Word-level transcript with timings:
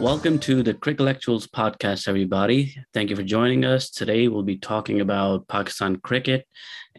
Welcome 0.00 0.38
to 0.40 0.62
the 0.62 0.72
Crickelectuals 0.72 1.46
podcast, 1.46 2.08
everybody. 2.08 2.74
Thank 2.94 3.10
you 3.10 3.16
for 3.16 3.22
joining 3.22 3.66
us. 3.66 3.90
Today 3.90 4.28
we'll 4.28 4.42
be 4.42 4.56
talking 4.56 5.02
about 5.02 5.46
Pakistan 5.46 5.96
cricket, 5.96 6.46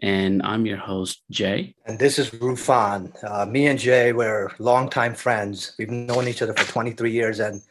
and 0.04 0.44
I'm 0.44 0.68
your 0.68 0.78
host, 0.78 1.24
Jay. 1.32 1.74
And 1.88 1.98
this 1.98 2.20
is 2.20 2.30
Rufan. 2.30 3.12
Uh, 3.24 3.48
me 3.48 3.66
and 3.66 3.80
Jay 3.80 4.14
were 4.14 4.52
longtime 4.60 5.16
friends. 5.16 5.74
We've 5.80 5.90
known 5.90 6.28
each 6.28 6.44
other 6.44 6.54
for 6.54 6.72
23 6.72 7.12
years, 7.12 7.40
and 7.40 7.64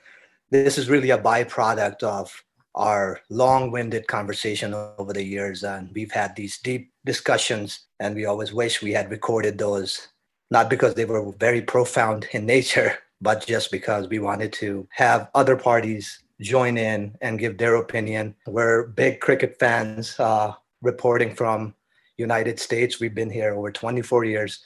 this 0.50 0.78
is 0.78 0.90
really 0.90 1.10
a 1.10 1.18
byproduct 1.18 2.02
of 2.02 2.42
our 2.74 3.20
long-winded 3.30 4.06
conversation 4.06 4.74
over 4.74 5.12
the 5.12 5.22
years. 5.22 5.64
And 5.64 5.90
we've 5.94 6.12
had 6.12 6.36
these 6.36 6.58
deep 6.58 6.92
discussions, 7.04 7.80
and 7.98 8.14
we 8.14 8.26
always 8.26 8.52
wish 8.52 8.82
we 8.82 8.92
had 8.92 9.10
recorded 9.10 9.58
those, 9.58 10.08
not 10.50 10.70
because 10.70 10.94
they 10.94 11.04
were 11.04 11.32
very 11.38 11.62
profound 11.62 12.28
in 12.32 12.46
nature, 12.46 12.98
but 13.20 13.46
just 13.46 13.70
because 13.70 14.08
we 14.08 14.18
wanted 14.18 14.52
to 14.54 14.88
have 14.92 15.28
other 15.34 15.56
parties 15.56 16.22
join 16.40 16.78
in 16.78 17.14
and 17.20 17.38
give 17.38 17.58
their 17.58 17.74
opinion. 17.74 18.34
We're 18.46 18.86
big 18.86 19.20
cricket 19.20 19.58
fans, 19.58 20.18
uh, 20.18 20.54
reporting 20.80 21.34
from 21.34 21.74
United 22.16 22.58
States. 22.58 22.98
We've 22.98 23.14
been 23.14 23.30
here 23.30 23.54
over 23.54 23.70
24 23.70 24.24
years, 24.24 24.60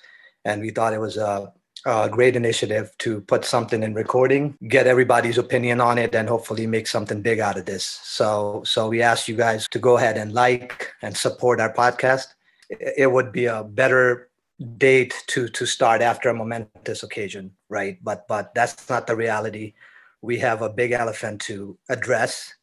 and 0.44 0.60
we 0.60 0.70
thought 0.70 0.92
it 0.92 1.00
was 1.00 1.16
a, 1.16 1.52
a 1.86 2.08
great 2.08 2.34
initiative 2.36 2.92
to 2.98 3.20
put 3.22 3.44
something 3.44 3.82
in 3.82 3.94
recording, 3.94 4.56
get 4.68 4.86
everybody's 4.86 5.38
opinion 5.38 5.80
on 5.80 5.98
it, 5.98 6.14
and 6.14 6.28
hopefully 6.28 6.66
make 6.66 6.86
something 6.86 7.20
big 7.20 7.40
out 7.40 7.58
of 7.58 7.66
this. 7.66 7.84
So, 7.84 8.62
so 8.64 8.88
we 8.88 9.02
ask 9.02 9.28
you 9.28 9.36
guys 9.36 9.68
to 9.68 9.78
go 9.78 9.96
ahead 9.96 10.16
and 10.16 10.32
like 10.32 10.92
and 11.02 11.16
support 11.16 11.60
our 11.60 11.72
podcast. 11.72 12.26
It 12.70 13.12
would 13.12 13.32
be 13.32 13.46
a 13.46 13.62
better 13.62 14.30
date 14.78 15.14
to 15.26 15.48
to 15.48 15.66
start 15.66 16.00
after 16.00 16.28
a 16.28 16.34
momentous 16.34 17.02
occasion, 17.02 17.52
right? 17.68 17.98
But 18.02 18.26
but 18.28 18.54
that's 18.54 18.88
not 18.88 19.06
the 19.06 19.16
reality. 19.16 19.74
We 20.22 20.38
have 20.38 20.62
a 20.62 20.70
big 20.70 20.92
elephant 20.92 21.42
to 21.42 21.76
address, 21.90 22.54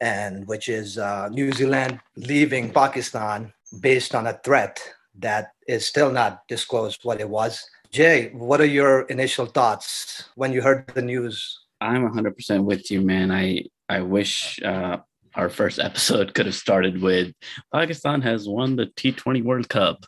and 0.00 0.46
which 0.48 0.68
is 0.68 0.98
uh, 0.98 1.28
New 1.28 1.52
Zealand 1.52 2.00
leaving 2.16 2.72
Pakistan 2.72 3.52
based 3.80 4.14
on 4.14 4.26
a 4.26 4.40
threat 4.44 4.80
that 5.18 5.52
is 5.68 5.86
still 5.86 6.10
not 6.10 6.42
disclosed 6.48 7.04
what 7.04 7.20
it 7.20 7.28
was. 7.28 7.64
Jay, 7.94 8.30
what 8.32 8.60
are 8.60 8.66
your 8.66 9.02
initial 9.02 9.46
thoughts 9.46 10.28
when 10.34 10.52
you 10.52 10.60
heard 10.60 10.84
the 10.96 11.00
news? 11.00 11.60
I'm 11.80 12.02
100% 12.02 12.64
with 12.64 12.90
you, 12.90 13.00
man. 13.00 13.30
I 13.30 13.66
I 13.88 14.00
wish 14.00 14.60
uh, 14.64 14.96
our 15.36 15.48
first 15.48 15.78
episode 15.78 16.34
could 16.34 16.46
have 16.46 16.56
started 16.56 17.00
with 17.00 17.32
Pakistan 17.72 18.20
has 18.22 18.48
won 18.48 18.74
the 18.74 18.86
T20 18.86 19.44
World 19.44 19.68
Cup, 19.68 20.06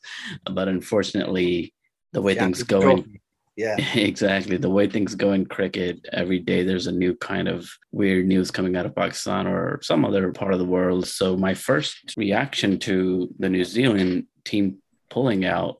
but 0.51 0.67
unfortunately, 0.67 1.73
the 2.13 2.21
way 2.21 2.35
things 2.35 2.59
Champions 2.67 2.85
go 2.85 2.91
in 2.91 3.21
Yeah. 3.55 3.77
exactly 3.95 4.57
the 4.57 4.75
way 4.77 4.89
things 4.89 5.15
go 5.15 5.31
in 5.31 5.47
cricket 5.47 6.05
every 6.13 6.41
day 6.41 6.65
there's 6.65 6.89
a 6.89 6.99
new 7.05 7.15
kind 7.15 7.47
of 7.47 7.71
weird 7.93 8.27
news 8.27 8.51
coming 8.51 8.75
out 8.77 8.87
of 8.87 8.95
pakistan 8.95 9.47
or 9.47 9.81
some 9.83 10.05
other 10.05 10.33
part 10.33 10.53
of 10.53 10.59
the 10.59 10.73
world 10.77 11.07
so 11.07 11.37
my 11.37 11.55
first 11.55 11.95
reaction 12.17 12.79
to 12.81 12.95
the 13.39 13.49
new 13.49 13.65
zealand 13.65 14.27
team 14.45 14.65
pulling 15.09 15.45
out 15.45 15.75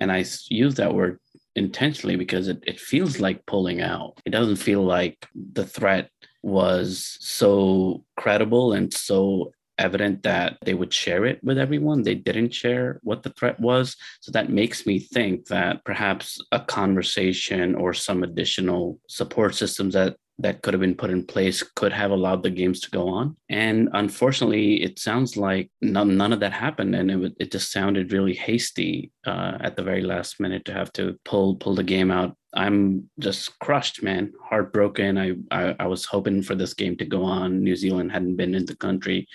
and 0.00 0.10
I 0.12 0.24
use 0.50 0.74
that 0.74 0.94
word 0.94 1.18
intentionally 1.56 2.16
because 2.16 2.48
it, 2.48 2.62
it 2.66 2.80
feels 2.80 3.20
like 3.20 3.46
pulling 3.46 3.80
out 3.80 4.20
it 4.24 4.30
doesn't 4.30 4.56
feel 4.56 4.82
like 4.82 5.26
the 5.34 5.64
threat 5.64 6.10
was 6.42 7.16
so 7.20 8.04
credible 8.16 8.72
and 8.72 8.92
so 8.92 9.52
evident 9.78 10.22
that 10.22 10.58
they 10.62 10.74
would 10.74 10.92
share 10.92 11.24
it 11.24 11.42
with 11.42 11.58
everyone. 11.58 12.02
They 12.02 12.14
didn't 12.14 12.54
share 12.54 13.00
what 13.02 13.22
the 13.22 13.30
threat 13.30 13.58
was. 13.58 13.96
So 14.20 14.30
that 14.32 14.50
makes 14.50 14.86
me 14.86 14.98
think 14.98 15.46
that 15.46 15.84
perhaps 15.84 16.40
a 16.52 16.60
conversation 16.60 17.74
or 17.74 17.92
some 17.92 18.22
additional 18.22 19.00
support 19.08 19.54
systems 19.54 19.94
that 19.94 20.16
that 20.38 20.62
could 20.62 20.74
have 20.74 20.80
been 20.80 20.96
put 20.96 21.10
in 21.10 21.24
place 21.24 21.62
could 21.62 21.92
have 21.92 22.10
allowed 22.10 22.42
the 22.42 22.50
games 22.50 22.80
to 22.80 22.90
go 22.90 23.08
on. 23.08 23.36
And 23.48 23.88
unfortunately, 23.92 24.82
it 24.82 24.98
sounds 24.98 25.36
like 25.36 25.70
none, 25.80 26.16
none 26.16 26.32
of 26.32 26.40
that 26.40 26.52
happened. 26.52 26.94
And 26.94 27.10
it, 27.10 27.32
it 27.38 27.52
just 27.52 27.70
sounded 27.70 28.12
really 28.12 28.34
hasty 28.34 29.12
uh, 29.26 29.58
at 29.60 29.76
the 29.76 29.82
very 29.82 30.02
last 30.02 30.40
minute 30.40 30.64
to 30.64 30.72
have 30.72 30.92
to 30.94 31.18
pull 31.24 31.56
pull 31.56 31.74
the 31.74 31.84
game 31.84 32.10
out. 32.10 32.36
I'm 32.52 33.08
just 33.18 33.58
crushed, 33.60 34.02
man, 34.02 34.32
heartbroken. 34.42 35.18
I, 35.18 35.34
I 35.50 35.76
I 35.80 35.86
was 35.86 36.04
hoping 36.04 36.42
for 36.42 36.54
this 36.54 36.74
game 36.74 36.96
to 36.96 37.04
go 37.04 37.24
on. 37.24 37.62
New 37.62 37.76
Zealand 37.76 38.10
hadn't 38.10 38.36
been 38.36 38.54
in 38.54 38.66
the 38.66 38.76
country 38.76 39.28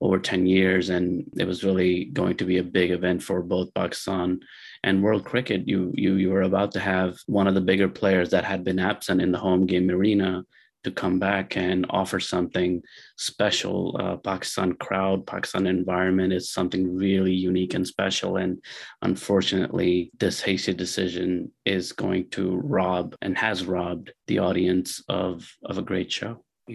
over 0.00 0.18
10 0.18 0.46
years 0.46 0.90
and 0.90 1.24
it 1.36 1.46
was 1.46 1.64
really 1.64 2.04
going 2.06 2.36
to 2.36 2.44
be 2.44 2.58
a 2.58 2.62
big 2.62 2.92
event 2.92 3.22
for 3.22 3.42
both 3.42 3.74
Pakistan 3.74 4.38
and 4.88 5.02
world 5.02 5.24
cricket 5.24 5.68
you 5.68 5.92
you 5.94 6.14
you 6.14 6.30
were 6.30 6.48
about 6.50 6.72
to 6.72 6.80
have 6.80 7.18
one 7.26 7.46
of 7.46 7.54
the 7.54 7.68
bigger 7.70 7.88
players 7.88 8.30
that 8.30 8.44
had 8.44 8.64
been 8.64 8.78
absent 8.78 9.20
in 9.20 9.30
the 9.30 9.38
home 9.46 9.66
game 9.66 9.90
arena 9.90 10.42
to 10.84 10.90
come 10.90 11.18
back 11.18 11.56
and 11.56 11.84
offer 11.90 12.18
something 12.18 12.80
special 13.16 13.94
uh, 14.00 14.16
pakistan 14.16 14.72
crowd 14.86 15.26
pakistan 15.26 15.66
environment 15.66 16.32
is 16.32 16.50
something 16.50 16.96
really 16.96 17.34
unique 17.34 17.74
and 17.74 17.86
special 17.86 18.38
and 18.38 18.52
unfortunately 19.02 20.10
this 20.18 20.40
hasty 20.40 20.72
decision 20.72 21.50
is 21.66 21.92
going 21.92 22.24
to 22.30 22.56
rob 22.64 23.14
and 23.20 23.36
has 23.36 23.66
robbed 23.66 24.12
the 24.26 24.38
audience 24.38 25.02
of 25.08 25.32
of 25.70 25.76
a 25.78 25.88
great 25.90 26.10
show 26.10 26.34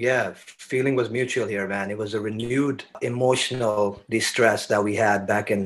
Yeah, 0.10 0.34
feeling 0.72 0.96
was 0.98 1.10
mutual 1.20 1.48
here, 1.54 1.68
man. 1.68 1.92
It 1.92 2.00
was 2.04 2.14
a 2.16 2.24
renewed 2.30 2.80
emotional 3.02 4.02
distress 4.10 4.66
that 4.72 4.84
we 4.88 4.94
had 4.96 5.28
back 5.28 5.52
in 5.56 5.62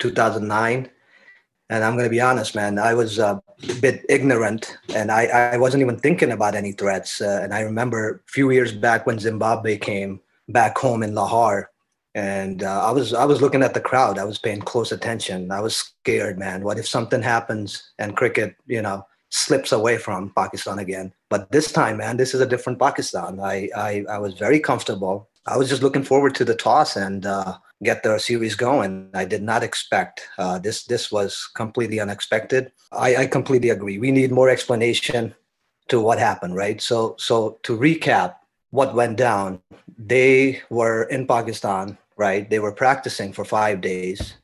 2009. 0.00 0.90
And 1.70 1.84
I'm 1.84 1.94
going 1.94 2.04
to 2.04 2.10
be 2.10 2.20
honest, 2.20 2.54
man, 2.54 2.78
I 2.78 2.94
was 2.94 3.18
a 3.18 3.42
bit 3.80 4.06
ignorant 4.08 4.78
and 4.94 5.10
I, 5.10 5.26
I 5.26 5.58
wasn't 5.58 5.82
even 5.82 5.98
thinking 5.98 6.32
about 6.32 6.54
any 6.54 6.72
threats. 6.72 7.20
Uh, 7.20 7.40
and 7.42 7.52
I 7.52 7.60
remember 7.60 8.22
a 8.26 8.30
few 8.30 8.50
years 8.50 8.72
back 8.72 9.06
when 9.06 9.18
Zimbabwe 9.18 9.76
came 9.76 10.20
back 10.48 10.78
home 10.78 11.02
in 11.02 11.14
Lahore. 11.14 11.70
And 12.14 12.62
uh, 12.62 12.86
I 12.86 12.90
was 12.90 13.12
I 13.12 13.24
was 13.26 13.42
looking 13.42 13.62
at 13.62 13.74
the 13.74 13.80
crowd. 13.80 14.18
I 14.18 14.24
was 14.24 14.38
paying 14.38 14.62
close 14.62 14.92
attention. 14.92 15.52
I 15.52 15.60
was 15.60 15.76
scared, 15.76 16.38
man. 16.38 16.64
What 16.64 16.78
if 16.78 16.88
something 16.88 17.22
happens 17.22 17.92
and 17.98 18.16
cricket, 18.16 18.56
you 18.66 18.82
know, 18.82 19.06
slips 19.28 19.72
away 19.72 19.98
from 19.98 20.32
Pakistan 20.34 20.78
again? 20.78 21.12
But 21.28 21.52
this 21.52 21.70
time, 21.70 21.98
man, 21.98 22.16
this 22.16 22.34
is 22.34 22.40
a 22.40 22.46
different 22.46 22.80
Pakistan. 22.80 23.38
I 23.38 23.68
I, 23.76 24.04
I 24.10 24.18
was 24.18 24.34
very 24.34 24.58
comfortable. 24.58 25.28
I 25.48 25.56
was 25.56 25.68
just 25.68 25.82
looking 25.82 26.04
forward 26.04 26.34
to 26.36 26.44
the 26.44 26.54
toss 26.54 26.96
and 26.96 27.24
uh, 27.24 27.56
get 27.82 28.02
the 28.02 28.18
series 28.18 28.54
going. 28.54 29.10
I 29.14 29.24
did 29.24 29.42
not 29.42 29.62
expect 29.62 30.28
uh, 30.36 30.58
this. 30.58 30.84
This 30.84 31.10
was 31.10 31.48
completely 31.54 32.00
unexpected. 32.00 32.70
I, 32.92 33.16
I 33.16 33.26
completely 33.26 33.70
agree. 33.70 33.98
We 33.98 34.10
need 34.10 34.30
more 34.30 34.50
explanation 34.50 35.34
to 35.88 36.00
what 36.00 36.18
happened, 36.18 36.54
right? 36.54 36.80
So 36.80 37.16
so 37.18 37.58
to 37.62 37.78
recap, 37.78 38.36
what 38.70 38.94
went 38.94 39.16
down? 39.16 39.60
They 39.96 40.60
were 40.68 41.04
in 41.04 41.26
Pakistan, 41.26 41.96
right? 42.16 42.48
They 42.48 42.58
were 42.58 42.72
practicing 42.72 43.32
for 43.32 43.44
five 43.44 43.80
days, 43.80 44.34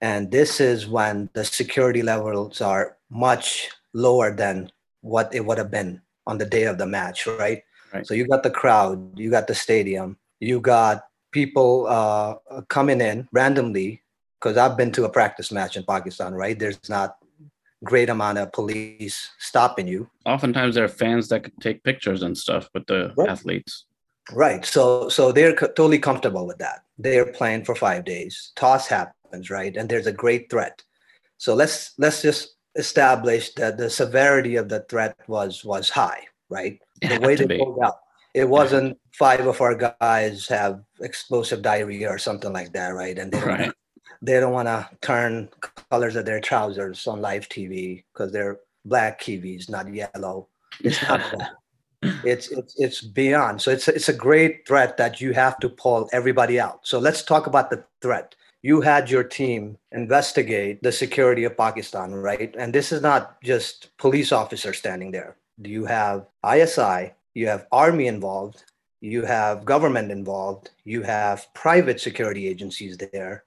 and 0.00 0.30
this 0.30 0.60
is 0.60 0.86
when 0.86 1.28
the 1.32 1.44
security 1.44 2.02
levels 2.02 2.60
are 2.60 2.96
much 3.10 3.68
lower 3.92 4.32
than 4.34 4.70
what 5.00 5.34
it 5.34 5.44
would 5.44 5.58
have 5.58 5.70
been 5.70 6.00
on 6.24 6.38
the 6.38 6.46
day 6.46 6.64
of 6.64 6.78
the 6.78 6.86
match, 6.86 7.26
right? 7.26 7.64
Right. 7.92 8.06
So 8.06 8.14
you 8.14 8.26
got 8.26 8.42
the 8.42 8.50
crowd, 8.50 9.18
you 9.18 9.28
got 9.28 9.48
the 9.48 9.54
stadium, 9.54 10.16
you 10.42 10.60
got 10.60 11.04
people 11.30 11.86
uh, 11.86 12.34
coming 12.68 13.00
in 13.00 13.28
randomly. 13.32 14.02
Because 14.40 14.56
I've 14.58 14.76
been 14.76 14.90
to 14.92 15.04
a 15.04 15.08
practice 15.08 15.52
match 15.52 15.76
in 15.76 15.84
Pakistan, 15.84 16.34
right? 16.34 16.58
There's 16.58 16.88
not 16.88 17.16
great 17.84 18.08
amount 18.10 18.38
of 18.38 18.52
police 18.52 19.30
stopping 19.38 19.86
you, 19.86 20.08
oftentimes 20.24 20.74
there 20.74 20.84
are 20.84 20.88
fans 20.88 21.28
that 21.28 21.42
could 21.44 21.58
take 21.60 21.82
pictures 21.82 22.22
and 22.22 22.36
stuff 22.36 22.68
with 22.74 22.86
the 22.86 23.12
Right. 23.16 23.28
athletes 23.28 23.86
right? 24.32 24.64
So 24.64 25.08
so 25.08 25.32
they're 25.32 25.54
co- 25.54 25.72
totally 25.78 25.98
comfortable 25.98 26.46
with 26.46 26.58
that. 26.58 26.78
They're 26.98 27.32
playing 27.32 27.64
for 27.64 27.74
five 27.74 28.04
days. 28.04 28.52
Toss 28.54 28.86
happens, 28.86 29.50
right? 29.50 29.76
And 29.76 29.88
there's 29.88 30.06
a 30.06 30.12
great 30.24 30.48
threat. 30.48 30.76
So 31.38 31.54
let's 31.54 31.94
let's 31.98 32.22
just 32.22 32.54
establish 32.76 33.52
that 33.54 33.76
the 33.78 33.90
severity 33.90 34.54
of 34.56 34.68
the 34.68 34.80
threat 34.90 35.16
was 35.26 35.64
was 35.64 35.90
high, 35.90 36.22
right? 36.48 36.80
It 37.00 37.08
the 37.08 37.20
way 37.26 37.34
to 37.36 37.46
they 37.46 37.56
be. 37.56 37.58
pulled 37.58 37.82
out. 37.82 37.98
It 38.34 38.48
wasn't 38.48 38.98
five 39.12 39.46
of 39.46 39.60
our 39.60 39.74
guys 39.74 40.46
have 40.48 40.82
explosive 41.00 41.62
diarrhea 41.62 42.08
or 42.08 42.18
something 42.18 42.52
like 42.52 42.72
that, 42.72 42.88
right? 42.88 43.18
And 43.18 43.30
they 43.30 43.40
don't, 43.40 43.48
right 43.48 43.72
they 44.22 44.38
don't 44.38 44.52
want 44.52 44.68
to 44.68 44.88
turn 45.00 45.48
colors 45.90 46.16
of 46.16 46.24
their 46.24 46.40
trousers 46.40 47.06
on 47.06 47.20
live 47.20 47.48
TV 47.48 48.04
because 48.12 48.32
they're 48.32 48.60
black 48.84 49.20
Kiwis, 49.20 49.68
not 49.68 49.92
yellow. 49.92 50.48
It's 50.80 51.02
not 51.02 51.20
that. 51.32 51.50
It's 52.24 52.50
it's 52.50 52.74
it's 52.78 53.00
beyond. 53.00 53.60
So 53.60 53.70
it's 53.70 53.86
it's 53.86 54.08
a 54.08 54.12
great 54.12 54.66
threat 54.66 54.96
that 54.96 55.20
you 55.20 55.32
have 55.34 55.58
to 55.60 55.68
pull 55.68 56.08
everybody 56.12 56.58
out. 56.58 56.80
So 56.82 56.98
let's 56.98 57.22
talk 57.22 57.46
about 57.46 57.70
the 57.70 57.84
threat. 58.00 58.34
You 58.62 58.80
had 58.80 59.10
your 59.10 59.22
team 59.24 59.76
investigate 59.92 60.82
the 60.82 60.92
security 60.92 61.44
of 61.44 61.56
Pakistan, 61.56 62.14
right? 62.14 62.54
And 62.58 62.72
this 62.72 62.90
is 62.90 63.02
not 63.02 63.40
just 63.42 63.96
police 63.98 64.32
officers 64.32 64.78
standing 64.78 65.10
there. 65.10 65.36
Do 65.60 65.70
you 65.70 65.84
have 65.84 66.26
ISI, 66.44 67.12
you 67.34 67.46
have 67.46 67.66
army 67.72 68.06
involved, 68.06 68.64
you 69.00 69.24
have 69.24 69.64
government 69.64 70.10
involved, 70.12 70.70
you 70.84 71.02
have 71.02 71.52
private 71.54 72.00
security 72.00 72.46
agencies 72.46 72.96
there, 72.96 73.44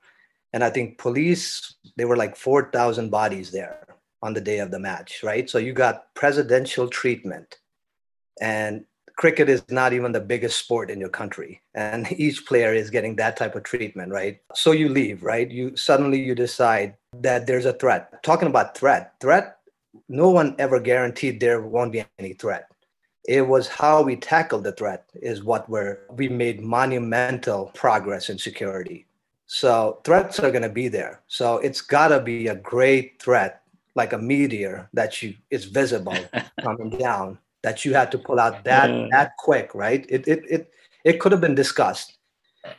And 0.53 0.63
I 0.63 0.69
think 0.69 0.97
police, 0.97 1.75
there 1.97 2.07
were 2.07 2.15
like 2.15 2.37
4,000 2.37 3.09
bodies 3.09 3.51
there 3.51 3.85
on 4.21 4.33
the 4.33 4.39
day 4.39 4.59
of 4.59 4.71
the 4.71 4.79
match, 4.79 5.21
right? 5.21 5.49
So 5.49 5.57
you 5.57 5.73
got 5.73 6.13
presidential 6.13 6.87
treatment. 6.87 7.59
And 8.39 8.85
cricket 9.17 9.49
is 9.49 9.63
not 9.69 9.93
even 9.93 10.11
the 10.11 10.21
biggest 10.21 10.57
sport 10.59 10.89
in 10.89 10.99
your 10.99 11.09
country. 11.09 11.61
And 11.73 12.09
each 12.25 12.45
player 12.45 12.73
is 12.73 12.89
getting 12.89 13.15
that 13.17 13.37
type 13.37 13.55
of 13.55 13.63
treatment, 13.63 14.11
right? 14.11 14.39
So 14.53 14.71
you 14.71 14.89
leave, 14.89 15.23
right? 15.23 15.49
You 15.49 15.75
suddenly 15.75 16.21
you 16.21 16.35
decide 16.35 16.95
that 17.21 17.47
there's 17.47 17.65
a 17.65 17.73
threat. 17.73 18.23
Talking 18.23 18.47
about 18.47 18.77
threat, 18.77 19.13
threat, 19.19 19.57
no 20.09 20.29
one 20.29 20.55
ever 20.59 20.79
guaranteed 20.79 21.39
there 21.39 21.61
won't 21.61 21.91
be 21.91 22.05
any 22.19 22.33
threat. 22.33 22.67
It 23.27 23.47
was 23.47 23.67
how 23.67 24.01
we 24.03 24.15
tackled 24.15 24.63
the 24.63 24.71
threat 24.73 25.09
is 25.15 25.43
what 25.43 25.67
we're 25.69 25.99
we 26.11 26.29
made 26.29 26.61
monumental 26.61 27.71
progress 27.73 28.29
in 28.29 28.37
security. 28.37 29.05
So 29.47 29.99
threats 30.03 30.39
are 30.39 30.51
going 30.51 30.63
to 30.63 30.69
be 30.69 30.87
there. 30.87 31.21
So 31.27 31.57
it's 31.59 31.81
got 31.81 32.09
to 32.09 32.19
be 32.19 32.47
a 32.47 32.55
great 32.55 33.21
threat, 33.21 33.61
like 33.95 34.13
a 34.13 34.17
meteor 34.17 34.89
that 34.93 35.21
you 35.21 35.35
is 35.49 35.65
visible 35.65 36.17
coming 36.61 36.89
down 36.91 37.37
that 37.63 37.83
you 37.85 37.93
had 37.93 38.11
to 38.11 38.17
pull 38.17 38.39
out 38.39 38.63
that 38.63 38.89
that 39.11 39.31
quick, 39.37 39.73
right? 39.73 40.05
It 40.09 40.27
it 40.27 40.43
it 40.49 40.71
it 41.03 41.19
could 41.19 41.31
have 41.31 41.41
been 41.41 41.55
discussed. 41.55 42.17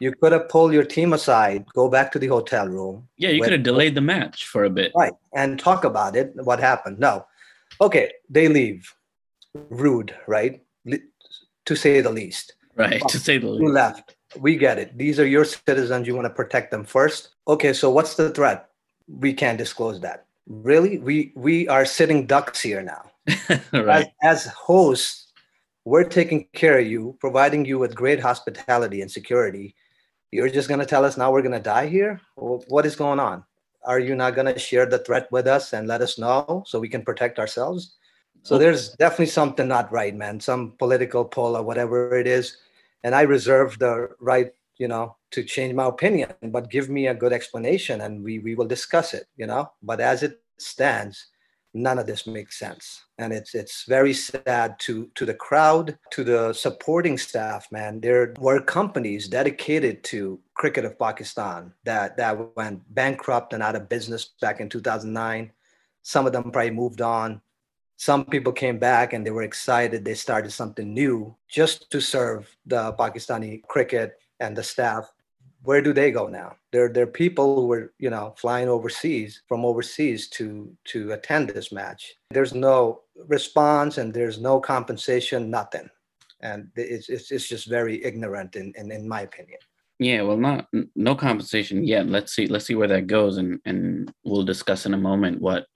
You 0.00 0.12
could 0.20 0.32
have 0.32 0.48
pulled 0.48 0.72
your 0.72 0.82
team 0.84 1.12
aside, 1.12 1.64
go 1.72 1.88
back 1.88 2.10
to 2.12 2.18
the 2.18 2.26
hotel 2.26 2.66
room, 2.66 3.08
Yeah, 3.16 3.30
you 3.30 3.38
When- 3.40 3.46
could 3.46 3.52
have 3.58 3.62
delayed 3.62 3.94
the 3.94 4.00
match 4.00 4.46
for 4.46 4.64
a 4.64 4.70
bit. 4.70 4.90
right, 4.96 5.12
and 5.34 5.58
talk 5.60 5.84
about 5.84 6.16
it. 6.16 6.32
What 6.34 6.58
happened? 6.58 6.98
No, 6.98 7.24
okay, 7.80 8.12
they 8.28 8.48
leave. 8.48 8.92
Rude, 9.70 10.14
right? 10.26 10.62
To 11.66 11.76
say 11.76 12.00
the 12.00 12.10
least. 12.10 12.54
Right, 12.76 13.02
to 13.08 13.18
say 13.18 13.38
the 13.38 13.48
least. 13.48 13.62
You 13.62 13.68
left. 13.70 14.16
We 14.38 14.56
get 14.56 14.78
it. 14.78 14.96
These 14.96 15.18
are 15.18 15.26
your 15.26 15.44
citizens. 15.44 16.06
You 16.06 16.14
want 16.14 16.26
to 16.26 16.34
protect 16.34 16.70
them 16.70 16.84
first. 16.84 17.30
Okay, 17.48 17.72
so 17.72 17.90
what's 17.90 18.14
the 18.14 18.30
threat? 18.30 18.68
We 19.08 19.32
can't 19.32 19.58
disclose 19.58 20.00
that. 20.00 20.26
Really? 20.46 20.98
We 20.98 21.32
we 21.34 21.68
are 21.68 21.84
sitting 21.84 22.26
ducks 22.26 22.60
here 22.60 22.82
now. 22.82 23.10
right. 23.72 24.12
as, 24.22 24.46
as 24.46 24.52
hosts, 24.52 25.32
we're 25.84 26.04
taking 26.04 26.48
care 26.52 26.78
of 26.78 26.86
you, 26.86 27.16
providing 27.20 27.64
you 27.64 27.78
with 27.78 27.94
great 27.94 28.20
hospitality 28.20 29.02
and 29.02 29.10
security. 29.10 29.74
You're 30.32 30.48
just 30.48 30.68
going 30.68 30.80
to 30.80 30.86
tell 30.86 31.04
us 31.04 31.16
now 31.16 31.32
we're 31.32 31.42
going 31.42 31.52
to 31.52 31.60
die 31.60 31.86
here? 31.86 32.20
What 32.34 32.84
is 32.84 32.96
going 32.96 33.20
on? 33.20 33.44
Are 33.84 34.00
you 34.00 34.16
not 34.16 34.34
going 34.34 34.52
to 34.52 34.58
share 34.58 34.86
the 34.86 34.98
threat 34.98 35.30
with 35.30 35.46
us 35.46 35.72
and 35.72 35.86
let 35.86 36.02
us 36.02 36.18
know 36.18 36.64
so 36.66 36.80
we 36.80 36.88
can 36.88 37.02
protect 37.02 37.38
ourselves? 37.38 37.94
So 38.46 38.58
there's 38.58 38.90
definitely 38.90 39.26
something 39.26 39.66
not 39.66 39.90
right, 39.90 40.14
man. 40.14 40.38
Some 40.38 40.74
political 40.78 41.24
pull 41.24 41.56
or 41.56 41.64
whatever 41.64 42.16
it 42.16 42.28
is. 42.28 42.58
And 43.02 43.12
I 43.12 43.22
reserve 43.22 43.76
the 43.80 44.10
right, 44.20 44.52
you 44.78 44.86
know, 44.86 45.16
to 45.32 45.42
change 45.42 45.74
my 45.74 45.86
opinion, 45.86 46.32
but 46.40 46.70
give 46.70 46.88
me 46.88 47.08
a 47.08 47.14
good 47.14 47.32
explanation 47.32 48.02
and 48.02 48.22
we, 48.22 48.38
we 48.38 48.54
will 48.54 48.68
discuss 48.68 49.14
it, 49.14 49.26
you 49.36 49.48
know. 49.48 49.72
But 49.82 50.00
as 50.00 50.22
it 50.22 50.40
stands, 50.58 51.26
none 51.74 51.98
of 51.98 52.06
this 52.06 52.26
makes 52.26 52.58
sense 52.58 53.04
and 53.18 53.34
it's 53.34 53.54
it's 53.54 53.84
very 53.84 54.14
sad 54.14 54.78
to 54.78 55.10
to 55.14 55.26
the 55.26 55.34
crowd 55.34 55.98
to 56.10 56.24
the 56.24 56.50
supporting 56.54 57.18
staff 57.18 57.70
man 57.70 58.00
there 58.00 58.32
were 58.38 58.58
companies 58.62 59.28
dedicated 59.28 60.02
to 60.02 60.40
cricket 60.54 60.86
of 60.86 60.98
pakistan 60.98 61.70
that 61.84 62.16
that 62.16 62.56
went 62.56 62.80
bankrupt 62.94 63.52
and 63.52 63.62
out 63.62 63.76
of 63.76 63.90
business 63.90 64.30
back 64.40 64.58
in 64.58 64.70
2009 64.70 65.52
some 66.00 66.26
of 66.26 66.32
them 66.32 66.50
probably 66.50 66.70
moved 66.70 67.02
on 67.02 67.42
some 67.96 68.24
people 68.24 68.52
came 68.52 68.78
back 68.78 69.12
and 69.12 69.24
they 69.24 69.30
were 69.30 69.42
excited 69.42 70.04
they 70.04 70.14
started 70.14 70.50
something 70.50 70.92
new 70.92 71.34
just 71.48 71.90
to 71.90 72.00
serve 72.00 72.54
the 72.66 72.92
pakistani 72.94 73.62
cricket 73.66 74.18
and 74.40 74.56
the 74.56 74.62
staff 74.62 75.12
where 75.66 75.82
do 75.82 75.92
they 75.92 76.12
go 76.12 76.28
now? 76.28 76.56
There, 76.70 76.92
are 76.96 77.06
people 77.06 77.56
who 77.56 77.66
were, 77.66 77.92
you 77.98 78.08
know, 78.08 78.34
flying 78.38 78.68
overseas 78.68 79.42
from 79.48 79.64
overseas 79.64 80.28
to 80.28 80.72
to 80.92 81.12
attend 81.12 81.50
this 81.50 81.72
match. 81.72 82.14
There's 82.30 82.54
no 82.54 83.02
response 83.26 83.98
and 83.98 84.14
there's 84.14 84.38
no 84.38 84.60
compensation, 84.60 85.50
nothing, 85.50 85.90
and 86.40 86.68
it's 86.76 87.08
it's, 87.08 87.32
it's 87.32 87.48
just 87.48 87.66
very 87.66 88.02
ignorant 88.04 88.54
in, 88.54 88.72
in 88.76 88.92
in 88.92 89.08
my 89.08 89.22
opinion. 89.22 89.58
Yeah, 89.98 90.22
well, 90.22 90.36
not 90.36 90.68
no 90.94 91.16
compensation 91.16 91.84
yet. 91.84 92.06
Let's 92.06 92.32
see. 92.32 92.46
Let's 92.46 92.66
see 92.66 92.76
where 92.76 92.88
that 92.88 93.08
goes, 93.08 93.36
and 93.38 93.58
and 93.64 94.12
we'll 94.24 94.44
discuss 94.44 94.86
in 94.86 94.94
a 94.94 94.98
moment 94.98 95.40
what 95.40 95.66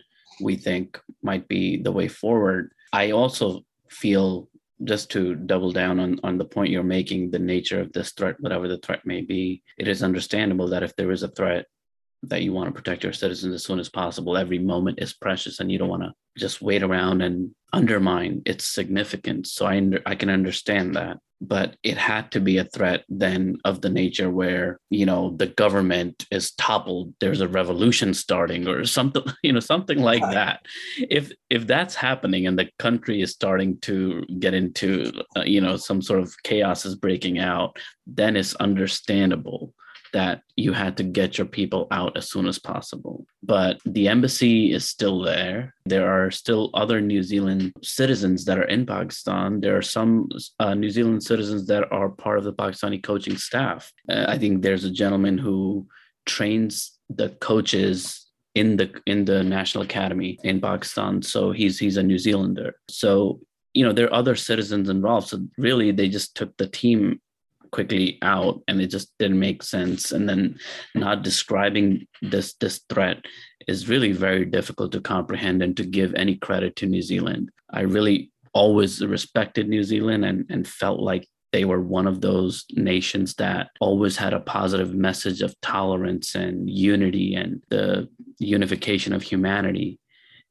we 0.41 0.57
think 0.57 1.01
might 1.23 1.49
be 1.49 1.77
the 1.77 1.93
way 1.93 2.09
forward. 2.09 2.73
I 2.93 3.13
also 3.13 3.65
feel 3.89 4.49
just 4.85 5.11
to 5.11 5.35
double 5.35 5.73
down 5.73 6.01
on 6.01 6.19
on 6.23 6.39
the 6.39 6.45
point 6.45 6.71
you're 6.71 6.83
making, 6.83 7.31
the 7.31 7.39
nature 7.39 7.81
of 7.81 7.93
this 7.93 8.13
threat, 8.13 8.37
whatever 8.41 8.67
the 8.69 8.79
threat 8.79 9.05
may 9.05 9.21
be, 9.21 9.63
it 9.79 9.89
is 9.89 10.03
understandable 10.03 10.69
that 10.69 10.83
if 10.83 10.97
there 10.97 11.11
is 11.11 11.23
a 11.23 11.29
threat 11.29 11.67
that 12.25 12.43
you 12.43 12.53
want 12.53 12.69
to 12.69 12.75
protect 12.75 13.03
your 13.03 13.13
citizens 13.13 13.55
as 13.55 13.65
soon 13.65 13.79
as 13.79 13.89
possible, 13.89 14.37
every 14.37 14.59
moment 14.59 14.99
is 15.01 15.13
precious, 15.13 15.61
and 15.61 15.71
you 15.71 15.79
don't 15.79 15.89
want 15.89 16.03
to 16.03 16.13
just 16.39 16.63
wait 16.63 16.83
around 16.83 17.23
and 17.23 17.51
undermine 17.73 18.43
its 18.47 18.67
significance. 18.67 19.53
So 19.53 19.67
I 19.67 19.83
I 20.07 20.15
can 20.15 20.31
understand 20.31 20.97
that, 20.97 21.19
but 21.41 21.77
it 21.83 21.97
had 21.97 22.31
to 22.33 22.41
be 22.41 22.59
a 22.59 22.65
threat 22.65 23.05
then 23.09 23.57
of 23.65 23.81
the 23.81 23.89
nature 23.89 24.31
where 24.31 24.79
you 24.91 25.07
know 25.07 25.35
the 25.37 25.47
government 25.47 26.27
is 26.31 26.53
toppled, 26.53 27.15
there's 27.21 27.41
a 27.41 27.49
revolution 27.49 28.13
starting, 28.13 28.69
or 28.69 28.85
something, 28.85 29.23
you 29.43 29.53
know, 29.53 29.61
something 29.61 30.01
like 30.01 30.23
that. 30.23 30.61
If 30.99 31.33
if 31.49 31.67
that's 31.67 31.95
happening 31.95 32.47
and 32.47 32.59
the 32.59 32.69
country 32.79 33.23
is 33.23 33.31
starting 33.31 33.79
to 33.81 34.25
get 34.39 34.55
into 34.55 35.13
uh, 35.37 35.43
you 35.43 35.61
know 35.61 35.77
some 35.77 36.03
sort 36.03 36.21
of 36.21 36.35
chaos 36.43 36.85
is 36.85 36.95
breaking 36.95 37.39
out, 37.39 37.77
then 38.07 38.37
it's 38.37 38.55
understandable 38.57 39.75
that 40.13 40.43
you 40.57 40.73
had 40.73 40.97
to 40.97 41.03
get 41.03 41.39
your 41.39 41.47
people 41.47 41.87
out 41.91 42.17
as 42.17 42.31
soon 42.31 42.47
as 42.47 42.59
possible. 42.59 43.27
But 43.43 43.79
the 43.85 44.09
embassy 44.09 44.73
is 44.73 44.89
still 44.89 45.21
there. 45.23 45.75
There 45.87 46.11
are 46.11 46.31
still 46.31 46.71
other 46.75 47.01
New 47.01 47.23
Zealand 47.23 47.73
citizens 47.83 48.45
that 48.45 48.59
are 48.59 48.65
in 48.65 48.87
Pakistan. 48.87 49.61
There 49.61 49.77
are 49.77 49.83
some 49.83 50.29
uh, 50.59 50.75
New 50.75 50.91
Zealand 50.91 51.23
citizens 51.23 51.67
that 51.67 51.91
are 51.93 52.09
part 52.09 52.39
of 52.39 52.45
the 52.45 52.53
Pakistani 52.53 53.03
coaching 53.03 53.37
staff. 53.37 53.93
Uh, 54.09 54.27
I 54.29 54.39
think 54.39 54.63
there's 54.63 54.85
a 54.85 54.91
gentleman 54.91 55.39
who 55.39 55.87
trains 56.27 56.99
the 57.09 57.31
coaches 57.41 58.27
in 58.55 58.77
the 58.77 58.91
in 59.07 59.25
the 59.25 59.43
national 59.43 59.85
academy 59.85 60.39
in 60.43 60.61
Pakistan. 60.61 61.23
So 61.23 61.53
he's 61.53 61.79
he's 61.79 61.97
a 61.97 62.03
New 62.03 62.19
Zealander. 62.19 62.75
So 62.89 63.41
you 63.75 63.85
know 63.85 63.93
there 63.93 64.07
are 64.07 64.15
other 64.15 64.37
citizens 64.37 64.89
involved. 64.89 65.29
So 65.29 65.41
really, 65.57 65.93
they 65.93 66.09
just 66.09 66.37
took 66.37 66.57
the 66.57 66.67
team 66.67 67.21
quickly 67.71 68.19
out 68.23 68.63
and 68.69 68.81
it 68.81 68.89
just 68.89 69.13
didn't 69.19 69.39
make 69.39 69.63
sense 69.63 70.13
and 70.13 70.29
then 70.29 70.59
not 70.95 71.23
describing 71.23 72.07
this 72.23 72.55
this 72.55 72.81
threat 72.89 73.19
is 73.67 73.89
really 73.89 74.13
very 74.13 74.45
difficult 74.45 74.93
to 74.93 75.01
comprehend 75.01 75.63
and 75.63 75.77
to 75.77 75.85
give 75.85 76.15
any 76.15 76.37
credit 76.37 76.77
to 76.77 76.87
New 76.87 77.03
Zealand. 77.03 77.51
I 77.71 77.83
really 77.83 78.33
always 78.53 79.05
respected 79.05 79.69
New 79.69 79.85
Zealand 79.85 80.25
and, 80.25 80.47
and 80.51 80.67
felt 80.67 81.01
like 81.01 81.29
they 81.53 81.65
were 81.65 81.81
one 81.81 82.07
of 82.07 82.21
those 82.21 82.65
nations 82.73 83.35
that 83.35 83.71
always 83.81 84.17
had 84.17 84.33
a 84.33 84.41
positive 84.41 84.95
message 84.95 85.43
of 85.43 85.61
tolerance 85.61 86.35
and 86.35 86.71
unity 86.71 87.35
and 87.35 87.63
the 87.71 88.09
unification 88.39 89.13
of 89.13 89.23
humanity. 89.23 89.99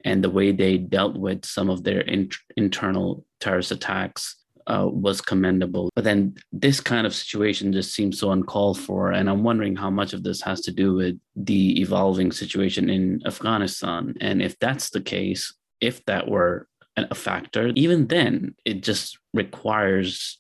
And 0.06 0.24
the 0.24 0.30
way 0.30 0.52
they 0.52 0.78
dealt 0.78 1.18
with 1.18 1.46
some 1.46 1.70
of 1.70 1.84
their 1.84 2.02
in- 2.02 2.32
internal 2.56 3.26
terrorist 3.40 3.72
attacks 3.72 4.39
uh, 4.68 4.88
was 4.92 5.22
commendable. 5.22 5.90
But 5.96 6.04
then 6.04 6.36
this 6.52 6.80
kind 6.80 7.06
of 7.06 7.16
situation 7.16 7.74
just 7.74 7.94
seems 7.94 8.20
so 8.20 8.32
uncalled 8.32 8.80
for. 8.80 9.12
And 9.12 9.30
I'm 9.30 9.44
wondering 9.44 9.76
how 9.76 9.90
much 9.90 10.14
of 10.14 10.24
this 10.24 10.42
has 10.42 10.62
to 10.62 10.72
do 10.72 10.96
with 10.96 11.20
the 11.36 11.80
evolving 11.82 12.32
situation 12.32 12.90
in 12.90 13.22
Afghanistan. 13.26 14.16
And 14.22 14.42
if 14.42 14.58
that's 14.60 14.90
the 14.90 15.02
case, 15.02 15.54
if 15.82 16.04
that 16.06 16.28
were 16.28 16.68
a 16.98 17.16
factor, 17.16 17.72
even 17.76 18.08
then, 18.08 18.56
it 18.66 18.84
just 18.84 19.18
requires 19.34 20.40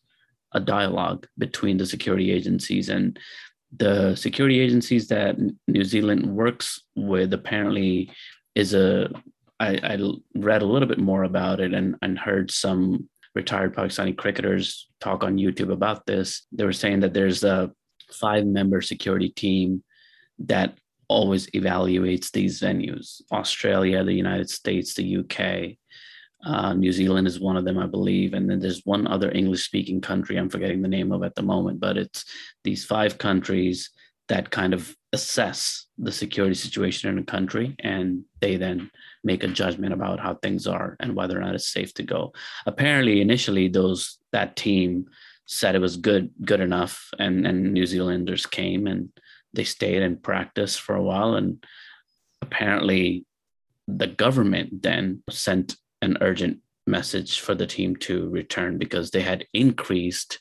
a 0.53 0.59
dialogue 0.59 1.27
between 1.37 1.77
the 1.77 1.85
security 1.85 2.31
agencies 2.31 2.89
and 2.89 3.19
the 3.77 4.15
security 4.15 4.59
agencies 4.59 5.07
that 5.09 5.37
New 5.67 5.83
Zealand 5.83 6.25
works 6.25 6.81
with 6.95 7.33
apparently 7.33 8.11
is 8.55 8.73
a 8.73 9.09
I, 9.59 9.79
I 9.83 9.97
read 10.35 10.61
a 10.61 10.65
little 10.65 10.87
bit 10.87 10.99
more 10.99 11.23
about 11.23 11.59
it 11.59 11.73
and, 11.73 11.95
and 12.01 12.17
heard 12.17 12.49
some 12.49 13.09
retired 13.35 13.75
Pakistani 13.75 14.17
cricketers 14.17 14.89
talk 14.99 15.23
on 15.23 15.37
YouTube 15.37 15.71
about 15.71 16.05
this. 16.05 16.45
They 16.51 16.65
were 16.65 16.73
saying 16.73 17.01
that 17.01 17.13
there's 17.13 17.43
a 17.43 17.71
five 18.11 18.45
member 18.45 18.81
security 18.81 19.29
team 19.29 19.83
that 20.39 20.77
always 21.07 21.47
evaluates 21.51 22.31
these 22.31 22.61
venues 22.61 23.21
Australia, 23.31 24.03
the 24.03 24.13
United 24.13 24.49
States, 24.49 24.93
the 24.93 25.17
UK. 25.17 25.77
Uh, 26.45 26.73
New 26.73 26.93
Zealand 26.93 27.27
is 27.27 27.39
one 27.39 27.57
of 27.57 27.65
them, 27.65 27.77
I 27.77 27.85
believe. 27.85 28.33
And 28.33 28.49
then 28.49 28.59
there's 28.59 28.85
one 28.85 29.07
other 29.07 29.29
English 29.31 29.65
speaking 29.65 29.99
country 29.99 30.37
I'm 30.37 30.49
forgetting 30.49 30.81
the 30.81 30.87
name 30.87 31.11
of 31.11 31.23
at 31.23 31.35
the 31.35 31.43
moment, 31.43 31.81
but 31.81 31.97
it's 31.97 32.23
these 32.63 32.85
five 32.85 33.17
countries 33.17 33.89
that 34.29 34.49
kind 34.49 34.73
of 34.73 34.95
assess 35.11 35.87
the 35.97 36.11
security 36.11 36.55
situation 36.55 37.09
in 37.09 37.17
a 37.17 37.23
country 37.23 37.75
and 37.79 38.23
they 38.41 38.57
then 38.57 38.91
make 39.23 39.43
a 39.43 39.47
judgment 39.47 39.93
about 39.93 40.19
how 40.19 40.35
things 40.35 40.67
are 40.67 40.95
and 40.99 41.15
whether 41.15 41.37
or 41.37 41.41
not 41.41 41.55
it's 41.55 41.71
safe 41.71 41.93
to 41.95 42.03
go. 42.03 42.31
Apparently 42.65 43.19
initially 43.19 43.67
those 43.67 44.19
that 44.31 44.55
team 44.55 45.05
said 45.45 45.73
it 45.73 45.81
was 45.81 45.97
good 45.97 46.29
good 46.45 46.59
enough 46.59 47.09
and 47.17 47.47
and 47.47 47.73
new 47.73 47.85
zealanders 47.85 48.45
came 48.45 48.85
and 48.85 49.09
they 49.53 49.63
stayed 49.63 50.01
in 50.01 50.17
practice 50.17 50.77
for 50.77 50.95
a 50.95 51.03
while, 51.03 51.35
and 51.35 51.63
apparently, 52.41 53.25
the 53.87 54.07
government 54.07 54.83
then 54.83 55.23
sent 55.29 55.75
an 56.01 56.17
urgent 56.21 56.59
message 56.85 57.39
for 57.39 57.55
the 57.55 57.67
team 57.67 57.95
to 57.95 58.29
return 58.29 58.77
because 58.77 59.11
they 59.11 59.21
had 59.21 59.45
increased 59.53 60.39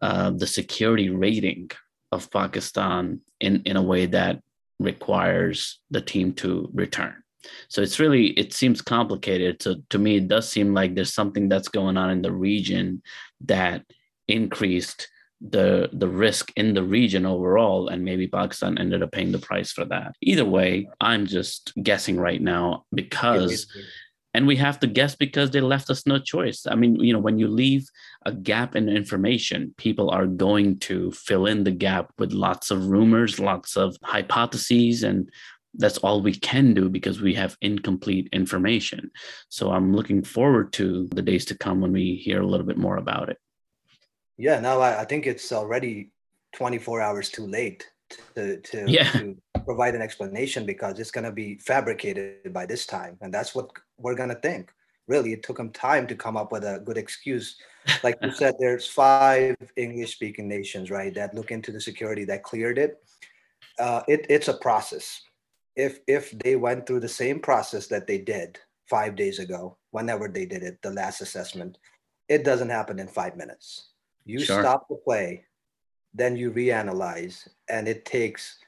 uh, 0.00 0.30
the 0.30 0.46
security 0.46 1.10
rating 1.10 1.70
of 2.12 2.30
Pakistan 2.30 3.20
in, 3.44 3.62
in 3.64 3.76
a 3.76 3.82
way 3.82 4.06
that 4.06 4.40
requires 4.78 5.80
the 5.90 6.00
team 6.00 6.32
to 6.34 6.70
return. 6.72 7.14
So 7.68 7.82
it's 7.82 8.00
really 8.00 8.28
it 8.28 8.52
seems 8.52 8.80
complicated. 8.80 9.62
So 9.62 9.76
to 9.90 9.98
me, 9.98 10.16
it 10.16 10.28
does 10.28 10.48
seem 10.48 10.72
like 10.72 10.94
there's 10.94 11.12
something 11.12 11.48
that's 11.48 11.68
going 11.68 11.96
on 11.96 12.10
in 12.10 12.22
the 12.22 12.32
region 12.32 13.02
that 13.42 13.84
increased 14.28 15.08
the 15.40 15.90
the 15.92 16.08
risk 16.08 16.52
in 16.56 16.72
the 16.72 16.82
region 16.82 17.26
overall 17.26 17.88
and 17.88 18.02
maybe 18.02 18.26
pakistan 18.26 18.78
ended 18.78 19.02
up 19.02 19.12
paying 19.12 19.32
the 19.32 19.38
price 19.38 19.72
for 19.72 19.84
that 19.84 20.14
either 20.22 20.44
way 20.44 20.88
i'm 21.00 21.26
just 21.26 21.72
guessing 21.82 22.16
right 22.16 22.40
now 22.40 22.84
because 22.94 23.66
and 24.34 24.46
we 24.46 24.56
have 24.56 24.80
to 24.80 24.86
guess 24.88 25.14
because 25.14 25.52
they 25.52 25.60
left 25.60 25.88
us 25.88 26.06
no 26.06 26.18
choice. 26.18 26.66
I 26.66 26.74
mean 26.74 26.96
you 26.96 27.12
know 27.12 27.20
when 27.20 27.38
you 27.38 27.48
leave 27.48 27.88
a 28.26 28.32
gap 28.32 28.76
in 28.76 28.88
information 28.88 29.74
people 29.78 30.10
are 30.10 30.26
going 30.26 30.78
to 30.80 31.12
fill 31.12 31.46
in 31.46 31.64
the 31.64 31.70
gap 31.70 32.12
with 32.18 32.32
lots 32.32 32.70
of 32.70 32.86
rumors 32.86 33.38
lots 33.38 33.76
of 33.76 33.96
hypotheses 34.02 35.02
and 35.04 35.30
that's 35.76 35.98
all 35.98 36.22
we 36.22 36.34
can 36.34 36.72
do 36.72 36.88
because 36.88 37.20
we 37.20 37.34
have 37.34 37.56
incomplete 37.60 38.28
information. 38.32 39.10
So 39.48 39.70
i'm 39.70 39.94
looking 39.94 40.22
forward 40.22 40.72
to 40.74 41.08
the 41.12 41.22
days 41.22 41.44
to 41.46 41.58
come 41.58 41.80
when 41.80 41.92
we 41.92 42.16
hear 42.16 42.40
a 42.42 42.46
little 42.46 42.66
bit 42.66 42.78
more 42.78 42.96
about 42.96 43.28
it. 43.30 43.38
Yeah, 44.36 44.58
no, 44.58 44.80
I, 44.80 45.02
I 45.02 45.04
think 45.04 45.26
it's 45.26 45.52
already 45.52 46.10
24 46.54 47.00
hours 47.00 47.28
too 47.30 47.46
late 47.46 47.88
to, 48.34 48.60
to, 48.60 48.84
Yeah. 48.88 49.10
to 49.12 49.36
provide 49.64 49.94
an 49.94 50.02
explanation 50.02 50.66
because 50.66 50.98
it's 50.98 51.10
going 51.10 51.24
to 51.24 51.32
be 51.32 51.58
fabricated 51.58 52.52
by 52.52 52.66
this 52.66 52.86
time. 52.86 53.16
And 53.20 53.32
that's 53.32 53.54
what 53.54 53.70
we're 53.98 54.14
going 54.14 54.28
to 54.30 54.34
think. 54.36 54.72
Really, 55.06 55.32
it 55.32 55.42
took 55.42 55.58
them 55.58 55.70
time 55.70 56.06
to 56.06 56.14
come 56.14 56.36
up 56.36 56.50
with 56.52 56.64
a 56.64 56.80
good 56.84 56.96
excuse. 56.96 57.56
Like 58.02 58.16
you 58.22 58.32
said, 58.40 58.54
there's 58.58 58.86
five 58.86 59.56
English 59.76 60.12
speaking 60.14 60.48
nations, 60.48 60.90
right, 60.90 61.14
that 61.14 61.34
look 61.34 61.50
into 61.50 61.72
the 61.72 61.80
security 61.80 62.24
that 62.24 62.42
cleared 62.42 62.78
it. 62.78 63.02
Uh, 63.78 64.02
it. 64.08 64.24
It's 64.30 64.48
a 64.48 64.54
process. 64.54 65.20
If, 65.76 65.98
if 66.06 66.30
they 66.30 66.56
went 66.56 66.86
through 66.86 67.00
the 67.00 67.08
same 67.08 67.40
process 67.40 67.86
that 67.88 68.06
they 68.06 68.18
did 68.18 68.58
five 68.88 69.16
days 69.16 69.40
ago, 69.40 69.76
whenever 69.90 70.28
they 70.28 70.46
did 70.46 70.62
it, 70.62 70.78
the 70.82 70.90
last 70.92 71.20
assessment, 71.20 71.76
it 72.28 72.44
doesn't 72.44 72.70
happen 72.70 72.98
in 72.98 73.08
five 73.08 73.36
minutes. 73.36 73.90
You 74.24 74.38
Sure. 74.40 74.62
stop 74.62 74.88
the 74.88 74.96
play, 74.96 75.44
then 76.14 76.36
you 76.36 76.50
reanalyze, 76.50 77.48
and 77.68 77.88
it 77.88 78.04
takes 78.04 78.58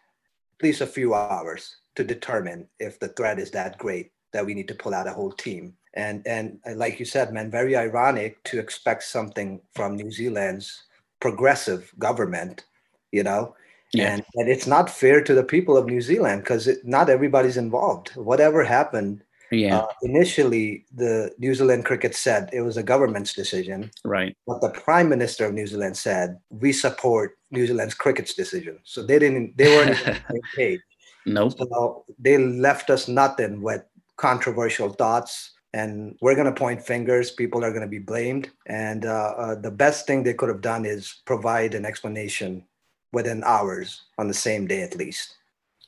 at 0.58 0.64
least 0.64 0.80
a 0.80 0.86
few 0.86 1.14
hours 1.14 1.76
to 1.94 2.04
determine 2.04 2.68
if 2.78 2.98
the 2.98 3.08
threat 3.08 3.38
is 3.38 3.50
that 3.52 3.78
great 3.78 4.10
that 4.32 4.44
we 4.44 4.54
need 4.54 4.68
to 4.68 4.74
pull 4.74 4.94
out 4.94 5.06
a 5.06 5.12
whole 5.12 5.32
team. 5.32 5.74
And 5.94 6.26
and 6.26 6.60
like 6.74 6.98
you 7.00 7.06
said, 7.06 7.32
man, 7.32 7.50
very 7.50 7.74
ironic 7.74 8.42
to 8.44 8.58
expect 8.58 9.04
something 9.04 9.60
from 9.74 9.96
New 9.96 10.10
Zealand's 10.10 10.82
progressive 11.20 11.92
government, 11.98 12.64
you 13.12 13.22
know. 13.22 13.54
Yeah. 13.92 14.12
And, 14.12 14.24
and 14.34 14.48
it's 14.48 14.66
not 14.66 14.90
fair 14.90 15.22
to 15.22 15.32
the 15.32 15.44
people 15.44 15.76
of 15.76 15.86
New 15.86 16.02
Zealand 16.02 16.42
because 16.42 16.68
not 16.84 17.08
everybody's 17.08 17.56
involved. 17.56 18.10
Whatever 18.16 18.64
happened, 18.64 19.22
yeah 19.56 19.78
uh, 19.78 19.86
initially 20.02 20.84
the 20.94 21.32
New 21.38 21.54
Zealand 21.54 21.84
cricket 21.84 22.14
said 22.14 22.50
it 22.52 22.62
was 22.62 22.76
a 22.76 22.82
government's 22.82 23.32
decision, 23.32 23.90
right 24.04 24.36
but 24.46 24.60
the 24.60 24.70
prime 24.70 25.08
minister 25.08 25.46
of 25.46 25.54
New 25.54 25.66
Zealand 25.66 25.96
said 25.96 26.38
we 26.50 26.72
support 26.72 27.36
New 27.50 27.66
Zealand's 27.66 27.94
cricket's 27.94 28.34
decision. 28.34 28.78
So 28.84 29.02
they 29.02 29.18
didn't. 29.18 29.56
They 29.56 29.68
weren't 29.68 29.90
on 29.90 29.96
the 29.96 30.20
same 30.30 30.40
page. 30.56 30.80
nope 31.25 31.54
So 31.58 32.04
they 32.18 32.38
left 32.38 32.90
us 32.90 33.08
nothing 33.08 33.60
with 33.62 33.82
controversial 34.16 34.90
thoughts. 34.90 35.52
And 35.72 36.16
we're 36.22 36.34
going 36.34 36.46
to 36.46 36.58
point 36.58 36.80
fingers. 36.80 37.30
People 37.30 37.62
are 37.64 37.70
going 37.70 37.82
to 37.82 37.88
be 37.88 37.98
blamed. 37.98 38.50
And 38.66 39.04
uh, 39.04 39.34
uh, 39.36 39.54
the 39.56 39.70
best 39.70 40.06
thing 40.06 40.22
they 40.22 40.32
could 40.32 40.48
have 40.48 40.62
done 40.62 40.86
is 40.86 41.20
provide 41.26 41.75
an 41.75 41.84
explanation 41.84 42.64
within 43.12 43.44
hours 43.44 44.02
on 44.16 44.28
the 44.28 44.34
same 44.34 44.66
day 44.66 44.82
at 44.82 44.96
least. 44.96 45.36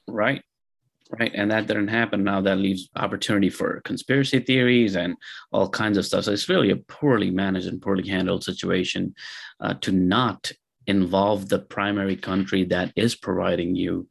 Right. 0.07 0.43
Right. 1.11 1.33
And 1.35 1.51
that 1.51 1.67
didn't 1.67 1.89
happen. 1.89 2.23
Now 2.23 2.43
that 2.43 2.59
leaves 2.59 2.91
opportunity 2.95 3.49
for 3.49 3.81
conspiracy 3.85 4.41
theories 4.41 4.95
and 4.95 5.17
all 5.53 5.69
kinds 5.69 5.97
of 5.97 6.05
stuff. 6.05 6.25
So 6.25 6.33
it's 6.33 6.51
really 6.51 6.71
a 6.71 6.77
poorly 6.77 7.31
managed 7.31 7.67
and 7.67 7.81
poorly 7.81 8.07
handled 8.07 8.45
situation 8.45 9.15
uh, 9.61 9.75
to 9.81 9.93
not 9.93 10.53
involve 10.87 11.49
the 11.49 11.61
primary 11.61 12.17
country 12.17 12.65
that 12.65 12.93
is 12.95 13.15
providing 13.15 13.75
you 13.75 14.07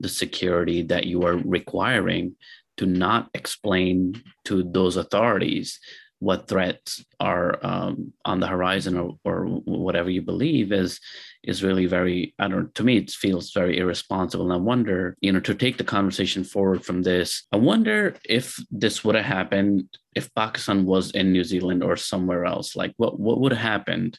the 0.00 0.08
security 0.08 0.82
that 0.82 1.06
you 1.06 1.24
are 1.24 1.36
requiring 1.36 2.34
to 2.76 2.86
not 2.86 3.30
explain 3.32 4.22
to 4.44 4.64
those 4.64 4.96
authorities 4.96 5.78
what 6.20 6.48
threats 6.48 7.04
are 7.20 7.58
um, 7.64 8.12
on 8.24 8.40
the 8.40 8.46
horizon 8.46 8.96
or, 8.96 9.18
or 9.24 9.46
whatever 9.64 10.08
you 10.10 10.22
believe 10.22 10.72
is 10.72 11.00
is 11.42 11.62
really 11.62 11.86
very 11.86 12.34
i 12.38 12.48
don't 12.48 12.74
to 12.74 12.84
me 12.84 12.96
it 12.96 13.10
feels 13.10 13.52
very 13.52 13.78
irresponsible. 13.78 14.44
And 14.44 14.54
i 14.54 14.56
wonder 14.56 15.16
you 15.20 15.32
know 15.32 15.40
to 15.40 15.54
take 15.54 15.76
the 15.76 15.84
conversation 15.84 16.44
forward 16.44 16.84
from 16.84 17.02
this 17.02 17.46
i 17.52 17.56
wonder 17.56 18.16
if 18.24 18.58
this 18.70 19.04
would 19.04 19.16
have 19.16 19.24
happened 19.24 19.88
if 20.14 20.32
pakistan 20.34 20.86
was 20.86 21.10
in 21.10 21.32
new 21.32 21.44
zealand 21.44 21.82
or 21.82 21.96
somewhere 21.96 22.44
else. 22.44 22.76
Like 22.76 22.94
what 22.96 23.18
what 23.18 23.40
would 23.40 23.52
have 23.52 23.60
happened 23.60 24.18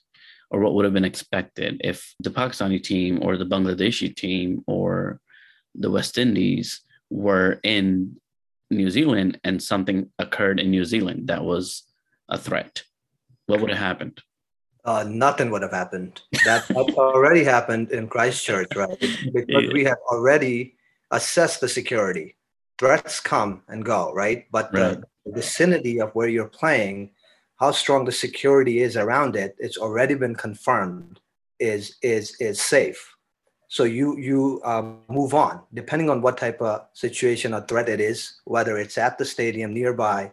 or 0.51 0.59
what 0.59 0.73
would 0.73 0.85
have 0.85 0.93
been 0.93 1.05
expected 1.05 1.81
if 1.83 2.13
the 2.19 2.29
pakistani 2.29 2.81
team 2.81 3.19
or 3.21 3.37
the 3.37 3.45
bangladeshi 3.45 4.15
team 4.15 4.63
or 4.67 5.19
the 5.73 5.91
west 5.91 6.17
indies 6.17 6.81
were 7.09 7.59
in 7.63 8.15
new 8.71 8.89
zealand 8.89 9.39
and 9.43 9.61
something 9.61 10.09
occurred 10.19 10.59
in 10.59 10.71
new 10.71 10.85
zealand 10.85 11.27
that 11.27 11.43
was 11.43 11.83
a 12.29 12.37
threat 12.37 12.83
what 13.45 13.59
would 13.61 13.69
have 13.69 13.79
happened 13.79 14.21
uh, 14.85 15.03
nothing 15.03 15.49
would 15.49 15.63
have 15.63 15.71
happened. 15.71 16.21
That 16.45 16.67
that's 16.69 16.93
already 16.95 17.43
happened 17.43 17.91
in 17.91 18.07
Christchurch, 18.07 18.75
right? 18.75 18.97
Because 19.33 19.63
Yeah. 19.65 19.71
we 19.73 19.83
have 19.83 19.97
already 20.11 20.75
assessed 21.09 21.59
the 21.59 21.67
security. 21.67 22.35
Threats 22.77 23.19
come 23.19 23.63
and 23.67 23.83
go, 23.83 24.13
right? 24.13 24.45
But 24.51 24.71
Right. 24.71 24.97
the 25.25 25.31
vicinity 25.31 25.99
of 25.99 26.11
where 26.13 26.27
you're 26.27 26.47
playing, 26.47 27.11
how 27.55 27.71
strong 27.71 28.05
the 28.05 28.11
security 28.11 28.79
is 28.79 28.95
around 28.95 29.35
it, 29.35 29.55
it's 29.57 29.77
already 29.77 30.13
been 30.13 30.35
confirmed 30.35 31.19
is 31.59 31.95
is 32.01 32.35
is 32.39 32.61
safe. 32.61 33.14
So 33.75 33.83
you 33.83 34.17
you 34.17 34.61
um, 34.63 35.01
move 35.19 35.33
on 35.33 35.55
depending 35.73 36.09
on 36.09 36.21
what 36.25 36.37
type 36.37 36.61
of 36.61 36.87
situation 36.93 37.53
or 37.53 37.61
threat 37.61 37.89
it 37.95 37.99
is, 38.11 38.19
whether 38.45 38.77
it's 38.77 38.97
at 38.97 39.17
the 39.17 39.25
stadium 39.35 39.73
nearby, 39.73 40.31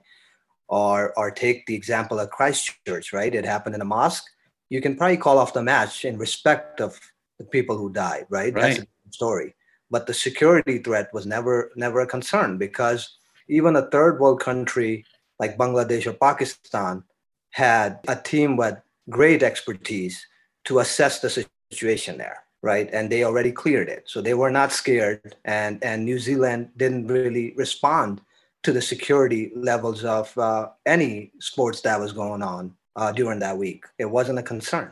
or 0.68 1.12
or 1.18 1.30
take 1.30 1.66
the 1.66 1.74
example 1.80 2.18
of 2.20 2.30
Christchurch, 2.30 3.12
right? 3.12 3.34
It 3.34 3.44
happened 3.44 3.74
in 3.74 3.82
a 3.82 3.90
mosque 3.96 4.28
you 4.72 4.80
can 4.80 4.96
probably 4.96 5.18
call 5.18 5.36
off 5.36 5.52
the 5.52 5.62
match 5.62 6.06
in 6.06 6.16
respect 6.16 6.80
of 6.80 6.98
the 7.38 7.44
people 7.44 7.76
who 7.76 7.92
died, 7.92 8.24
right? 8.30 8.54
That's 8.54 8.78
a 8.78 8.80
Right. 8.80 8.88
story. 9.10 9.54
But 9.90 10.06
the 10.06 10.14
security 10.14 10.78
threat 10.78 11.12
was 11.12 11.26
never 11.26 11.70
never 11.76 12.00
a 12.00 12.06
concern 12.06 12.56
because 12.56 13.00
even 13.48 13.76
a 13.76 13.90
third 13.90 14.18
world 14.18 14.40
country 14.40 15.04
like 15.38 15.58
Bangladesh 15.58 16.06
or 16.06 16.14
Pakistan 16.14 17.04
had 17.50 18.00
a 18.08 18.16
team 18.16 18.56
with 18.56 18.78
great 19.10 19.42
expertise 19.42 20.24
to 20.64 20.78
assess 20.78 21.20
the 21.20 21.28
situation 21.70 22.16
there, 22.16 22.41
right? 22.62 22.88
And 22.92 23.10
they 23.10 23.24
already 23.24 23.52
cleared 23.52 23.88
it. 23.88 24.02
So 24.06 24.20
they 24.22 24.34
were 24.34 24.50
not 24.50 24.72
scared 24.72 25.36
and 25.44 25.82
and 25.84 26.04
New 26.04 26.18
Zealand 26.18 26.70
didn't 26.76 27.06
really 27.08 27.52
respond 27.56 28.20
to 28.64 28.72
the 28.72 28.82
security 28.82 29.50
levels 29.56 30.04
of 30.04 30.26
uh, 30.38 30.68
any 30.86 31.32
sports 31.40 31.80
that 31.82 31.98
was 31.98 32.12
going 32.12 32.42
on 32.42 32.72
uh, 32.94 33.10
during 33.12 33.40
that 33.40 33.58
week. 33.58 33.84
It 33.98 34.06
wasn't 34.18 34.38
a 34.38 34.42
concern. 34.54 34.90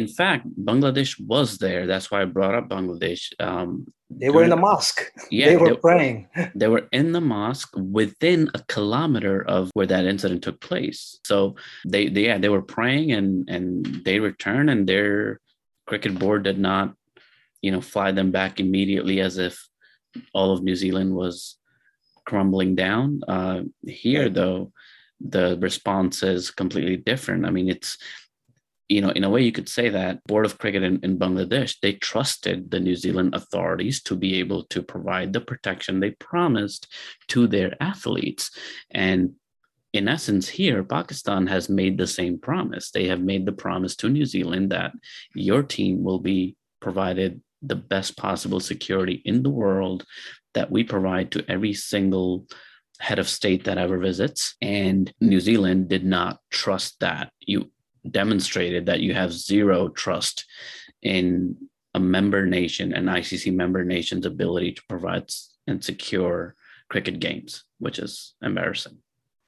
in 0.00 0.06
fact 0.18 0.42
bangladesh 0.68 1.12
was 1.34 1.48
there 1.64 1.82
that's 1.90 2.08
why 2.10 2.18
i 2.22 2.26
brought 2.36 2.56
up 2.58 2.66
bangladesh 2.74 3.22
um, 3.46 3.68
They 4.22 4.30
were 4.34 4.42
in 4.46 4.50
the 4.56 4.62
mosque. 4.68 5.00
Yeah, 5.30 5.48
they 5.50 5.56
were 5.62 5.74
they- 5.74 5.84
praying. 5.88 6.18
they 6.60 6.66
were 6.74 6.86
in 7.00 7.06
the 7.16 7.20
mosque 7.36 7.72
within 8.00 8.40
a 8.58 8.60
kilometer 8.74 9.36
of 9.56 9.62
where 9.76 9.86
that 9.92 10.06
incident 10.12 10.40
took 10.42 10.58
place. 10.70 11.00
So 11.30 11.36
they, 11.92 12.02
they 12.14 12.24
yeah, 12.28 12.38
they 12.42 12.50
were 12.56 12.66
praying 12.76 13.06
and 13.18 13.28
and 13.54 13.64
they 14.06 14.18
returned 14.30 14.68
and 14.72 14.82
their 14.90 15.38
cricket 15.88 16.14
board 16.22 16.40
did 16.48 16.58
not, 16.58 16.86
you 17.62 17.70
know, 17.70 17.80
fly 17.80 18.12
them 18.12 18.30
back 18.30 18.60
immediately 18.60 19.20
as 19.20 19.38
if 19.38 19.68
all 20.32 20.52
of 20.52 20.62
New 20.62 20.76
Zealand 20.76 21.14
was 21.14 21.56
crumbling 22.24 22.74
down. 22.74 23.20
Uh, 23.26 23.62
here 23.86 24.28
though, 24.28 24.72
the 25.20 25.58
response 25.60 26.22
is 26.22 26.50
completely 26.50 26.96
different. 26.96 27.46
I 27.46 27.50
mean, 27.50 27.68
it's 27.68 27.98
you 28.88 29.00
know, 29.00 29.10
in 29.10 29.22
a 29.22 29.30
way, 29.30 29.42
you 29.42 29.52
could 29.52 29.68
say 29.68 29.88
that 29.90 30.24
Board 30.24 30.44
of 30.44 30.58
Cricket 30.58 30.82
in, 30.82 30.98
in 31.04 31.16
Bangladesh 31.16 31.76
they 31.80 31.92
trusted 31.92 32.72
the 32.72 32.80
New 32.80 32.96
Zealand 32.96 33.34
authorities 33.36 34.02
to 34.02 34.16
be 34.16 34.40
able 34.40 34.64
to 34.64 34.82
provide 34.82 35.32
the 35.32 35.40
protection 35.40 36.00
they 36.00 36.10
promised 36.10 36.92
to 37.28 37.46
their 37.46 37.80
athletes, 37.80 38.50
and 38.90 39.34
in 39.92 40.08
essence, 40.08 40.48
here 40.48 40.84
Pakistan 40.84 41.46
has 41.46 41.68
made 41.68 41.98
the 41.98 42.06
same 42.06 42.38
promise. 42.38 42.90
They 42.90 43.06
have 43.08 43.20
made 43.20 43.46
the 43.46 43.52
promise 43.52 43.96
to 43.96 44.08
New 44.08 44.24
Zealand 44.24 44.70
that 44.70 44.92
your 45.34 45.62
team 45.62 46.04
will 46.04 46.20
be 46.20 46.56
provided 46.80 47.40
the 47.62 47.76
best 47.76 48.16
possible 48.16 48.60
security 48.60 49.22
in 49.24 49.42
the 49.42 49.50
world 49.50 50.04
that 50.54 50.70
we 50.70 50.84
provide 50.84 51.30
to 51.32 51.44
every 51.48 51.72
single 51.72 52.46
head 52.98 53.18
of 53.18 53.28
state 53.28 53.64
that 53.64 53.78
ever 53.78 53.98
visits. 53.98 54.56
And 54.60 55.12
New 55.20 55.40
Zealand 55.40 55.88
did 55.88 56.04
not 56.04 56.40
trust 56.50 57.00
that. 57.00 57.32
You 57.40 57.70
demonstrated 58.08 58.86
that 58.86 59.00
you 59.00 59.14
have 59.14 59.32
zero 59.32 59.88
trust 59.88 60.44
in 61.02 61.56
a 61.94 62.00
member 62.00 62.46
nation, 62.46 62.92
an 62.92 63.06
ICC 63.06 63.54
member 63.54 63.84
nation's 63.84 64.26
ability 64.26 64.72
to 64.72 64.82
provide 64.88 65.30
and 65.66 65.82
secure 65.82 66.54
cricket 66.88 67.20
games, 67.20 67.64
which 67.78 67.98
is 67.98 68.34
embarrassing. 68.42 68.98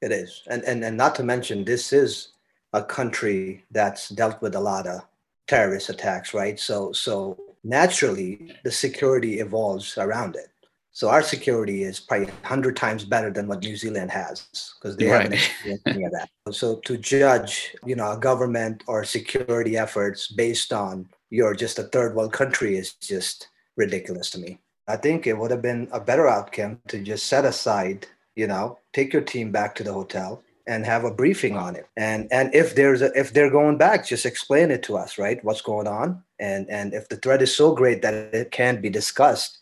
It 0.01 0.11
is. 0.11 0.43
And, 0.47 0.63
and, 0.63 0.83
and 0.83 0.97
not 0.97 1.15
to 1.15 1.23
mention, 1.23 1.63
this 1.63 1.93
is 1.93 2.29
a 2.73 2.83
country 2.83 3.63
that's 3.71 4.09
dealt 4.09 4.41
with 4.41 4.55
a 4.55 4.59
lot 4.59 4.87
of 4.87 5.01
terrorist 5.47 5.89
attacks, 5.89 6.33
right? 6.33 6.59
So, 6.59 6.91
so 6.91 7.37
naturally, 7.63 8.55
the 8.63 8.71
security 8.71 9.39
evolves 9.39 9.97
around 9.97 10.35
it. 10.35 10.47
So 10.91 11.09
our 11.09 11.23
security 11.23 11.83
is 11.83 11.99
probably 11.99 12.27
100 12.27 12.75
times 12.75 13.03
better 13.03 13.31
than 13.31 13.47
what 13.47 13.63
New 13.63 13.75
Zealand 13.75 14.11
has 14.11 14.45
because 14.79 14.95
they 14.95 15.07
Right. 15.07 15.23
haven't 15.23 15.33
experienced 15.33 15.87
any 15.87 16.03
of 16.05 16.11
that. 16.11 16.29
So 16.51 16.75
to 16.85 16.97
judge, 16.97 17.75
you 17.83 17.95
know, 17.95 18.11
a 18.11 18.17
government 18.17 18.83
or 18.85 19.03
security 19.03 19.75
efforts 19.75 20.27
based 20.27 20.71
on 20.71 21.09
you're 21.31 21.55
just 21.55 21.79
a 21.79 21.83
third 21.83 22.15
world 22.15 22.31
country 22.31 22.77
is 22.77 22.93
just 22.93 23.47
ridiculous 23.75 24.29
to 24.31 24.39
me. 24.39 24.59
I 24.87 24.97
think 24.97 25.25
it 25.25 25.35
would 25.37 25.49
have 25.49 25.63
been 25.63 25.87
a 25.91 25.99
better 25.99 26.27
outcome 26.27 26.79
to 26.89 26.99
just 27.01 27.25
set 27.25 27.43
aside, 27.45 28.05
you 28.35 28.45
know, 28.45 28.77
take 28.91 29.13
your 29.13 29.23
team 29.23 29.51
back 29.51 29.73
to 29.75 29.83
the 29.83 29.93
hotel 29.93 30.43
and 30.67 30.85
have 30.85 31.05
a 31.05 31.11
briefing 31.11 31.57
on 31.57 31.75
it. 31.75 31.87
And 31.97 32.27
and 32.31 32.53
if 32.53 32.75
there's 32.75 33.01
a, 33.01 33.11
if 33.19 33.33
they're 33.33 33.49
going 33.49 33.77
back, 33.77 34.05
just 34.05 34.27
explain 34.27 34.69
it 34.69 34.83
to 34.83 34.95
us, 34.97 35.17
right? 35.17 35.43
What's 35.43 35.61
going 35.61 35.87
on? 35.87 36.23
And 36.43 36.69
and 36.69 36.93
if 36.93 37.07
the 37.07 37.15
threat 37.15 37.41
is 37.41 37.55
so 37.55 37.73
great 37.73 38.01
that 38.01 38.13
it 38.13 38.51
can't 38.51 38.81
be 38.81 38.89
discussed, 38.89 39.59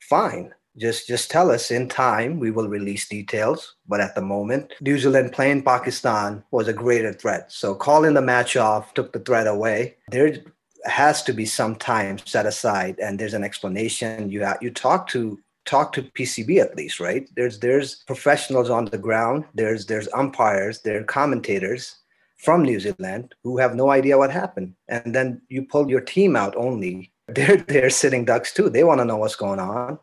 fine. 0.00 0.54
Just 0.76 1.06
just 1.06 1.30
tell 1.30 1.50
us 1.50 1.70
in 1.70 1.86
time. 1.86 2.40
We 2.40 2.50
will 2.50 2.68
release 2.68 3.06
details. 3.06 3.76
But 3.86 4.00
at 4.00 4.14
the 4.14 4.22
moment, 4.22 4.72
New 4.80 4.98
Zealand 4.98 5.32
playing 5.32 5.62
Pakistan 5.62 6.42
was 6.50 6.66
a 6.66 6.80
greater 6.84 7.12
threat. 7.12 7.52
So 7.52 7.74
calling 7.74 8.14
the 8.14 8.22
match 8.22 8.56
off 8.56 8.94
took 8.94 9.12
the 9.12 9.20
threat 9.20 9.46
away. 9.46 9.96
There 10.08 10.38
has 10.86 11.22
to 11.24 11.32
be 11.34 11.44
some 11.44 11.76
time 11.76 12.16
set 12.18 12.46
aside, 12.46 12.98
and 12.98 13.18
there's 13.18 13.34
an 13.34 13.44
explanation. 13.44 14.30
You 14.30 14.44
have, 14.44 14.58
you 14.62 14.70
talk 14.70 15.06
to 15.08 15.38
talk 15.66 15.92
to 15.92 16.02
PCB 16.02 16.58
at 16.58 16.74
least, 16.74 17.00
right? 17.00 17.28
There's 17.36 17.58
there's 17.58 17.96
professionals 18.06 18.70
on 18.70 18.86
the 18.86 19.04
ground. 19.06 19.44
There's 19.54 19.84
there's 19.84 20.08
umpires. 20.14 20.80
There 20.80 21.00
are 21.00 21.04
commentators 21.04 21.96
from 22.44 22.62
New 22.62 22.78
Zealand 22.78 23.34
who 23.42 23.58
have 23.58 23.74
no 23.74 23.90
idea 23.90 24.18
what 24.18 24.30
happened, 24.30 24.74
and 24.88 25.14
then 25.14 25.40
you 25.48 25.62
pull 25.64 25.90
your 25.90 26.00
team 26.00 26.36
out 26.36 26.54
only. 26.56 27.10
They're 27.28 27.56
they're 27.56 27.88
sitting 27.88 28.26
ducks 28.26 28.52
too. 28.52 28.68
They 28.68 28.84
want 28.84 29.00
to 29.00 29.06
know 29.06 29.16
what's 29.16 29.34
going 29.34 29.58
on. 29.58 29.98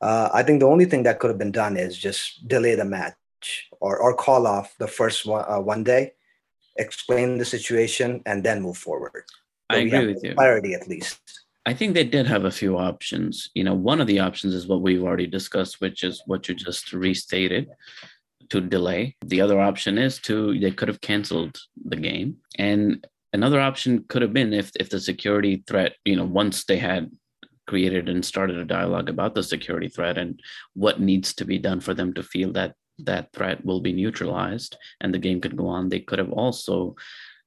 Uh, 0.00 0.28
I 0.34 0.42
think 0.42 0.58
the 0.58 0.66
only 0.66 0.86
thing 0.86 1.04
that 1.04 1.20
could 1.20 1.30
have 1.30 1.38
been 1.38 1.52
done 1.52 1.76
is 1.76 1.96
just 1.96 2.48
delay 2.48 2.74
the 2.74 2.84
match 2.84 3.14
or 3.80 3.96
or 3.96 4.12
call 4.16 4.44
off 4.48 4.74
the 4.78 4.88
first 4.88 5.24
one, 5.24 5.44
uh, 5.48 5.60
one 5.60 5.84
day, 5.84 6.14
explain 6.74 7.38
the 7.38 7.44
situation, 7.44 8.22
and 8.26 8.42
then 8.42 8.60
move 8.60 8.76
forward. 8.76 9.24
I 9.70 9.74
So 9.74 9.82
we 9.82 9.86
agree 9.86 10.14
with 10.14 10.24
you. 10.24 10.34
Clarity 10.34 10.74
at 10.74 10.88
least. 10.88 11.20
I 11.66 11.72
think 11.72 11.94
they 11.94 12.04
did 12.04 12.26
have 12.26 12.44
a 12.44 12.50
few 12.50 12.76
options. 12.76 13.50
You 13.54 13.64
know, 13.64 13.74
one 13.74 14.00
of 14.00 14.06
the 14.06 14.18
options 14.18 14.52
is 14.52 14.66
what 14.66 14.82
we've 14.82 15.02
already 15.02 15.28
discussed, 15.28 15.80
which 15.80 16.02
is 16.02 16.22
what 16.26 16.48
you 16.48 16.54
just 16.54 16.92
restated 16.92 17.68
to 18.50 18.60
delay. 18.60 19.16
The 19.24 19.40
other 19.40 19.60
option 19.60 19.98
is 19.98 20.18
to 20.20 20.58
they 20.58 20.70
could 20.70 20.88
have 20.88 21.00
canceled 21.00 21.58
the 21.84 21.96
game. 21.96 22.36
And 22.58 23.06
another 23.32 23.60
option 23.60 24.04
could 24.08 24.22
have 24.22 24.32
been 24.32 24.52
if 24.52 24.70
if 24.78 24.90
the 24.90 25.00
security 25.00 25.64
threat, 25.66 25.94
you 26.04 26.16
know, 26.16 26.24
once 26.24 26.64
they 26.64 26.78
had 26.78 27.10
created 27.66 28.08
and 28.08 28.24
started 28.24 28.58
a 28.58 28.64
dialogue 28.64 29.08
about 29.08 29.34
the 29.34 29.42
security 29.42 29.88
threat 29.88 30.18
and 30.18 30.40
what 30.74 31.00
needs 31.00 31.34
to 31.34 31.44
be 31.44 31.58
done 31.58 31.80
for 31.80 31.94
them 31.94 32.12
to 32.12 32.22
feel 32.22 32.52
that 32.52 32.74
that 32.98 33.32
threat 33.32 33.64
will 33.64 33.80
be 33.80 33.92
neutralized 33.92 34.76
and 35.00 35.12
the 35.12 35.18
game 35.18 35.40
could 35.40 35.56
go 35.56 35.66
on, 35.66 35.88
they 35.88 36.00
could 36.00 36.18
have 36.18 36.32
also 36.32 36.94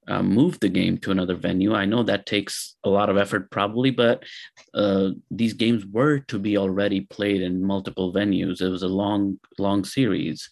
uh, 0.08 0.24
move 0.24 0.60
the 0.60 0.70
game 0.70 0.98
to 0.98 1.12
another 1.12 1.36
venue. 1.36 1.74
I 1.74 1.86
know 1.86 2.04
that 2.04 2.26
takes 2.26 2.76
a 2.84 2.90
lot 2.90 3.10
of 3.10 3.18
effort, 3.18 3.52
probably, 3.52 3.92
but 3.92 4.24
uh, 4.74 5.10
these 5.30 5.54
games 5.54 5.86
were 5.86 6.20
to 6.20 6.40
be 6.40 6.58
already 6.58 7.02
played 7.02 7.42
in 7.42 7.64
multiple 7.64 8.14
venues. 8.14 8.62
It 8.62 8.70
was 8.70 8.84
a 8.84 8.88
long, 8.88 9.40
long 9.60 9.84
series 9.84 10.50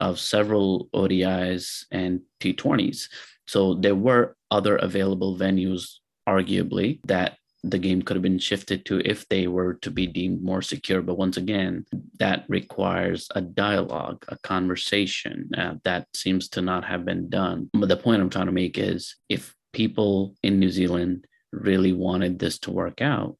of 0.00 0.18
several 0.18 0.88
ODIs 0.94 1.84
and 1.90 2.20
T20s. 2.40 3.08
So 3.46 3.74
there 3.74 3.94
were 3.94 4.36
other 4.50 4.76
available 4.76 5.36
venues, 5.36 5.96
arguably, 6.28 7.00
that 7.04 7.38
the 7.64 7.78
game 7.78 8.02
could 8.02 8.14
have 8.14 8.22
been 8.22 8.38
shifted 8.38 8.84
to 8.86 9.00
if 9.04 9.28
they 9.28 9.48
were 9.48 9.74
to 9.74 9.90
be 9.90 10.06
deemed 10.06 10.42
more 10.42 10.62
secure. 10.62 11.02
But 11.02 11.18
once 11.18 11.36
again, 11.36 11.84
that 12.18 12.44
requires 12.48 13.28
a 13.34 13.40
dialogue, 13.40 14.24
a 14.28 14.38
conversation 14.38 15.50
uh, 15.56 15.74
that 15.84 16.06
seems 16.14 16.48
to 16.50 16.62
not 16.62 16.84
have 16.84 17.04
been 17.04 17.28
done. 17.28 17.68
But 17.74 17.88
the 17.88 17.96
point 17.96 18.22
I'm 18.22 18.30
trying 18.30 18.46
to 18.46 18.52
make 18.52 18.78
is 18.78 19.16
if 19.28 19.54
people 19.72 20.36
in 20.42 20.60
New 20.60 20.70
Zealand 20.70 21.26
really 21.52 21.92
wanted 21.92 22.38
this 22.38 22.58
to 22.60 22.70
work 22.70 23.00
out, 23.00 23.36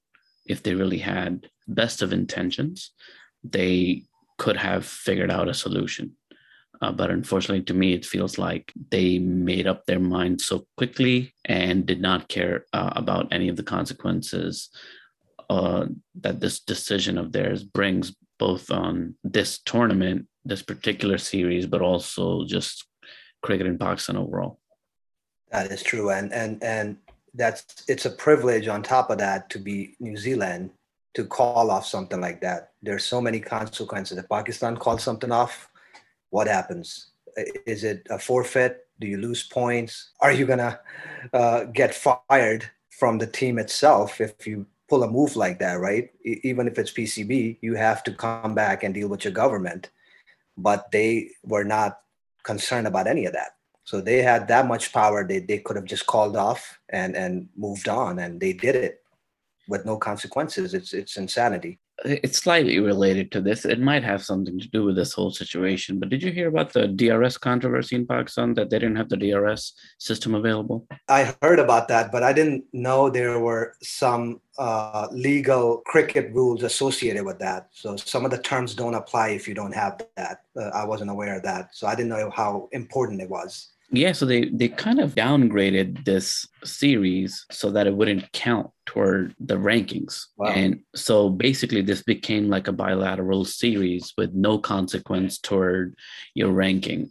if 0.46 0.62
they 0.62 0.74
really 0.74 0.98
had 0.98 1.48
best 1.68 2.02
of 2.02 2.12
intentions, 2.12 2.90
they 3.44 4.04
could 4.38 4.56
have 4.56 4.84
figured 4.84 5.30
out 5.30 5.48
a 5.48 5.54
solution. 5.54 6.16
Uh, 6.80 6.92
but 6.92 7.10
unfortunately, 7.10 7.64
to 7.64 7.74
me, 7.74 7.92
it 7.92 8.06
feels 8.06 8.38
like 8.38 8.72
they 8.90 9.18
made 9.18 9.66
up 9.66 9.84
their 9.86 9.98
mind 9.98 10.40
so 10.40 10.66
quickly 10.76 11.34
and 11.44 11.86
did 11.86 12.00
not 12.00 12.28
care 12.28 12.66
uh, 12.72 12.92
about 12.94 13.32
any 13.32 13.48
of 13.48 13.56
the 13.56 13.62
consequences 13.62 14.70
uh, 15.50 15.86
that 16.20 16.40
this 16.40 16.60
decision 16.60 17.18
of 17.18 17.32
theirs 17.32 17.64
brings, 17.64 18.14
both 18.38 18.70
on 18.70 19.14
this 19.24 19.58
tournament, 19.64 20.26
this 20.44 20.62
particular 20.62 21.18
series, 21.18 21.66
but 21.66 21.82
also 21.82 22.44
just 22.44 22.86
cricket 23.42 23.66
in 23.66 23.78
Pakistan 23.78 24.16
overall. 24.16 24.60
That 25.50 25.72
is 25.72 25.82
true, 25.82 26.10
and 26.10 26.32
and 26.32 26.62
and 26.62 26.98
that's 27.34 27.84
it's 27.88 28.04
a 28.04 28.10
privilege 28.10 28.68
on 28.68 28.82
top 28.82 29.10
of 29.10 29.18
that 29.18 29.48
to 29.50 29.58
be 29.58 29.96
New 29.98 30.16
Zealand 30.16 30.70
to 31.14 31.24
call 31.24 31.70
off 31.70 31.86
something 31.86 32.20
like 32.20 32.40
that. 32.42 32.72
There's 32.82 33.04
so 33.04 33.20
many 33.20 33.40
consequences. 33.40 34.18
If 34.18 34.28
Pakistan 34.28 34.76
calls 34.76 35.02
something 35.02 35.32
off, 35.32 35.70
what 36.30 36.46
happens? 36.46 37.10
Is 37.66 37.84
it 37.84 38.06
a 38.10 38.18
forfeit? 38.18 38.86
Do 39.00 39.06
you 39.06 39.18
lose 39.18 39.42
points? 39.44 40.10
Are 40.20 40.32
you 40.32 40.46
gonna 40.46 40.80
uh, 41.32 41.64
get 41.64 41.94
fired 41.94 42.70
from 42.90 43.18
the 43.18 43.26
team 43.26 43.58
itself 43.58 44.20
if 44.20 44.46
you 44.46 44.66
pull 44.88 45.04
a 45.04 45.10
move 45.10 45.36
like 45.36 45.58
that? 45.60 45.74
Right? 45.74 46.10
E- 46.24 46.40
Even 46.42 46.66
if 46.66 46.78
it's 46.78 46.90
PCB, 46.90 47.58
you 47.60 47.74
have 47.74 48.02
to 48.04 48.12
come 48.12 48.54
back 48.54 48.82
and 48.82 48.94
deal 48.94 49.08
with 49.08 49.24
your 49.24 49.32
government. 49.32 49.90
But 50.56 50.90
they 50.90 51.30
were 51.44 51.64
not 51.64 52.00
concerned 52.42 52.86
about 52.88 53.06
any 53.06 53.26
of 53.26 53.32
that. 53.34 53.52
So 53.84 54.00
they 54.00 54.22
had 54.22 54.48
that 54.48 54.66
much 54.66 54.92
power. 54.92 55.26
They, 55.26 55.38
they 55.38 55.58
could 55.58 55.76
have 55.76 55.84
just 55.84 56.06
called 56.06 56.36
off 56.36 56.78
and, 56.90 57.16
and 57.16 57.48
moved 57.56 57.88
on, 57.88 58.18
and 58.18 58.40
they 58.40 58.52
did 58.52 58.74
it 58.74 59.02
with 59.68 59.86
no 59.86 59.96
consequences. 59.96 60.74
It's 60.74 60.92
it's 60.92 61.16
insanity. 61.16 61.78
It's 62.04 62.38
slightly 62.38 62.78
related 62.78 63.32
to 63.32 63.40
this. 63.40 63.64
It 63.64 63.80
might 63.80 64.04
have 64.04 64.24
something 64.24 64.58
to 64.58 64.68
do 64.68 64.84
with 64.84 64.94
this 64.94 65.12
whole 65.12 65.32
situation. 65.32 65.98
But 65.98 66.10
did 66.10 66.22
you 66.22 66.30
hear 66.30 66.48
about 66.48 66.72
the 66.72 66.86
DRS 66.86 67.38
controversy 67.38 67.96
in 67.96 68.06
Pakistan 68.06 68.54
that 68.54 68.70
they 68.70 68.78
didn't 68.78 68.96
have 68.96 69.08
the 69.08 69.16
DRS 69.16 69.72
system 69.98 70.34
available? 70.34 70.86
I 71.08 71.34
heard 71.42 71.58
about 71.58 71.88
that, 71.88 72.12
but 72.12 72.22
I 72.22 72.32
didn't 72.32 72.64
know 72.72 73.10
there 73.10 73.40
were 73.40 73.74
some 73.82 74.40
uh, 74.58 75.08
legal 75.10 75.78
cricket 75.86 76.32
rules 76.32 76.62
associated 76.62 77.24
with 77.24 77.38
that. 77.40 77.68
So 77.72 77.96
some 77.96 78.24
of 78.24 78.30
the 78.30 78.38
terms 78.38 78.74
don't 78.74 78.94
apply 78.94 79.30
if 79.30 79.48
you 79.48 79.54
don't 79.54 79.74
have 79.74 80.00
that. 80.16 80.42
Uh, 80.56 80.70
I 80.74 80.84
wasn't 80.84 81.10
aware 81.10 81.36
of 81.36 81.42
that, 81.44 81.74
so 81.74 81.86
I 81.86 81.94
didn't 81.94 82.10
know 82.10 82.30
how 82.30 82.68
important 82.72 83.20
it 83.22 83.30
was. 83.30 83.72
Yeah, 83.90 84.12
so 84.12 84.26
they 84.26 84.50
they 84.50 84.68
kind 84.68 85.00
of 85.00 85.14
downgraded 85.14 86.04
this 86.04 86.46
series 86.62 87.46
so 87.50 87.70
that 87.70 87.86
it 87.86 87.94
wouldn't 87.94 88.30
count 88.32 88.70
toward 88.84 89.34
the 89.40 89.56
rankings. 89.56 90.26
Wow. 90.36 90.52
And 90.52 90.80
so 90.94 91.30
basically 91.30 91.80
this 91.80 92.02
became 92.02 92.48
like 92.48 92.68
a 92.68 92.72
bilateral 92.72 93.44
series 93.46 94.12
with 94.18 94.34
no 94.34 94.58
consequence 94.58 95.38
toward 95.38 95.96
your 96.34 96.52
ranking. 96.52 97.10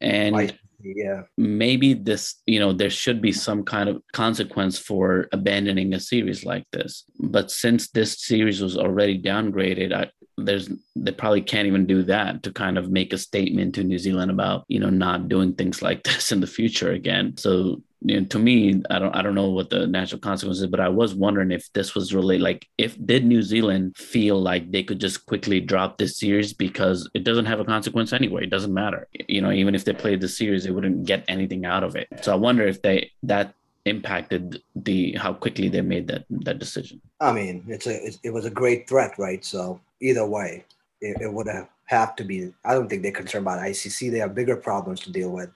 And 0.00 0.36
Right. 0.36 0.58
Yeah, 0.80 1.22
maybe 1.36 1.94
this, 1.94 2.36
you 2.46 2.60
know, 2.60 2.72
there 2.72 2.90
should 2.90 3.20
be 3.20 3.32
some 3.32 3.64
kind 3.64 3.88
of 3.88 4.00
consequence 4.12 4.78
for 4.78 5.28
abandoning 5.32 5.92
a 5.92 5.98
series 5.98 6.44
like 6.44 6.66
this. 6.72 7.04
But 7.18 7.50
since 7.50 7.90
this 7.90 8.22
series 8.22 8.62
was 8.62 8.76
already 8.76 9.20
downgraded, 9.20 9.92
I, 9.92 10.10
there's 10.44 10.70
they 10.96 11.12
probably 11.12 11.42
can't 11.42 11.66
even 11.66 11.86
do 11.86 12.02
that 12.04 12.42
to 12.42 12.52
kind 12.52 12.78
of 12.78 12.90
make 12.90 13.12
a 13.12 13.18
statement 13.18 13.74
to 13.74 13.84
New 13.84 13.98
Zealand 13.98 14.30
about, 14.30 14.64
you 14.68 14.80
know, 14.80 14.90
not 14.90 15.28
doing 15.28 15.54
things 15.54 15.82
like 15.88 16.04
this 16.04 16.32
in 16.32 16.40
the 16.40 16.46
future 16.46 16.92
again. 16.92 17.36
So 17.36 17.82
you 18.00 18.20
know, 18.20 18.26
to 18.26 18.38
me, 18.38 18.80
I 18.90 18.98
don't 19.00 19.14
I 19.14 19.22
don't 19.22 19.34
know 19.34 19.50
what 19.50 19.70
the 19.70 19.86
natural 19.86 20.20
consequences, 20.20 20.66
but 20.68 20.78
I 20.78 20.88
was 20.88 21.14
wondering 21.14 21.50
if 21.50 21.72
this 21.72 21.94
was 21.94 22.14
really 22.14 22.38
like 22.38 22.68
if 22.78 22.96
did 23.04 23.24
New 23.24 23.42
Zealand 23.42 23.96
feel 23.96 24.40
like 24.40 24.70
they 24.70 24.84
could 24.84 25.00
just 25.00 25.26
quickly 25.26 25.60
drop 25.60 25.98
this 25.98 26.16
series 26.16 26.52
because 26.52 27.10
it 27.14 27.24
doesn't 27.24 27.46
have 27.46 27.58
a 27.58 27.64
consequence 27.64 28.12
anyway. 28.12 28.44
It 28.44 28.50
doesn't 28.50 28.72
matter. 28.72 29.08
You 29.12 29.40
know, 29.40 29.50
even 29.50 29.74
if 29.74 29.84
they 29.84 29.94
played 29.94 30.20
the 30.20 30.28
series, 30.28 30.64
they 30.64 30.70
wouldn't 30.70 31.06
get 31.06 31.24
anything 31.26 31.64
out 31.64 31.82
of 31.82 31.96
it. 31.96 32.08
So 32.22 32.32
I 32.32 32.36
wonder 32.36 32.66
if 32.66 32.82
they 32.82 33.10
that 33.24 33.54
impacted 33.88 34.62
the 34.76 35.12
how 35.12 35.32
quickly 35.32 35.68
they 35.68 35.80
made 35.80 36.06
that 36.08 36.24
that 36.30 36.58
decision. 36.58 37.00
I 37.20 37.32
mean, 37.32 37.64
it's 37.68 37.86
a 37.86 38.06
it, 38.06 38.18
it 38.22 38.30
was 38.30 38.44
a 38.44 38.50
great 38.50 38.88
threat, 38.88 39.18
right? 39.18 39.44
So 39.44 39.80
either 40.00 40.26
way, 40.26 40.64
it, 41.00 41.16
it 41.20 41.32
would 41.32 41.48
have 41.48 41.68
have 41.86 42.16
to 42.16 42.24
be. 42.24 42.52
I 42.64 42.74
don't 42.74 42.88
think 42.88 43.02
they're 43.02 43.12
concerned 43.12 43.44
about 43.44 43.60
ICC. 43.60 44.10
They 44.10 44.18
have 44.18 44.34
bigger 44.34 44.56
problems 44.56 45.00
to 45.00 45.10
deal 45.10 45.30
with, 45.30 45.50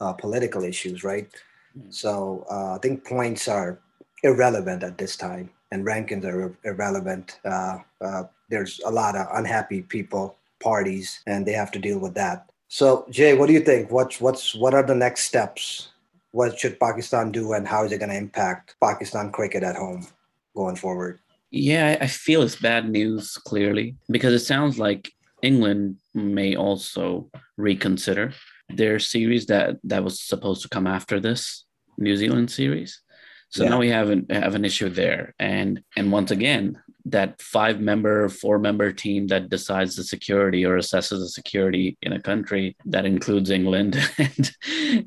uh, 0.00 0.12
political 0.12 0.64
issues, 0.64 1.04
right? 1.04 1.28
Mm. 1.78 1.94
So 1.94 2.46
uh, 2.50 2.74
I 2.74 2.78
think 2.78 3.04
points 3.04 3.48
are 3.48 3.78
irrelevant 4.22 4.82
at 4.82 4.98
this 4.98 5.16
time, 5.16 5.50
and 5.70 5.86
rankings 5.86 6.24
are 6.24 6.42
ir- 6.42 6.58
irrelevant. 6.64 7.38
Uh, 7.44 7.78
uh, 8.00 8.24
there's 8.50 8.80
a 8.84 8.90
lot 8.90 9.16
of 9.16 9.26
unhappy 9.32 9.82
people, 9.82 10.36
parties, 10.60 11.20
and 11.26 11.46
they 11.46 11.52
have 11.52 11.70
to 11.72 11.78
deal 11.78 11.98
with 11.98 12.14
that. 12.14 12.50
So 12.68 13.06
Jay, 13.10 13.36
what 13.36 13.46
do 13.46 13.52
you 13.52 13.60
think? 13.60 13.90
What's 13.90 14.20
what's 14.20 14.54
what 14.54 14.74
are 14.74 14.82
the 14.82 14.94
next 14.94 15.26
steps? 15.26 15.88
What 16.36 16.60
should 16.60 16.78
Pakistan 16.78 17.32
do, 17.32 17.54
and 17.54 17.66
how 17.66 17.84
is 17.84 17.92
it 17.92 17.98
going 17.98 18.10
to 18.10 18.22
impact 18.26 18.76
Pakistan 18.78 19.32
cricket 19.32 19.62
at 19.62 19.74
home 19.74 20.06
going 20.54 20.76
forward? 20.76 21.18
Yeah, 21.50 21.96
I 21.98 22.08
feel 22.08 22.42
it's 22.42 22.60
bad 22.60 22.90
news 22.90 23.38
clearly 23.48 23.96
because 24.10 24.34
it 24.34 24.44
sounds 24.44 24.78
like 24.78 25.10
England 25.40 25.96
may 26.12 26.54
also 26.54 27.30
reconsider 27.56 28.34
their 28.68 28.98
series 28.98 29.46
that 29.46 29.76
that 29.84 30.04
was 30.04 30.20
supposed 30.20 30.60
to 30.60 30.68
come 30.68 30.86
after 30.86 31.16
this 31.20 31.64
New 31.96 32.16
Zealand 32.22 32.50
series. 32.50 33.00
So 33.48 33.64
Yeah. 33.64 33.70
now 33.70 33.78
we 33.78 33.88
have 33.88 34.10
an 34.10 34.26
have 34.28 34.54
an 34.56 34.66
issue 34.66 34.90
there, 34.90 35.22
and 35.38 35.80
and 35.96 36.12
once 36.12 36.30
again, 36.30 36.64
that 37.06 37.40
five 37.40 37.80
member, 37.80 38.28
four 38.28 38.58
member 38.58 38.92
team 38.92 39.28
that 39.28 39.48
decides 39.48 39.94
the 39.94 40.02
security 40.02 40.64
or 40.64 40.76
assesses 40.76 41.20
the 41.20 41.28
security 41.28 41.96
in 42.02 42.12
a 42.12 42.20
country 42.20 42.76
that 42.84 43.06
includes 43.06 43.50
England 43.50 43.96
and 44.18 44.50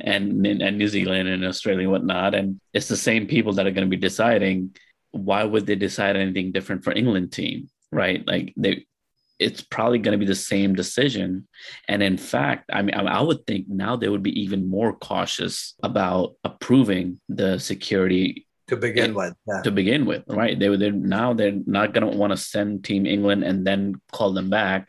and 0.02 0.46
and 0.46 0.78
New 0.78 0.88
Zealand 0.88 1.28
and 1.28 1.46
Australia 1.46 1.84
and 1.84 1.92
whatnot, 1.92 2.34
and 2.36 2.60
it's 2.74 2.88
the 2.88 2.98
same 2.98 3.28
people 3.28 3.54
that 3.54 3.68
are 3.68 3.72
going 3.72 3.88
to 3.88 3.98
be 3.98 4.02
deciding. 4.02 4.76
Why 5.12 5.44
would 5.44 5.66
they 5.66 5.76
decide 5.76 6.16
anything 6.16 6.52
different 6.52 6.84
for 6.84 6.94
England 6.94 7.32
team, 7.32 7.70
right? 7.92 8.26
Like 8.28 8.54
they, 8.56 8.86
it's 9.40 9.62
probably 9.62 9.98
going 9.98 10.12
to 10.12 10.24
be 10.24 10.30
the 10.30 10.36
same 10.36 10.76
decision. 10.76 11.48
And 11.88 12.04
in 12.04 12.18
fact, 12.18 12.70
I 12.72 12.82
mean, 12.82 12.96
I 12.96 13.02
I 13.02 13.22
would 13.22 13.46
think 13.46 13.68
now 13.68 13.96
they 13.96 14.10
would 14.10 14.24
be 14.24 14.40
even 14.42 14.70
more 14.70 14.94
cautious 14.94 15.74
about 15.84 16.36
approving 16.44 17.20
the 17.28 17.60
security 17.60 18.46
To 18.70 18.78
begin 18.78 19.14
with, 19.14 19.34
yeah. 19.48 19.62
to 19.64 19.72
begin 19.72 20.06
with, 20.06 20.24
right? 20.28 20.58
They 20.58 20.76
they're, 20.76 20.92
now 20.92 21.34
they're 21.34 21.60
not 21.66 21.94
going 21.94 22.10
to 22.10 22.18
want 22.18 22.32
to 22.32 22.38
send 22.38 22.84
Team 22.84 23.06
England 23.06 23.44
and 23.44 23.66
then 23.66 23.96
call 24.12 24.32
them 24.34 24.50
back. 24.50 24.88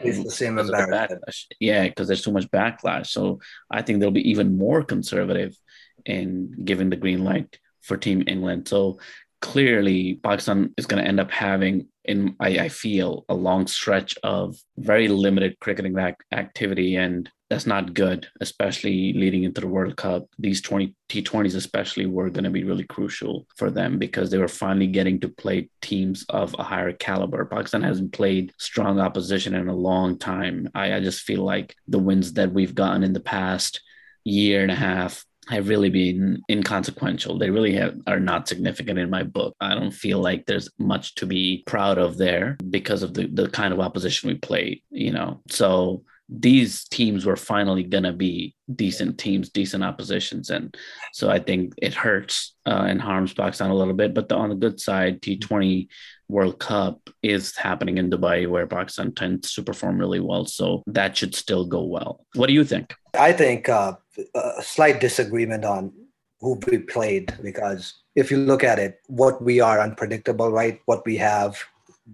it's 0.00 0.24
the 0.24 0.30
same 0.30 0.58
of 0.58 0.66
the 0.66 1.18
Yeah, 1.60 1.84
because 1.84 2.08
there's 2.08 2.22
too 2.22 2.32
much 2.32 2.50
backlash. 2.50 3.08
So 3.08 3.40
I 3.70 3.82
think 3.82 4.00
they'll 4.00 4.10
be 4.10 4.30
even 4.30 4.56
more 4.56 4.82
conservative 4.82 5.56
in 6.04 6.64
giving 6.64 6.90
the 6.90 6.96
green 6.96 7.22
light 7.22 7.58
for 7.82 7.96
Team 7.96 8.24
England. 8.26 8.68
So 8.68 8.98
clearly, 9.40 10.20
Pakistan 10.22 10.72
is 10.76 10.86
going 10.86 11.02
to 11.02 11.08
end 11.08 11.20
up 11.20 11.30
having, 11.30 11.88
in 12.04 12.34
I, 12.40 12.48
I 12.58 12.68
feel, 12.68 13.24
a 13.28 13.34
long 13.34 13.66
stretch 13.66 14.16
of 14.22 14.56
very 14.76 15.08
limited 15.08 15.60
cricketing 15.60 15.98
ac- 15.98 16.16
activity, 16.32 16.96
and 16.96 17.30
that's 17.50 17.66
not 17.66 17.94
good, 17.94 18.28
especially 18.40 19.14
leading 19.14 19.44
into 19.44 19.60
the 19.60 19.66
World 19.66 19.96
Cup. 19.96 20.28
These 20.38 20.60
20 20.60 20.94
T20s, 21.08 21.56
especially, 21.56 22.06
were 22.06 22.28
going 22.28 22.44
to 22.44 22.50
be 22.50 22.64
really 22.64 22.84
crucial 22.84 23.46
for 23.56 23.70
them 23.70 23.98
because 23.98 24.30
they 24.30 24.38
were 24.38 24.48
finally 24.48 24.86
getting 24.86 25.18
to 25.20 25.28
play 25.28 25.70
teams 25.80 26.26
of 26.28 26.54
a 26.58 26.62
higher 26.62 26.92
caliber. 26.92 27.44
Pakistan 27.46 27.82
hasn't 27.82 28.12
played 28.12 28.52
strong 28.58 29.00
opposition 29.00 29.54
in 29.54 29.68
a 29.68 29.74
long 29.74 30.18
time. 30.18 30.68
I, 30.74 30.94
I 30.94 31.00
just 31.00 31.22
feel 31.22 31.42
like 31.42 31.74
the 31.86 31.98
wins 31.98 32.34
that 32.34 32.52
we've 32.52 32.74
gotten 32.74 33.02
in 33.02 33.14
the 33.14 33.20
past 33.20 33.80
year 34.24 34.62
and 34.62 34.70
a 34.70 34.76
half 34.76 35.24
have 35.48 35.70
really 35.70 35.88
been 35.88 36.42
inconsequential. 36.50 37.38
They 37.38 37.48
really 37.48 37.72
have, 37.74 37.96
are 38.06 38.20
not 38.20 38.48
significant 38.48 38.98
in 38.98 39.08
my 39.08 39.22
book. 39.22 39.56
I 39.60 39.74
don't 39.74 39.92
feel 39.92 40.18
like 40.18 40.44
there's 40.44 40.68
much 40.78 41.14
to 41.16 41.26
be 41.26 41.62
proud 41.66 41.96
of 41.96 42.18
there 42.18 42.58
because 42.68 43.02
of 43.02 43.14
the, 43.14 43.26
the 43.28 43.48
kind 43.48 43.72
of 43.72 43.80
opposition 43.80 44.28
we 44.28 44.36
played, 44.36 44.82
you 44.90 45.12
know. 45.12 45.40
So 45.48 46.04
these 46.28 46.84
teams 46.88 47.24
were 47.24 47.36
finally 47.36 47.82
going 47.82 48.04
to 48.04 48.12
be 48.12 48.54
decent 48.74 49.18
teams, 49.18 49.48
decent 49.48 49.82
oppositions. 49.82 50.50
And 50.50 50.76
so 51.12 51.30
I 51.30 51.38
think 51.38 51.72
it 51.78 51.94
hurts 51.94 52.54
uh, 52.66 52.84
and 52.86 53.00
harms 53.00 53.32
Pakistan 53.32 53.70
a 53.70 53.74
little 53.74 53.94
bit. 53.94 54.12
But 54.12 54.28
the, 54.28 54.36
on 54.36 54.50
the 54.50 54.54
good 54.54 54.78
side, 54.78 55.22
T20 55.22 55.88
World 56.28 56.58
Cup 56.58 57.08
is 57.22 57.56
happening 57.56 57.96
in 57.96 58.10
Dubai 58.10 58.46
where 58.46 58.66
Pakistan 58.66 59.12
tends 59.12 59.54
to 59.54 59.62
perform 59.62 59.98
really 59.98 60.20
well. 60.20 60.44
So 60.44 60.82
that 60.86 61.16
should 61.16 61.34
still 61.34 61.64
go 61.64 61.82
well. 61.82 62.26
What 62.34 62.48
do 62.48 62.52
you 62.52 62.64
think? 62.64 62.94
I 63.14 63.32
think 63.32 63.70
uh, 63.70 63.94
a 64.34 64.62
slight 64.62 65.00
disagreement 65.00 65.64
on 65.64 65.92
who 66.40 66.60
we 66.70 66.78
played 66.78 67.34
because 67.42 67.94
if 68.14 68.30
you 68.30 68.36
look 68.36 68.62
at 68.62 68.78
it, 68.78 69.00
what 69.06 69.42
we 69.42 69.60
are 69.60 69.80
unpredictable, 69.80 70.52
right? 70.52 70.80
What 70.84 71.06
we 71.06 71.16
have, 71.16 71.56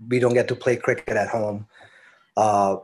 we 0.09 0.20
don't 0.20 0.35
get 0.35 0.48
to 0.48 0.57
play 0.57 0.77
cricket 0.77 1.16
at 1.16 1.29
home. 1.29 1.66
Uh, 2.37 2.77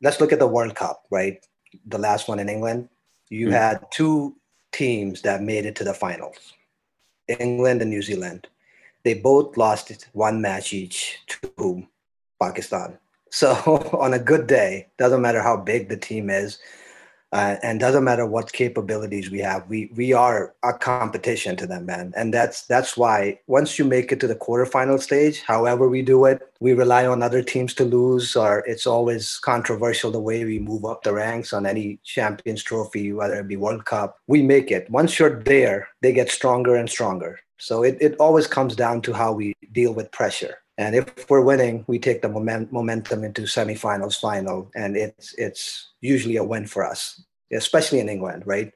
let's 0.00 0.20
look 0.20 0.32
at 0.32 0.38
the 0.38 0.46
World 0.46 0.74
Cup, 0.74 1.04
right? 1.10 1.44
The 1.86 1.98
last 1.98 2.28
one 2.28 2.38
in 2.38 2.48
England. 2.48 2.88
You 3.28 3.48
Mhm. 3.48 3.52
had 3.52 3.90
two 3.90 4.36
teams 4.72 5.22
that 5.22 5.42
made 5.42 5.66
it 5.66 5.76
to 5.76 5.84
the 5.84 5.94
finals 5.94 6.54
England 7.28 7.80
and 7.80 7.90
New 7.90 8.02
Zealand. 8.02 8.48
They 9.04 9.14
both 9.14 9.56
lost 9.56 10.08
one 10.12 10.40
match 10.40 10.72
each 10.72 11.18
to? 11.28 11.86
Pakistan. 12.40 12.98
So 13.30 13.54
on 14.04 14.14
a 14.14 14.18
good 14.18 14.46
day, 14.46 14.88
doesn't 14.98 15.22
matter 15.22 15.42
how 15.42 15.56
big 15.56 15.88
the 15.88 15.96
team 15.96 16.30
is, 16.30 16.58
uh, 17.32 17.56
and 17.62 17.78
doesn't 17.78 18.04
matter 18.04 18.26
what 18.26 18.52
capabilities 18.52 19.30
we 19.30 19.38
have, 19.38 19.68
we 19.68 19.90
we 19.94 20.12
are 20.12 20.54
a 20.64 20.72
competition 20.72 21.56
to 21.56 21.66
them, 21.66 21.86
man. 21.86 22.12
And 22.16 22.34
that's 22.34 22.66
that's 22.66 22.96
why 22.96 23.38
once 23.46 23.78
you 23.78 23.84
make 23.84 24.10
it 24.10 24.20
to 24.20 24.26
the 24.26 24.34
quarterfinal 24.34 25.00
stage, 25.00 25.42
however 25.42 25.88
we 25.88 26.02
do 26.02 26.24
it, 26.24 26.42
we 26.58 26.72
rely 26.72 27.06
on 27.06 27.22
other 27.22 27.42
teams 27.42 27.72
to 27.74 27.84
lose, 27.84 28.34
or 28.34 28.64
it's 28.66 28.86
always 28.86 29.38
controversial 29.38 30.10
the 30.10 30.20
way 30.20 30.44
we 30.44 30.58
move 30.58 30.84
up 30.84 31.02
the 31.02 31.12
ranks 31.12 31.52
on 31.52 31.66
any 31.66 32.00
Champions 32.04 32.62
Trophy, 32.62 33.12
whether 33.12 33.38
it 33.40 33.48
be 33.48 33.56
World 33.56 33.84
Cup. 33.84 34.18
We 34.26 34.42
make 34.42 34.70
it. 34.70 34.90
Once 34.90 35.18
you're 35.18 35.40
there, 35.42 35.88
they 36.02 36.12
get 36.12 36.30
stronger 36.30 36.74
and 36.74 36.90
stronger. 36.90 37.38
So 37.58 37.82
it, 37.82 37.98
it 38.00 38.16
always 38.16 38.46
comes 38.46 38.74
down 38.74 39.02
to 39.02 39.12
how 39.12 39.32
we 39.32 39.54
deal 39.70 39.92
with 39.92 40.10
pressure. 40.10 40.56
And 40.80 40.94
if 40.94 41.28
we're 41.28 41.42
winning, 41.42 41.84
we 41.88 41.98
take 41.98 42.22
the 42.22 42.28
moment, 42.30 42.72
momentum 42.72 43.22
into 43.22 43.42
semifinals, 43.42 44.18
final, 44.18 44.70
and 44.74 44.96
it's 44.96 45.34
it's 45.34 45.90
usually 46.00 46.36
a 46.36 46.42
win 46.42 46.66
for 46.66 46.86
us, 46.86 47.22
especially 47.52 48.00
in 48.00 48.08
England, 48.08 48.44
right? 48.46 48.72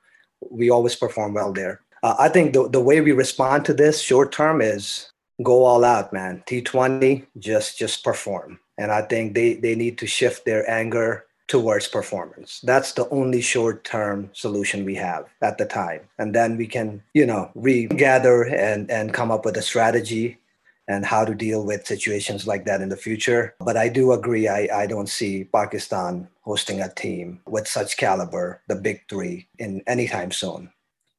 We 0.51 0.69
always 0.69 0.95
perform 0.95 1.33
well 1.33 1.55
there. 1.55 1.81
Uh, 2.03 2.15
I 2.19 2.29
think 2.29 2.53
the, 2.53 2.69
the 2.69 2.83
way 2.89 3.01
we 3.01 3.13
respond 3.13 3.65
to 3.65 3.73
this 3.73 4.03
short 4.03 4.33
term 4.33 4.61
is 4.61 5.11
go 5.43 5.65
all 5.65 5.83
out, 5.83 6.13
man. 6.13 6.45
T20, 6.47 7.25
just 7.39 7.79
just 7.79 8.05
perform. 8.05 8.61
And 8.77 8.93
I 8.93 9.01
think 9.01 9.33
they 9.33 9.55
they 9.55 9.75
need 9.75 9.97
to 9.97 10.07
shift 10.07 10.45
their 10.45 10.69
anger 10.69 11.25
towards 11.49 11.89
performance. 11.89 12.61
That's 12.65 12.93
the 12.93 13.09
only 13.09 13.41
short 13.41 13.83
term 13.83 14.29
solution 14.35 14.85
we 14.85 14.97
have 14.97 15.25
at 15.41 15.57
the 15.57 15.65
time. 15.65 16.03
And 16.19 16.35
then 16.35 16.59
we 16.59 16.67
can, 16.67 17.03
you 17.15 17.25
know, 17.25 17.51
regather 17.55 18.43
and 18.43 18.91
and 18.91 19.15
come 19.15 19.31
up 19.31 19.47
with 19.47 19.57
a 19.57 19.63
strategy 19.63 20.37
and 20.89 21.05
how 21.05 21.25
to 21.25 21.35
deal 21.35 21.65
with 21.65 21.87
situations 21.87 22.47
like 22.47 22.65
that 22.67 22.81
in 22.81 22.89
the 22.89 22.97
future. 22.97 23.55
But 23.61 23.77
I 23.77 23.89
do 23.89 24.13
agree, 24.13 24.49
I, 24.49 24.69
I 24.73 24.87
don't 24.87 25.09
see 25.09 25.45
Pakistan 25.45 26.29
hosting 26.43 26.81
a 26.81 26.93
team 26.93 27.41
with 27.47 27.67
such 27.67 27.97
caliber, 27.97 28.61
the 28.69 28.77
big 28.77 29.03
three, 29.09 29.49
in 29.59 29.83
any 29.87 30.07
time 30.07 30.31
soon. 30.31 30.71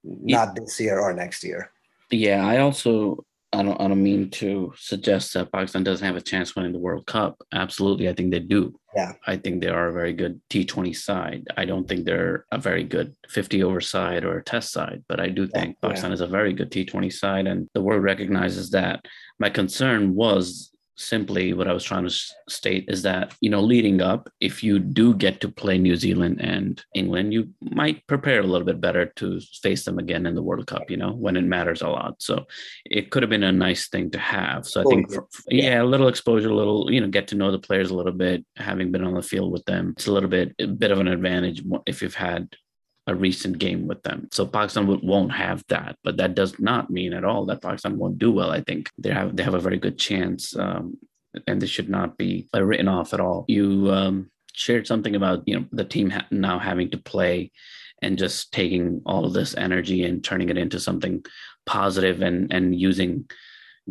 Not 0.04 0.56
this 0.56 0.80
year 0.80 1.00
or 1.00 1.14
next 1.14 1.44
year. 1.44 1.72
Yeah, 2.12 2.46
I 2.46 2.60
also 2.60 3.26
I 3.56 3.64
don't 3.64 3.80
I 3.82 3.88
don't 3.88 4.04
mean 4.04 4.30
to 4.32 4.74
suggest 4.78 5.34
that 5.34 5.52
Pakistan 5.52 5.84
doesn't 5.84 6.06
have 6.06 6.16
a 6.16 6.22
chance 6.22 6.56
winning 6.56 6.74
the 6.74 6.80
World 6.80 7.06
Cup. 7.06 7.42
Absolutely, 7.54 8.10
I 8.10 8.14
think 8.14 8.32
they 8.32 8.40
do. 8.40 8.74
Yeah. 8.96 9.14
I 9.28 9.38
think 9.38 9.62
they 9.62 9.70
are 9.70 9.90
a 9.90 9.94
very 9.94 10.14
good 10.14 10.42
T20 10.50 10.96
side. 10.96 11.48
I 11.58 11.66
don't 11.66 11.88
think 11.88 12.06
they're 12.06 12.46
a 12.52 12.58
very 12.58 12.84
good 12.84 13.14
50 13.30 13.64
over 13.64 13.82
side 13.82 14.24
or 14.24 14.38
a 14.38 14.44
test 14.44 14.72
side, 14.72 15.04
but 15.08 15.20
I 15.20 15.30
do 15.30 15.48
think 15.48 15.78
yeah. 15.82 15.90
Pakistan 15.90 16.14
is 16.14 16.22
a 16.22 16.28
very 16.28 16.54
good 16.54 16.72
T20 16.72 17.12
side 17.12 17.48
and 17.48 17.68
the 17.74 17.82
world 17.82 18.04
recognizes 18.04 18.70
that. 18.72 19.06
My 19.40 19.50
concern 19.50 20.16
was 20.16 20.72
simply 20.98 21.54
what 21.54 21.68
I 21.68 21.74
was 21.74 21.84
trying 21.84 22.08
to 22.08 22.16
state 22.50 22.86
is 22.88 23.02
that, 23.04 23.36
you 23.42 23.50
know, 23.50 23.62
leading 23.62 24.02
up, 24.02 24.30
if 24.40 24.64
you 24.64 24.80
do 24.80 25.14
get 25.14 25.42
to 25.42 25.50
play 25.50 25.78
New 25.78 25.96
Zealand 25.96 26.40
and 26.42 26.84
England, 26.94 27.34
you 27.34 27.50
might 27.62 28.06
prepare 28.08 28.40
a 28.40 28.44
little 28.44 28.66
bit 28.66 28.80
better 28.80 29.08
to 29.18 29.40
face 29.62 29.86
them 29.86 30.00
again 30.00 30.26
in 30.26 30.36
the 30.36 30.42
World 30.42 30.68
Cup, 30.68 30.90
you 30.90 30.98
know, 30.98 31.12
when 31.12 31.36
it 31.36 31.44
matters 31.44 31.82
a 31.82 31.90
lot. 31.90 32.22
So 32.22 32.46
it 32.86 33.12
could 33.12 33.24
have 33.24 33.30
been 33.30 33.44
a 33.44 33.52
nice 33.52 33.90
thing 33.90 34.12
to 34.12 34.20
have. 34.20 34.66
So 34.66 34.82
I 34.82 34.84
think, 34.86 35.12
for, 35.12 35.28
yeah, 35.50 35.82
a 35.82 35.84
little 35.84 36.08
exposure, 36.08 36.50
a 36.50 36.56
little, 36.56 36.92
you 36.92 37.02
know, 37.02 37.08
get 37.08 37.28
to 37.30 37.36
know 37.36 37.52
the 37.52 37.60
players 37.60 37.92
a 37.92 37.96
little 37.96 38.14
bit, 38.14 38.46
having 38.56 38.92
been 38.92 39.04
on 39.04 39.14
the 39.14 39.22
field 39.22 39.52
with 39.52 39.66
them. 39.66 39.94
It's 39.98 40.08
a 40.08 40.12
little 40.12 40.30
bit, 40.30 40.56
a 40.60 40.68
bit 40.68 40.92
of 40.92 41.00
an 41.00 41.08
advantage 41.08 41.64
if 41.86 42.02
you've 42.02 42.16
had 42.16 42.48
a 43.08 43.16
recent 43.16 43.60
game 43.60 43.88
with 43.88 44.02
them. 44.04 44.28
So 44.32 44.46
Pakistan 44.46 45.00
won't 45.04 45.32
have 45.32 45.64
that, 45.70 45.98
but 46.04 46.18
that 46.18 46.36
does 46.36 46.60
not 46.60 46.90
mean 46.90 47.14
at 47.14 47.24
all 47.24 47.46
that 47.46 47.62
Pakistan 47.62 47.98
won't 47.98 48.18
do 48.18 48.32
well. 48.32 48.50
I 48.50 48.62
think 48.62 48.90
they 48.98 49.12
have 49.12 49.36
they 49.36 49.44
have 49.44 49.54
a 49.54 49.60
very 49.60 49.78
good 49.78 49.98
chance, 49.98 50.56
um, 50.56 50.98
and 51.48 51.62
they 51.62 51.68
should 51.68 51.90
not 51.90 52.18
be 52.18 52.48
uh, 52.54 52.64
written 52.64 52.88
off 52.88 53.14
at 53.14 53.20
all. 53.20 53.46
You 53.48 53.92
um, 53.92 54.32
shared 54.54 54.88
something 54.88 55.16
about 55.16 55.44
you 55.46 55.60
know 55.60 55.66
the 55.72 55.86
team 55.86 56.10
ha- 56.10 56.28
now 56.32 56.58
having 56.58 56.90
to 56.92 56.98
play 56.98 57.52
and 58.02 58.18
just 58.18 58.52
taking 58.52 59.02
all 59.06 59.26
of 59.26 59.34
this 59.34 59.56
energy 59.56 60.04
and 60.04 60.24
turning 60.24 60.50
it 60.50 60.58
into 60.58 60.80
something 60.80 61.24
positive 61.66 62.22
and 62.22 62.52
and 62.52 62.80
using 62.80 63.30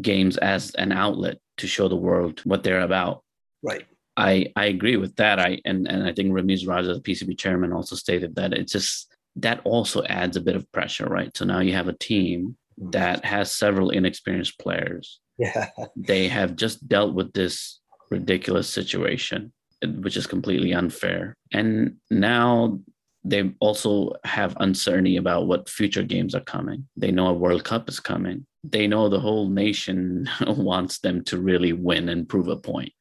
games 0.00 0.36
as 0.38 0.74
an 0.74 0.90
outlet 0.90 1.38
to 1.58 1.68
show 1.68 1.86
the 1.88 1.96
world 1.96 2.40
what 2.44 2.64
they're 2.64 2.80
about. 2.80 3.22
Right. 3.62 3.86
I 4.16 4.52
I 4.56 4.66
agree 4.66 4.96
with 4.96 5.16
that. 5.16 5.38
I 5.38 5.60
and 5.64 5.88
and 5.88 6.04
I 6.04 6.12
think 6.12 6.32
Ramiz 6.32 6.66
Raja, 6.66 6.94
the 6.94 7.00
PCB 7.00 7.38
chairman, 7.38 7.72
also 7.72 7.96
stated 7.96 8.34
that 8.36 8.52
it's 8.52 8.72
just 8.72 9.14
that 9.36 9.60
also 9.64 10.04
adds 10.04 10.36
a 10.36 10.40
bit 10.40 10.56
of 10.56 10.70
pressure, 10.72 11.06
right? 11.06 11.36
So 11.36 11.44
now 11.44 11.60
you 11.60 11.72
have 11.72 11.88
a 11.88 11.98
team 11.98 12.56
mm. 12.80 12.92
that 12.92 13.24
has 13.24 13.52
several 13.52 13.90
inexperienced 13.90 14.58
players. 14.58 15.20
Yeah. 15.38 15.70
They 15.96 16.28
have 16.28 16.56
just 16.56 16.86
dealt 16.88 17.14
with 17.14 17.32
this 17.32 17.80
ridiculous 18.10 18.68
situation, 18.68 19.52
which 19.82 20.16
is 20.16 20.26
completely 20.26 20.72
unfair. 20.72 21.36
And 21.52 21.96
now 22.10 22.78
they 23.24 23.52
also 23.58 24.12
have 24.24 24.56
uncertainty 24.60 25.16
about 25.16 25.46
what 25.46 25.68
future 25.68 26.02
games 26.02 26.34
are 26.34 26.40
coming. 26.40 26.86
They 26.96 27.10
know 27.10 27.28
a 27.28 27.32
World 27.32 27.64
Cup 27.64 27.88
is 27.88 27.98
coming. 27.98 28.46
They 28.62 28.86
know 28.86 29.08
the 29.08 29.20
whole 29.20 29.48
nation 29.48 30.28
wants 30.46 30.98
them 30.98 31.24
to 31.24 31.40
really 31.40 31.72
win 31.72 32.08
and 32.08 32.28
prove 32.28 32.48
a 32.48 32.56
point. 32.56 32.92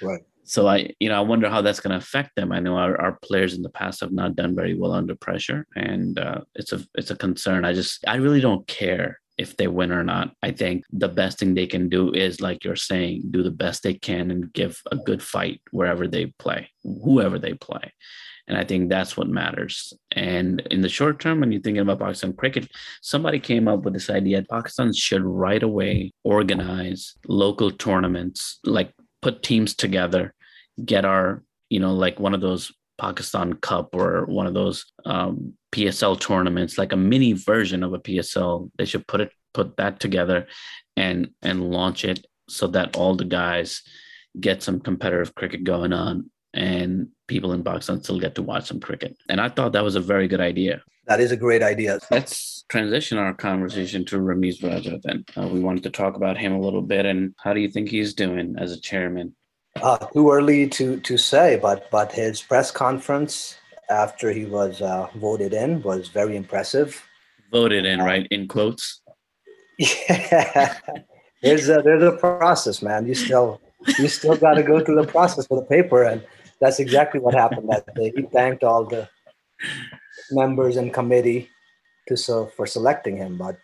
Right. 0.00 0.22
So 0.44 0.68
I, 0.68 0.90
you 1.00 1.08
know, 1.08 1.16
I 1.16 1.20
wonder 1.20 1.48
how 1.48 1.62
that's 1.62 1.80
going 1.80 1.92
to 1.92 2.04
affect 2.04 2.36
them. 2.36 2.52
I 2.52 2.60
know 2.60 2.76
our, 2.76 3.00
our 3.00 3.18
players 3.22 3.54
in 3.54 3.62
the 3.62 3.70
past 3.70 4.00
have 4.00 4.12
not 4.12 4.36
done 4.36 4.54
very 4.54 4.74
well 4.74 4.92
under 4.92 5.14
pressure, 5.14 5.66
and 5.74 6.18
uh, 6.18 6.40
it's 6.54 6.72
a 6.72 6.84
it's 6.94 7.10
a 7.10 7.16
concern. 7.16 7.64
I 7.64 7.72
just 7.72 8.04
I 8.06 8.16
really 8.16 8.40
don't 8.40 8.66
care 8.66 9.20
if 9.36 9.56
they 9.56 9.66
win 9.66 9.90
or 9.90 10.04
not. 10.04 10.32
I 10.42 10.52
think 10.52 10.84
the 10.92 11.08
best 11.08 11.38
thing 11.38 11.54
they 11.54 11.66
can 11.66 11.88
do 11.88 12.12
is, 12.12 12.40
like 12.40 12.62
you're 12.62 12.76
saying, 12.76 13.22
do 13.30 13.42
the 13.42 13.50
best 13.50 13.82
they 13.82 13.94
can 13.94 14.30
and 14.30 14.52
give 14.52 14.80
a 14.92 14.96
good 14.96 15.22
fight 15.22 15.60
wherever 15.70 16.06
they 16.06 16.26
play, 16.38 16.70
whoever 16.82 17.38
they 17.38 17.54
play. 17.54 17.92
And 18.46 18.58
I 18.58 18.64
think 18.64 18.90
that's 18.90 19.16
what 19.16 19.28
matters. 19.28 19.94
And 20.12 20.60
in 20.70 20.82
the 20.82 20.88
short 20.88 21.18
term, 21.18 21.40
when 21.40 21.50
you're 21.50 21.62
thinking 21.62 21.80
about 21.80 22.00
Pakistan 22.00 22.34
cricket, 22.34 22.70
somebody 23.00 23.40
came 23.40 23.66
up 23.66 23.82
with 23.84 23.94
this 23.94 24.10
idea 24.10 24.44
Pakistan 24.50 24.92
should 24.92 25.22
right 25.22 25.62
away 25.62 26.12
organize 26.24 27.14
local 27.26 27.70
tournaments, 27.70 28.58
like 28.64 28.92
put 29.24 29.42
teams 29.42 29.74
together, 29.74 30.34
get 30.84 31.06
our, 31.06 31.42
you 31.70 31.80
know, 31.80 31.94
like 31.94 32.20
one 32.20 32.34
of 32.34 32.42
those 32.42 32.70
Pakistan 32.98 33.54
Cup 33.54 33.94
or 33.94 34.26
one 34.26 34.46
of 34.46 34.52
those 34.52 34.84
um, 35.06 35.54
PSL 35.72 36.20
tournaments, 36.20 36.76
like 36.76 36.92
a 36.92 36.96
mini 36.96 37.32
version 37.32 37.82
of 37.82 37.94
a 37.94 37.98
PSL. 37.98 38.70
They 38.76 38.84
should 38.84 39.06
put 39.08 39.22
it 39.22 39.32
put 39.54 39.78
that 39.78 39.98
together 39.98 40.46
and 40.96 41.30
and 41.40 41.70
launch 41.70 42.04
it 42.04 42.26
so 42.50 42.66
that 42.66 42.96
all 42.96 43.16
the 43.16 43.24
guys 43.24 43.80
get 44.38 44.62
some 44.62 44.78
competitive 44.78 45.34
cricket 45.34 45.64
going 45.64 45.94
on 45.94 46.30
and 46.52 47.08
people 47.28 47.52
in 47.52 47.64
Pakistan 47.64 48.02
still 48.02 48.20
get 48.20 48.34
to 48.34 48.42
watch 48.42 48.66
some 48.66 48.80
cricket. 48.80 49.16
And 49.30 49.40
I 49.40 49.48
thought 49.48 49.72
that 49.72 49.84
was 49.84 49.96
a 49.96 50.00
very 50.00 50.28
good 50.28 50.40
idea. 50.40 50.82
That 51.06 51.20
is 51.20 51.32
a 51.32 51.36
great 51.36 51.62
idea. 51.62 51.98
Let's 52.64 52.72
transition 52.72 53.18
our 53.18 53.34
conversation 53.34 54.06
to 54.06 54.16
Ramiz 54.16 54.62
Raja 54.62 54.98
then. 55.02 55.24
Uh, 55.36 55.48
we 55.48 55.60
wanted 55.60 55.82
to 55.82 55.90
talk 55.90 56.16
about 56.16 56.38
him 56.38 56.52
a 56.52 56.60
little 56.60 56.80
bit 56.80 57.04
and 57.04 57.34
how 57.38 57.52
do 57.52 57.60
you 57.60 57.68
think 57.68 57.90
he's 57.90 58.14
doing 58.14 58.56
as 58.58 58.72
a 58.72 58.80
chairman? 58.80 59.34
Uh, 59.82 59.98
too 59.98 60.30
early 60.30 60.68
to 60.68 60.98
to 61.00 61.18
say, 61.18 61.58
but 61.60 61.90
but 61.90 62.12
his 62.12 62.40
press 62.40 62.70
conference 62.70 63.56
after 63.90 64.30
he 64.30 64.46
was 64.46 64.80
uh, 64.80 65.08
voted 65.16 65.52
in 65.52 65.82
was 65.82 66.08
very 66.08 66.36
impressive. 66.36 67.02
Voted 67.52 67.84
in, 67.84 68.00
right? 68.00 68.26
In 68.30 68.48
quotes. 68.48 69.02
Yeah, 69.78 70.74
there's 71.42 71.68
a 71.68 71.82
there's 71.82 72.02
a 72.02 72.16
process, 72.16 72.80
man. 72.82 73.06
You 73.06 73.14
still 73.14 73.60
you 73.98 74.08
still 74.08 74.36
got 74.36 74.54
to 74.54 74.62
go 74.62 74.80
through 74.80 75.02
the 75.02 75.12
process 75.12 75.46
for 75.48 75.60
the 75.60 75.66
paper, 75.66 76.04
and 76.04 76.24
that's 76.60 76.78
exactly 76.78 77.20
what 77.20 77.34
happened 77.34 77.68
that 77.68 77.94
day. 77.94 78.12
He 78.16 78.22
thanked 78.22 78.64
all 78.64 78.84
the 78.84 79.08
members 80.30 80.76
and 80.76 80.94
committee 80.94 81.50
to 82.08 82.16
so 82.16 82.46
for 82.46 82.66
selecting 82.66 83.16
him, 83.16 83.36
but 83.36 83.58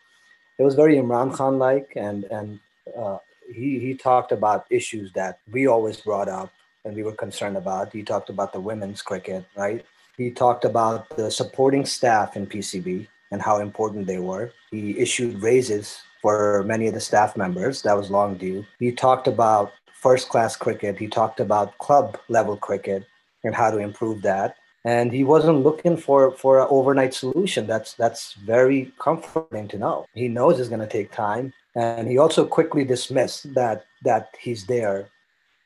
it 0.59 0.63
was 0.63 0.75
very 0.75 0.97
Imran 0.97 1.35
Khan 1.35 1.59
like, 1.59 1.93
and 1.97 2.25
and 2.25 2.61
uh, 2.97 3.19
he 3.53 3.79
he 3.79 3.95
talked 3.95 4.33
about 4.33 4.67
issues 4.71 5.13
that 5.13 5.41
we 5.51 5.67
always 5.67 6.01
brought 6.01 6.29
up 6.29 6.53
and 6.85 6.95
we 6.95 7.03
were 7.03 7.13
concerned 7.13 7.57
about. 7.57 7.93
He 7.93 8.03
talked 8.03 8.31
about 8.31 8.53
the 8.53 8.61
women's 8.61 9.03
cricket, 9.03 9.45
right? 9.57 9.85
He 10.17 10.31
talked 10.31 10.65
about 10.65 11.09
the 11.17 11.31
supporting 11.31 11.85
staff 11.87 12.37
in 12.37 12.47
PCB 12.47 13.07
and 13.31 13.41
how 13.41 13.61
important 13.61 14.07
they 14.07 14.19
were. 14.19 14.53
He 14.71 14.99
issued 14.99 15.43
raises 15.43 16.03
for 16.21 16.63
many 16.65 16.87
of 16.87 16.95
the 16.95 17.01
staff 17.01 17.37
members. 17.37 17.83
That 17.83 17.97
was 17.97 18.11
long 18.11 18.37
due. 18.37 18.67
He 18.79 18.93
talked 18.93 19.29
about 19.29 19.73
first 19.93 20.29
class 20.29 20.57
cricket. 20.57 20.99
He 20.99 21.09
talked 21.09 21.41
about 21.41 21.77
club 21.79 22.19
level 22.29 22.57
cricket 22.57 23.07
and 23.45 23.55
how 23.55 23.71
to 23.71 23.79
improve 23.79 24.23
that. 24.23 24.57
And 24.85 25.13
he 25.13 25.25
wasn't 25.25 25.63
looking 25.63 25.97
for 25.97 26.33
for 26.33 26.61
an 26.61 26.69
overnight 26.71 27.13
solution. 27.13 27.67
That's 27.67 27.95
that's 27.95 28.33
very 28.35 28.93
comforting 28.99 29.69
to 29.69 29.79
know. 29.79 30.07
He 30.15 30.29
knows 30.29 30.59
it's 30.59 30.71
going 30.71 30.81
to 30.81 30.87
take 30.87 31.13
time, 31.13 31.53
and 31.75 32.09
he 32.09 32.17
also 32.17 32.47
quickly 32.47 32.85
dismissed 32.85 33.53
that 33.55 33.85
that 34.05 34.35
he's 34.41 34.67
there 34.67 35.11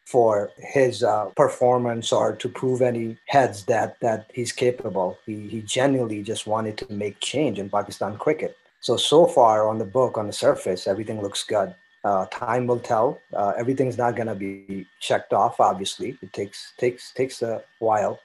for 0.05 0.51
his 0.59 1.03
uh, 1.03 1.27
performance 1.37 2.13
or 2.13 2.37
to 2.37 2.49
prove 2.49 2.83
any 2.83 3.17
heads 3.27 3.65
that 3.65 3.99
that 4.01 4.31
he's 4.35 4.53
capable. 4.53 5.17
He 5.27 5.49
he 5.49 5.63
genuinely 5.63 6.23
just 6.23 6.47
wanted 6.47 6.77
to 6.79 6.93
make 6.93 7.21
change 7.21 7.59
in 7.59 7.71
Pakistan 7.71 8.17
cricket. 8.17 8.57
So 8.81 8.97
so 8.97 9.27
far 9.27 9.67
on 9.69 9.79
the 9.79 9.85
book, 9.85 10.19
on 10.19 10.27
the 10.27 10.33
surface, 10.33 10.87
everything 10.87 11.23
looks 11.23 11.45
good. 11.45 11.75
Uh, 12.05 12.27
time 12.31 12.67
will 12.67 12.81
tell. 12.81 13.19
Uh, 13.33 13.55
everything's 13.57 13.97
not 13.97 14.15
going 14.15 14.27
to 14.27 14.35
be 14.35 14.87
checked 15.01 15.33
off. 15.33 15.59
Obviously, 15.59 16.19
it 16.21 16.33
takes 16.33 16.75
takes 16.77 17.13
takes 17.13 17.41
a 17.41 17.63
while. 17.79 18.21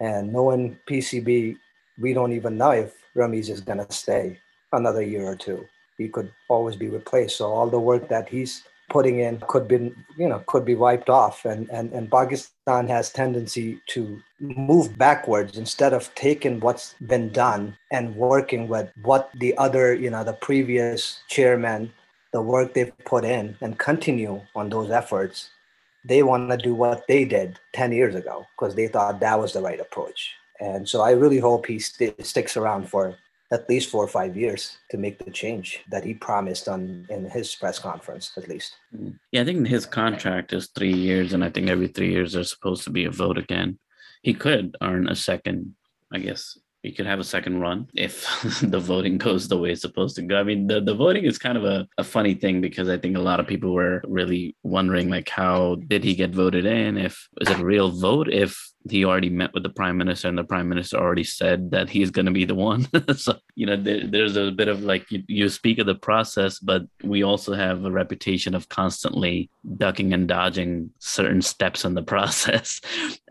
And 0.00 0.32
knowing 0.32 0.78
PCB, 0.88 1.56
we 1.98 2.12
don't 2.12 2.32
even 2.32 2.58
know 2.58 2.72
if 2.72 2.94
Ramiz 3.16 3.48
is 3.48 3.60
going 3.60 3.84
to 3.84 3.92
stay 3.92 4.38
another 4.72 5.02
year 5.02 5.24
or 5.24 5.36
two. 5.36 5.64
He 5.96 6.08
could 6.08 6.32
always 6.48 6.76
be 6.76 6.88
replaced. 6.88 7.36
So 7.36 7.52
all 7.52 7.70
the 7.70 7.78
work 7.78 8.08
that 8.08 8.28
he's 8.28 8.64
putting 8.90 9.20
in 9.20 9.42
could 9.48 9.66
be 9.66 9.92
you 10.16 10.28
know 10.28 10.42
could 10.46 10.64
be 10.64 10.74
wiped 10.74 11.08
off 11.08 11.44
and 11.44 11.68
and, 11.70 11.92
and 11.92 12.10
pakistan 12.10 12.86
has 12.86 13.10
tendency 13.10 13.80
to 13.86 14.20
move 14.40 14.96
backwards 14.98 15.56
instead 15.56 15.92
of 15.92 16.14
taking 16.14 16.60
what's 16.60 16.94
been 17.06 17.30
done 17.30 17.76
and 17.90 18.14
working 18.14 18.68
with 18.68 18.90
what 19.02 19.30
the 19.40 19.56
other 19.56 19.94
you 19.94 20.10
know 20.10 20.22
the 20.22 20.34
previous 20.34 21.20
chairman 21.28 21.90
the 22.32 22.42
work 22.42 22.74
they've 22.74 22.96
put 23.04 23.24
in 23.24 23.56
and 23.60 23.78
continue 23.78 24.40
on 24.54 24.68
those 24.68 24.90
efforts 24.90 25.50
they 26.04 26.22
want 26.22 26.50
to 26.50 26.56
do 26.56 26.74
what 26.74 27.06
they 27.08 27.24
did 27.24 27.58
10 27.72 27.92
years 27.92 28.14
ago 28.14 28.44
because 28.58 28.74
they 28.74 28.88
thought 28.88 29.20
that 29.20 29.38
was 29.38 29.52
the 29.52 29.60
right 29.60 29.80
approach 29.80 30.32
and 30.60 30.88
so 30.88 31.00
i 31.00 31.10
really 31.10 31.38
hope 31.38 31.66
he 31.66 31.78
st- 31.78 32.24
sticks 32.24 32.56
around 32.56 32.88
for 32.88 33.16
at 33.52 33.68
least 33.68 33.90
four 33.90 34.02
or 34.04 34.08
five 34.08 34.36
years 34.36 34.78
to 34.90 34.96
make 34.96 35.24
the 35.24 35.30
change 35.30 35.80
that 35.90 36.04
he 36.04 36.14
promised 36.14 36.66
on 36.68 37.06
in 37.10 37.28
his 37.30 37.54
press 37.54 37.78
conference 37.78 38.32
at 38.36 38.48
least 38.48 38.76
Yeah, 39.32 39.42
I 39.42 39.44
think 39.44 39.66
his 39.66 39.86
contract 39.86 40.52
is 40.52 40.68
three 40.68 40.92
years, 40.92 41.32
and 41.32 41.44
I 41.44 41.50
think 41.50 41.68
every 41.68 41.88
three 41.88 42.10
years 42.10 42.32
there's 42.32 42.50
supposed 42.50 42.84
to 42.84 42.90
be 42.90 43.04
a 43.04 43.10
vote 43.10 43.38
again. 43.38 43.78
He 44.22 44.34
could 44.34 44.76
earn 44.82 45.08
a 45.08 45.14
second, 45.14 45.74
I 46.12 46.18
guess. 46.18 46.58
He 46.84 46.92
could 46.92 47.06
have 47.06 47.18
a 47.18 47.24
second 47.24 47.60
run 47.60 47.88
if 47.94 48.28
the 48.62 48.78
voting 48.78 49.16
goes 49.16 49.48
the 49.48 49.58
way 49.58 49.72
it's 49.72 49.80
supposed 49.80 50.16
to 50.16 50.22
go. 50.22 50.38
I 50.38 50.44
mean, 50.44 50.66
the, 50.66 50.82
the 50.82 50.94
voting 50.94 51.24
is 51.24 51.38
kind 51.38 51.56
of 51.56 51.64
a, 51.64 51.88
a 51.96 52.04
funny 52.04 52.34
thing 52.34 52.60
because 52.60 52.90
I 52.90 52.98
think 52.98 53.16
a 53.16 53.20
lot 53.20 53.40
of 53.40 53.46
people 53.46 53.72
were 53.72 54.02
really 54.06 54.54
wondering 54.62 55.08
like 55.08 55.30
how 55.30 55.76
did 55.88 56.04
he 56.04 56.14
get 56.14 56.34
voted 56.34 56.66
in? 56.66 56.98
If 56.98 57.26
is 57.40 57.48
it 57.48 57.58
a 57.58 57.64
real 57.64 57.90
vote? 57.90 58.28
If 58.30 58.73
he 58.90 59.04
already 59.04 59.30
met 59.30 59.54
with 59.54 59.62
the 59.62 59.70
prime 59.70 59.96
minister 59.96 60.28
and 60.28 60.36
the 60.36 60.44
prime 60.44 60.68
minister 60.68 60.98
already 60.98 61.24
said 61.24 61.70
that 61.70 61.88
he's 61.88 62.10
going 62.10 62.26
to 62.26 62.32
be 62.32 62.44
the 62.44 62.54
one. 62.54 62.86
so, 63.16 63.38
you 63.54 63.66
know, 63.66 63.76
there, 63.76 64.06
there's 64.06 64.36
a 64.36 64.50
bit 64.50 64.68
of 64.68 64.82
like 64.82 65.10
you, 65.10 65.22
you 65.26 65.48
speak 65.48 65.78
of 65.78 65.86
the 65.86 65.94
process, 65.94 66.58
but 66.58 66.82
we 67.02 67.22
also 67.22 67.54
have 67.54 67.84
a 67.84 67.90
reputation 67.90 68.54
of 68.54 68.68
constantly 68.68 69.50
ducking 69.78 70.12
and 70.12 70.28
dodging 70.28 70.90
certain 70.98 71.40
steps 71.40 71.84
in 71.84 71.94
the 71.94 72.02
process. 72.14 72.80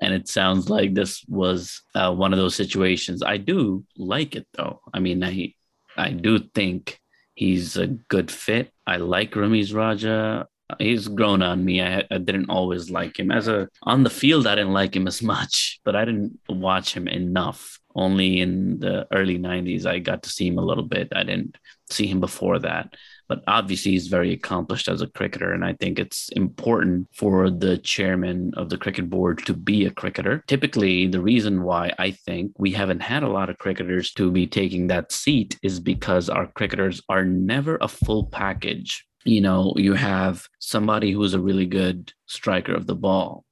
and 0.01 0.13
it 0.13 0.27
sounds 0.27 0.69
like 0.69 0.93
this 0.93 1.23
was 1.27 1.83
uh, 1.93 2.11
one 2.11 2.33
of 2.33 2.39
those 2.39 2.55
situations. 2.55 3.21
I 3.21 3.37
do 3.37 3.85
like 3.95 4.35
it 4.35 4.47
though. 4.53 4.81
I 4.91 4.99
mean, 4.99 5.23
I, 5.23 5.53
I 5.95 6.09
do 6.09 6.39
think 6.39 6.99
he's 7.35 7.77
a 7.77 7.87
good 7.87 8.31
fit. 8.31 8.71
I 8.87 8.97
like 8.97 9.31
Ramiz 9.31 9.73
Raja 9.73 10.47
he's 10.79 11.07
grown 11.07 11.41
on 11.41 11.63
me. 11.63 11.81
I, 11.81 12.03
I 12.09 12.17
didn't 12.17 12.49
always 12.49 12.89
like 12.89 13.19
him 13.19 13.31
as 13.31 13.47
a 13.47 13.69
on 13.83 14.03
the 14.03 14.09
field. 14.09 14.47
I 14.47 14.55
didn't 14.55 14.73
like 14.73 14.95
him 14.95 15.07
as 15.07 15.21
much, 15.33 15.79
but 15.83 15.95
I 15.95 16.05
didn't 16.05 16.39
watch 16.49 16.93
him 16.93 17.07
enough. 17.07 17.79
Only 17.95 18.39
in 18.39 18.79
the 18.79 19.07
early 19.13 19.37
'90s, 19.37 19.85
I 19.85 19.99
got 19.99 20.23
to 20.23 20.29
see 20.29 20.47
him 20.47 20.57
a 20.57 20.65
little 20.65 20.83
bit. 20.83 21.09
I 21.15 21.23
didn't 21.23 21.57
see 21.89 22.07
him 22.07 22.19
before 22.19 22.59
that. 22.59 22.95
But 23.29 23.43
obviously, 23.47 23.91
he's 23.91 24.07
very 24.07 24.33
accomplished 24.33 24.87
as 24.87 25.01
a 25.01 25.07
cricketer, 25.07 25.53
and 25.53 25.63
I 25.63 25.73
think 25.73 25.97
it's 25.97 26.29
important 26.29 27.07
for 27.13 27.49
the 27.49 27.77
chairman 27.77 28.51
of 28.57 28.69
the 28.69 28.77
cricket 28.77 29.09
board 29.09 29.45
to 29.45 29.53
be 29.53 29.85
a 29.85 29.91
cricketer. 29.91 30.43
Typically, 30.47 31.07
the 31.07 31.21
reason 31.21 31.63
why 31.63 31.93
I 31.99 32.11
think 32.11 32.51
we 32.57 32.71
haven't 32.71 33.01
had 33.01 33.23
a 33.23 33.29
lot 33.29 33.49
of 33.49 33.59
cricketers 33.59 34.11
to 34.13 34.29
be 34.29 34.45
taking 34.45 34.87
that 34.87 35.11
seat 35.11 35.57
is 35.63 35.79
because 35.79 36.29
our 36.29 36.47
cricketers 36.47 37.01
are 37.09 37.23
never 37.23 37.77
a 37.79 37.87
full 37.87 38.25
package 38.25 39.05
you 39.25 39.41
know, 39.41 39.73
you 39.77 39.93
have 39.93 40.47
somebody 40.59 41.11
who's 41.11 41.33
a 41.33 41.39
really 41.39 41.65
good 41.65 42.13
striker 42.25 42.73
of 42.73 42.87
the 42.87 42.95
ball 42.95 43.45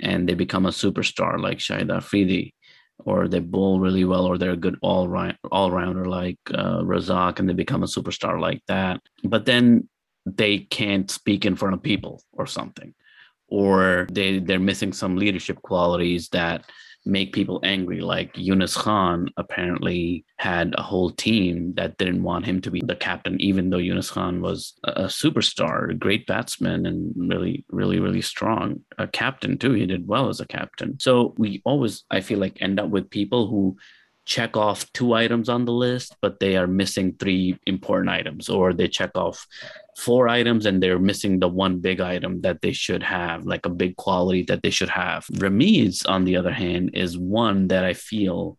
and 0.00 0.28
they 0.28 0.34
become 0.34 0.66
a 0.66 0.70
superstar 0.70 1.40
like 1.40 1.58
Shahid 1.58 1.90
Afridi. 1.90 2.54
or 3.04 3.28
they 3.28 3.40
bowl 3.40 3.80
really 3.80 4.04
well, 4.04 4.26
or 4.26 4.38
they're 4.38 4.52
a 4.52 4.56
good 4.56 4.76
all 4.82 5.08
round 5.08 5.36
all 5.52 5.70
rounder 5.70 6.06
like 6.06 6.38
uh, 6.52 6.80
Razak, 6.82 7.38
and 7.38 7.48
they 7.48 7.54
become 7.54 7.82
a 7.82 7.86
superstar 7.86 8.40
like 8.40 8.62
that. 8.66 9.00
But 9.22 9.44
then 9.44 9.88
they 10.26 10.58
can't 10.58 11.10
speak 11.10 11.44
in 11.46 11.56
front 11.56 11.74
of 11.74 11.82
people 11.82 12.22
or 12.32 12.46
something, 12.46 12.94
or 13.48 14.06
they 14.10 14.40
they're 14.40 14.58
missing 14.58 14.92
some 14.92 15.16
leadership 15.16 15.62
qualities 15.62 16.28
that 16.30 16.64
make 17.08 17.32
people 17.32 17.60
angry. 17.64 18.00
Like 18.00 18.30
Yunus 18.36 18.76
Khan 18.76 19.28
apparently 19.36 20.24
had 20.36 20.74
a 20.76 20.82
whole 20.82 21.10
team 21.10 21.72
that 21.74 21.96
didn't 21.96 22.22
want 22.22 22.44
him 22.44 22.60
to 22.60 22.70
be 22.70 22.82
the 22.84 22.94
captain, 22.94 23.40
even 23.40 23.70
though 23.70 23.78
Yunus 23.78 24.10
Khan 24.10 24.40
was 24.40 24.74
a 24.84 25.04
superstar, 25.04 25.90
a 25.90 25.94
great 25.94 26.26
batsman, 26.26 26.86
and 26.86 27.12
really, 27.16 27.64
really, 27.70 27.98
really 27.98 28.22
strong. 28.22 28.80
A 28.98 29.08
captain 29.08 29.58
too. 29.58 29.72
He 29.72 29.86
did 29.86 30.06
well 30.06 30.28
as 30.28 30.40
a 30.40 30.46
captain. 30.46 31.00
So 31.00 31.34
we 31.38 31.62
always, 31.64 32.04
I 32.10 32.20
feel 32.20 32.38
like, 32.38 32.60
end 32.60 32.78
up 32.78 32.90
with 32.90 33.10
people 33.10 33.48
who 33.48 33.76
check 34.28 34.58
off 34.58 34.92
two 34.92 35.14
items 35.14 35.48
on 35.48 35.64
the 35.64 35.72
list, 35.72 36.14
but 36.20 36.38
they 36.38 36.54
are 36.58 36.66
missing 36.66 37.16
three 37.18 37.58
important 37.66 38.10
items, 38.10 38.50
or 38.50 38.74
they 38.74 38.86
check 38.86 39.10
off 39.14 39.46
four 39.96 40.28
items 40.28 40.66
and 40.66 40.82
they're 40.82 40.98
missing 40.98 41.40
the 41.40 41.48
one 41.48 41.78
big 41.78 41.98
item 41.98 42.42
that 42.42 42.60
they 42.60 42.72
should 42.72 43.02
have, 43.02 43.46
like 43.46 43.64
a 43.64 43.70
big 43.70 43.96
quality 43.96 44.42
that 44.42 44.62
they 44.62 44.68
should 44.70 44.90
have. 44.90 45.24
Ramiz, 45.32 46.06
on 46.06 46.24
the 46.24 46.36
other 46.36 46.52
hand, 46.52 46.90
is 46.92 47.16
one 47.16 47.68
that 47.68 47.84
I 47.84 47.94
feel, 47.94 48.58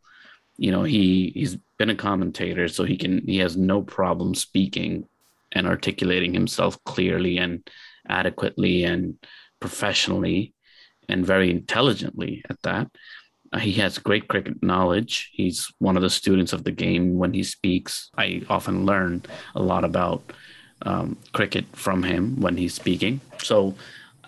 you 0.58 0.72
know, 0.72 0.84
he 0.84 1.32
he's 1.36 1.56
been 1.78 1.92
a 1.92 1.96
commentator, 1.96 2.68
so 2.68 2.84
he 2.84 2.98
can 2.98 3.22
he 3.28 3.38
has 3.38 3.56
no 3.56 3.84
problem 3.84 4.34
speaking 4.34 5.08
and 5.52 5.68
articulating 5.68 6.34
himself 6.34 6.84
clearly 6.84 7.38
and 7.38 7.62
adequately 8.08 8.86
and 8.86 9.16
professionally 9.60 10.54
and 11.08 11.26
very 11.26 11.52
intelligently 11.52 12.44
at 12.50 12.62
that. 12.64 12.88
Uh, 13.52 13.60
he 13.60 13.74
has 13.74 13.98
great 13.98 14.28
cricket 14.28 14.62
knowledge. 14.62 15.30
He's 15.34 15.72
one 15.80 15.96
of 15.96 16.04
the 16.04 16.10
students 16.10 16.54
of 16.54 16.64
the 16.64 16.72
game. 16.72 17.18
When 17.18 17.34
he 17.34 17.44
speaks, 17.44 18.10
I 18.18 18.44
often 18.50 18.86
learn 18.86 19.24
a 19.56 19.62
lot 19.62 19.84
about 19.84 20.22
um, 20.84 21.18
cricket 21.34 21.66
from 21.74 22.04
him 22.04 22.40
when 22.40 22.58
he's 22.58 22.74
speaking. 22.74 23.22
So 23.40 23.76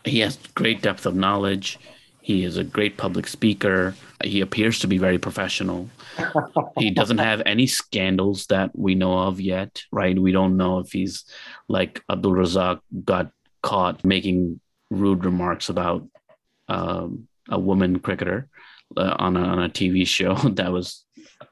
he 0.06 0.20
has 0.20 0.38
great 0.56 0.82
depth 0.82 1.06
of 1.06 1.16
knowledge. 1.16 1.80
He 2.22 2.44
is 2.44 2.58
a 2.58 2.64
great 2.64 2.98
public 2.98 3.28
speaker. 3.28 3.96
He 4.24 4.42
appears 4.42 4.80
to 4.80 4.88
be 4.88 4.98
very 4.98 5.18
professional. 5.18 5.90
he 6.78 6.92
doesn't 6.92 7.18
have 7.18 7.42
any 7.46 7.68
scandals 7.68 8.46
that 8.48 8.78
we 8.78 8.96
know 8.96 9.18
of 9.18 9.42
yet, 9.42 9.84
right? 9.92 10.18
We 10.18 10.32
don't 10.32 10.58
know 10.58 10.80
if 10.80 10.92
he's 10.92 11.26
like 11.68 12.04
Abdul 12.10 12.34
Razak 12.34 12.82
got 13.04 13.32
caught 13.64 14.04
making 14.04 14.60
rude 14.90 15.26
remarks 15.26 15.70
about 15.70 16.08
um, 16.68 17.28
a 17.50 17.60
woman 17.60 18.00
cricketer 18.00 18.48
uh, 18.98 19.16
on, 19.20 19.38
a, 19.38 19.42
on 19.42 19.64
a 19.64 19.70
TV 19.70 20.06
show 20.06 20.36
that 20.56 20.72
was 20.72 21.06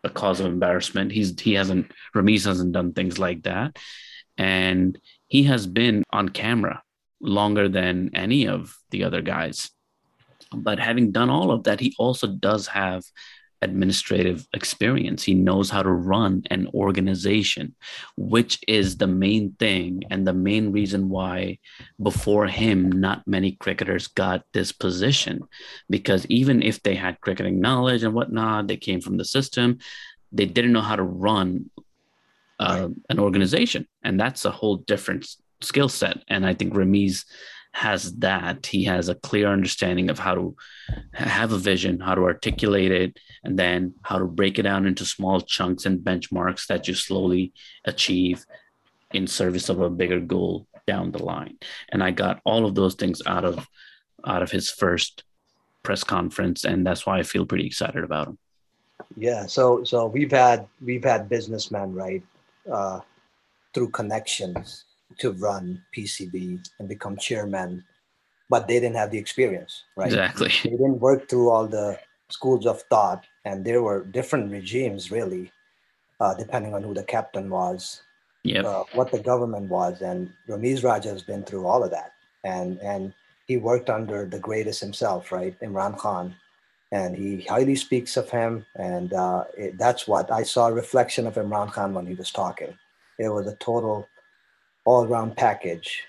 a 0.03 0.09
cause 0.09 0.39
of 0.39 0.45
embarrassment. 0.45 1.11
He's 1.11 1.39
he 1.39 1.53
hasn't 1.53 1.91
Ramiz 2.15 2.45
hasn't 2.45 2.71
done 2.71 2.93
things 2.93 3.19
like 3.19 3.43
that, 3.43 3.77
and 4.37 4.97
he 5.27 5.43
has 5.43 5.67
been 5.67 6.03
on 6.11 6.29
camera 6.29 6.83
longer 7.21 7.67
than 7.67 8.11
any 8.13 8.47
of 8.47 8.75
the 8.91 9.03
other 9.03 9.21
guys. 9.21 9.69
But 10.53 10.79
having 10.79 11.11
done 11.11 11.29
all 11.29 11.51
of 11.51 11.63
that, 11.65 11.79
he 11.79 11.93
also 11.99 12.27
does 12.27 12.67
have 12.67 13.03
administrative 13.61 14.47
experience. 14.53 15.23
He 15.23 15.33
knows 15.33 15.69
how 15.69 15.83
to 15.83 15.91
run 15.91 16.43
an 16.49 16.67
organization, 16.73 17.75
which 18.15 18.59
is 18.67 18.97
the 18.97 19.07
main 19.07 19.53
thing 19.53 20.03
and 20.09 20.25
the 20.25 20.33
main 20.33 20.71
reason 20.71 21.09
why 21.09 21.59
before 22.01 22.47
him, 22.47 22.91
not 22.91 23.27
many 23.27 23.53
cricketers 23.53 24.07
got 24.07 24.43
this 24.53 24.71
position. 24.71 25.41
Because 25.89 26.25
even 26.27 26.61
if 26.61 26.81
they 26.81 26.95
had 26.95 27.21
cricketing 27.21 27.59
knowledge 27.59 28.03
and 28.03 28.13
whatnot, 28.13 28.67
they 28.67 28.77
came 28.77 29.01
from 29.01 29.17
the 29.17 29.25
system, 29.25 29.79
they 30.31 30.45
didn't 30.45 30.73
know 30.73 30.81
how 30.81 30.95
to 30.95 31.03
run 31.03 31.69
uh, 32.59 32.89
an 33.09 33.19
organization. 33.19 33.87
And 34.03 34.19
that's 34.19 34.45
a 34.45 34.51
whole 34.51 34.77
different 34.77 35.27
skill 35.61 35.89
set. 35.89 36.23
And 36.27 36.45
I 36.45 36.53
think 36.53 36.73
Ramiz 36.73 37.25
has 37.79 38.13
that. 38.15 38.65
He 38.65 38.83
has 38.83 39.07
a 39.07 39.15
clear 39.15 39.47
understanding 39.47 40.09
of 40.09 40.19
how 40.19 40.35
to 40.35 40.55
have 41.13 41.53
a 41.53 41.57
vision, 41.57 42.01
how 42.01 42.13
to 42.13 42.23
articulate 42.23 42.91
it, 42.91 43.17
and 43.41 43.57
then 43.57 43.93
how 44.01 44.19
to 44.19 44.25
break 44.25 44.59
it 44.59 44.63
down 44.63 44.85
into 44.85 45.05
small 45.05 45.39
chunks 45.39 45.85
and 45.85 46.03
benchmarks 46.03 46.67
that 46.67 46.89
you 46.89 46.93
slowly 46.93 47.53
achieve 47.85 48.45
in 49.13 49.27
service 49.27 49.69
of 49.69 49.79
a 49.79 49.89
bigger 49.89 50.19
goal 50.19 50.67
down 50.87 51.11
the 51.11 51.23
line. 51.23 51.57
And 51.87 52.03
I 52.03 52.11
got 52.11 52.41
all 52.43 52.65
of 52.65 52.75
those 52.75 52.95
things 52.95 53.21
out 53.25 53.45
of 53.45 53.65
out 54.27 54.43
of 54.43 54.51
his 54.51 54.69
first 54.69 55.23
press 55.81 56.03
conference, 56.03 56.65
and 56.65 56.85
that's 56.85 57.05
why 57.05 57.19
I 57.19 57.23
feel 57.23 57.45
pretty 57.45 57.65
excited 57.65 58.03
about 58.03 58.27
him. 58.27 58.37
Yeah. 59.15 59.45
So 59.45 59.85
so 59.85 60.05
we've 60.05 60.31
had 60.31 60.67
we've 60.83 61.05
had 61.05 61.29
businessmen 61.29 61.93
right 61.93 62.23
uh, 62.69 62.99
through 63.73 63.91
connections 63.91 64.83
to 65.17 65.31
run 65.33 65.81
PCB 65.95 66.65
and 66.79 66.87
become 66.87 67.17
chairman, 67.17 67.83
but 68.49 68.67
they 68.67 68.79
didn't 68.79 68.95
have 68.95 69.11
the 69.11 69.17
experience, 69.17 69.83
right? 69.95 70.07
Exactly. 70.07 70.51
They 70.63 70.69
didn't 70.71 70.99
work 70.99 71.27
through 71.29 71.49
all 71.49 71.67
the 71.67 71.99
schools 72.29 72.65
of 72.65 72.81
thought, 72.83 73.25
and 73.45 73.65
there 73.65 73.81
were 73.81 74.05
different 74.05 74.51
regimes, 74.51 75.11
really, 75.11 75.51
uh, 76.19 76.35
depending 76.35 76.73
on 76.73 76.83
who 76.83 76.93
the 76.93 77.03
captain 77.03 77.49
was, 77.49 78.01
Yep. 78.43 78.65
uh, 78.65 78.83
what 78.93 79.11
the 79.11 79.19
government 79.19 79.69
was, 79.69 80.01
and 80.01 80.31
Ramiz 80.47 80.83
Raja 80.83 81.09
has 81.09 81.23
been 81.23 81.43
through 81.43 81.65
all 81.67 81.83
of 81.83 81.91
that, 81.91 82.13
and 82.45 82.79
and 82.79 83.13
he 83.47 83.57
worked 83.57 83.89
under 83.89 84.25
the 84.25 84.39
greatest 84.39 84.79
himself, 84.79 85.31
right, 85.31 85.59
Imran 85.59 85.97
Khan, 85.97 86.35
and 86.91 87.15
he 87.15 87.41
highly 87.41 87.75
speaks 87.75 88.15
of 88.15 88.29
him, 88.29 88.65
and 88.75 89.11
uh, 89.13 89.43
it, 89.57 89.77
that's 89.77 90.07
what 90.07 90.31
I 90.31 90.43
saw 90.43 90.67
a 90.67 90.73
reflection 90.73 91.27
of 91.27 91.35
Imran 91.35 91.71
Khan 91.71 91.93
when 91.93 92.05
he 92.05 92.13
was 92.13 92.31
talking. 92.31 92.77
It 93.17 93.29
was 93.29 93.47
a 93.47 93.55
total 93.55 94.07
all-round 94.85 95.35
package 95.37 96.03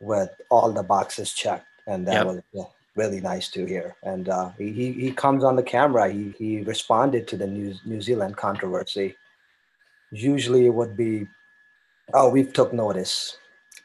with 0.00 0.30
all 0.50 0.72
the 0.72 0.82
boxes 0.82 1.32
checked, 1.32 1.66
and 1.86 2.06
that 2.06 2.14
Yep. 2.14 2.24
was 2.24 2.40
uh, 2.58 2.64
really 2.96 3.20
nice 3.20 3.48
to 3.50 3.64
hear. 3.66 3.96
And 4.02 4.28
uh, 4.28 4.50
he, 4.58 4.72
he 4.72 4.92
he 4.92 5.12
comes 5.12 5.44
on 5.44 5.56
the 5.56 5.62
camera. 5.62 6.10
He 6.10 6.34
he 6.38 6.60
responded 6.62 7.26
to 7.28 7.36
the 7.36 7.46
New 7.46 7.74
New 7.84 8.00
Zealand 8.00 8.36
controversy. 8.36 9.16
Usually 10.10 10.66
it 10.66 10.74
would 10.74 10.96
be, 10.96 11.26
oh, 12.14 12.30
we've 12.30 12.52
took 12.52 12.72
notice, 12.72 13.38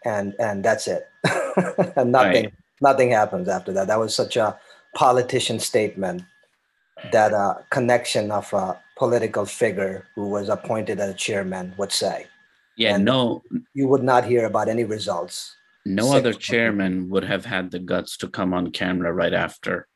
and 0.05 0.35
and 0.39 0.63
that's 0.63 0.87
it, 0.87 1.09
and 1.97 2.11
nothing 2.11 2.45
Right. 2.45 2.53
nothing 2.81 3.11
happens 3.11 3.47
after 3.49 3.71
that. 3.73 3.87
That 3.87 3.99
was 3.99 4.15
such 4.15 4.37
a 4.37 4.59
politician 4.95 5.59
statement 5.59 6.23
that 7.11 7.33
a 7.33 7.65
connection 7.69 8.31
of 8.31 8.51
a 8.53 8.79
political 8.97 9.45
figure 9.45 10.07
who 10.15 10.27
was 10.29 10.49
appointed 10.49 10.99
as 10.99 11.09
a 11.11 11.13
chairman 11.13 11.73
would 11.77 11.91
say. 11.91 12.27
Yeah, 12.77 12.97
no 12.97 13.41
You 13.73 13.87
would 13.87 14.03
not 14.03 14.25
hear 14.25 14.45
about 14.45 14.67
any 14.69 14.83
results. 14.83 15.55
no 15.85 16.03
Six 16.05 16.15
other 16.15 16.31
months. 16.33 16.45
chairman 16.45 17.09
would 17.11 17.23
have 17.25 17.45
had 17.45 17.71
the 17.71 17.79
guts 17.79 18.17
to 18.17 18.27
come 18.27 18.53
on 18.53 18.71
camera 18.71 19.11
right 19.13 19.33
after 19.33 19.87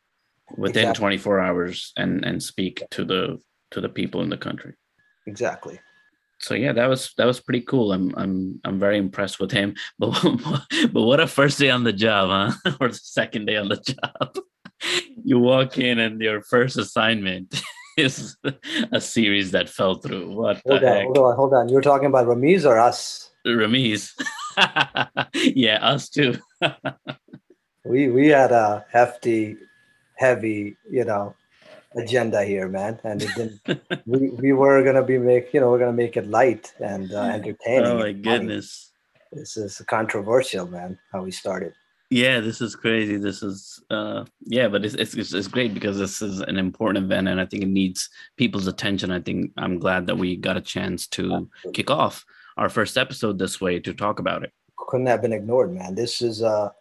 within 0.57 0.89
Exactly. 0.89 1.17
24 1.17 1.39
hours 1.47 1.91
and 1.97 2.23
and 2.25 2.41
speak 2.41 2.75
to 2.91 3.03
the 3.05 3.39
to 3.71 3.81
the 3.81 3.89
people 3.89 4.21
in 4.21 4.29
the 4.29 4.37
country. 4.47 4.73
Exactly. 5.27 5.77
so 6.39 6.53
yeah 6.53 6.71
that 6.77 6.87
was 6.87 7.01
that 7.17 7.25
was 7.31 7.39
pretty 7.45 7.61
cool 7.71 7.87
i'm 7.95 8.13
i'm 8.21 8.35
i'm 8.65 8.79
very 8.79 8.97
impressed 9.05 9.39
with 9.41 9.51
him 9.59 9.73
but 9.99 10.11
but 10.93 11.03
what 11.09 11.19
a 11.19 11.27
first 11.27 11.57
day 11.59 11.71
on 11.77 11.83
the 11.83 11.91
job 12.07 12.25
huh 12.29 12.75
or 12.81 12.87
the 12.89 13.01
second 13.19 13.43
day 13.49 13.57
on 13.57 13.67
the 13.73 13.81
job 13.93 14.27
you 15.29 15.37
walk 15.39 15.71
in 15.89 15.97
and 16.05 16.21
your 16.21 16.39
first 16.53 16.77
assignment 16.77 17.49
is 17.97 18.37
a 18.91 19.01
series 19.01 19.51
that 19.51 19.69
fell 19.69 19.95
through 19.95 20.29
what 20.29 20.61
Hold 20.65 20.83
on, 20.83 20.87
heck 20.87 21.03
hold 21.05 21.17
on, 21.17 21.35
hold 21.35 21.53
on. 21.53 21.69
You're 21.69 21.81
talking 21.81 22.07
about 22.07 22.27
Ramiz 22.27 22.65
or 22.65 22.77
us? 22.79 23.31
Ramiz. 23.45 24.13
yeah 25.33 25.77
us 25.81 26.09
too 26.09 26.35
We 27.85 28.09
we 28.09 28.27
had 28.27 28.51
a 28.51 28.85
hefty, 28.91 29.55
heavy, 30.15 30.75
you 30.91 31.05
know, 31.05 31.35
agenda 31.95 32.43
here, 32.43 32.67
man, 32.67 32.99
and 33.05 33.23
it 33.23 33.31
didn't. 33.35 33.79
we 34.05 34.29
we 34.29 34.51
were 34.51 34.83
gonna 34.83 35.03
be 35.03 35.17
make 35.17 35.53
you 35.53 35.61
know 35.61 35.71
we're 35.71 35.79
gonna 35.79 35.93
make 35.93 36.17
it 36.17 36.27
light 36.27 36.73
and 36.79 37.13
uh, 37.13 37.21
entertaining. 37.21 37.85
oh 37.85 37.99
my 37.99 38.07
and 38.07 38.25
funny. 38.25 38.37
goodness 38.39 38.91
This 39.31 39.55
is 39.55 39.81
controversial, 39.87 40.67
man. 40.67 40.99
How 41.11 41.23
we 41.23 41.31
started. 41.31 41.73
Yeah 42.09 42.39
this 42.39 42.61
is 42.61 42.75
crazy 42.75 43.17
this 43.17 43.43
is 43.43 43.83
uh 43.89 44.23
yeah 44.45 44.67
but 44.67 44.85
it's, 44.85 44.95
it's 44.95 45.13
it's 45.13 45.33
it's 45.33 45.47
great 45.47 45.73
because 45.73 45.97
this 45.97 46.21
is 46.21 46.39
an 46.39 46.57
important 46.57 47.03
event 47.03 47.27
and 47.27 47.39
i 47.41 47.45
think 47.45 47.63
it 47.63 47.69
needs 47.69 48.09
people's 48.37 48.67
attention 48.67 49.11
i 49.11 49.19
think 49.19 49.51
i'm 49.57 49.77
glad 49.77 50.07
that 50.07 50.17
we 50.17 50.35
got 50.37 50.55
a 50.55 50.61
chance 50.61 51.05
to 51.07 51.49
kick 51.73 51.91
off 51.91 52.23
our 52.55 52.69
first 52.69 52.97
episode 52.97 53.37
this 53.37 53.59
way 53.59 53.79
to 53.79 53.93
talk 53.93 54.19
about 54.19 54.43
it 54.43 54.51
Couldn't 54.87 55.07
have 55.07 55.21
been 55.21 55.33
ignored, 55.33 55.73
man. 55.73 55.95
This 55.95 56.21
is 56.21 56.41
a 56.41 56.71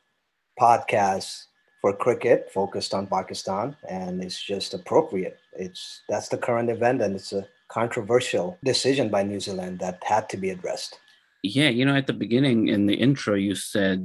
podcast 0.61 1.47
for 1.81 1.93
cricket 1.93 2.51
focused 2.53 2.95
on 2.95 3.07
Pakistan, 3.07 3.75
and 3.91 4.23
it's 4.23 4.41
just 4.41 4.75
appropriate. 4.75 5.39
It's 5.59 6.03
that's 6.09 6.29
the 6.29 6.39
current 6.39 6.71
event, 6.71 7.03
and 7.03 7.17
it's 7.17 7.33
a 7.33 7.45
controversial 7.69 8.59
decision 8.63 9.09
by 9.09 9.23
New 9.25 9.41
Zealand 9.41 9.81
that 9.81 9.99
had 10.05 10.29
to 10.31 10.37
be 10.37 10.51
addressed. 10.51 11.01
yeah 11.43 11.69
you 11.69 11.85
know 11.85 11.97
at 11.97 12.07
the 12.07 12.13
beginning 12.25 12.69
in 12.69 12.87
the 12.87 12.95
intro 13.07 13.35
you 13.35 13.55
said 13.55 13.99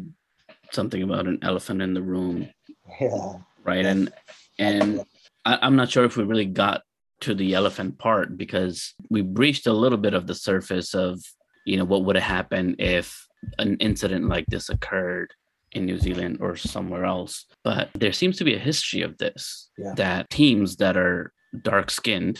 something 0.73 1.03
about 1.03 1.27
an 1.27 1.39
elephant 1.41 1.81
in 1.81 1.93
the 1.93 2.01
room 2.01 2.49
Yeah. 3.01 3.33
right 3.63 3.85
and 3.85 4.11
and 4.59 5.03
I, 5.45 5.59
i'm 5.61 5.75
not 5.75 5.89
sure 5.89 6.05
if 6.05 6.17
we 6.17 6.23
really 6.23 6.45
got 6.45 6.81
to 7.21 7.33
the 7.35 7.53
elephant 7.53 7.97
part 7.99 8.37
because 8.37 8.93
we 9.09 9.21
breached 9.21 9.67
a 9.67 9.73
little 9.73 9.97
bit 9.97 10.13
of 10.13 10.27
the 10.27 10.35
surface 10.35 10.93
of 10.93 11.21
you 11.65 11.77
know 11.77 11.85
what 11.85 12.03
would 12.05 12.15
have 12.15 12.23
happened 12.37 12.75
if 12.79 13.27
an 13.59 13.77
incident 13.77 14.27
like 14.27 14.45
this 14.47 14.69
occurred 14.69 15.33
in 15.73 15.85
New 15.85 15.97
Zealand 15.97 16.39
or 16.41 16.55
somewhere 16.57 17.05
else. 17.05 17.45
But 17.63 17.89
there 17.95 18.11
seems 18.11 18.37
to 18.37 18.43
be 18.43 18.55
a 18.55 18.59
history 18.59 19.01
of 19.03 19.17
this 19.19 19.69
Yeah. 19.77 19.93
that 19.95 20.29
teams 20.29 20.75
that 20.77 20.97
are 20.97 21.31
dark 21.63 21.89
skinned, 21.89 22.39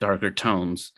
darker 0.00 0.30
tones, 0.30 0.92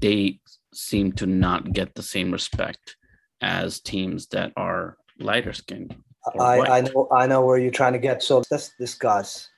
they 0.00 0.40
seem 0.72 1.12
to 1.12 1.26
not 1.26 1.72
get 1.72 1.94
the 1.94 2.02
same 2.02 2.30
respect 2.32 2.96
as 3.42 3.80
teams 3.80 4.28
that 4.28 4.52
are 4.56 4.96
lighter 5.18 5.52
skinned. 5.52 5.94
I, 6.38 6.60
I 6.60 6.80
know 6.82 7.08
I 7.12 7.26
know 7.26 7.44
where 7.44 7.58
you're 7.58 7.70
trying 7.70 7.94
to 7.94 7.98
get. 7.98 8.22
So 8.22 8.42
let's 8.50 8.70
discuss. 8.78 9.48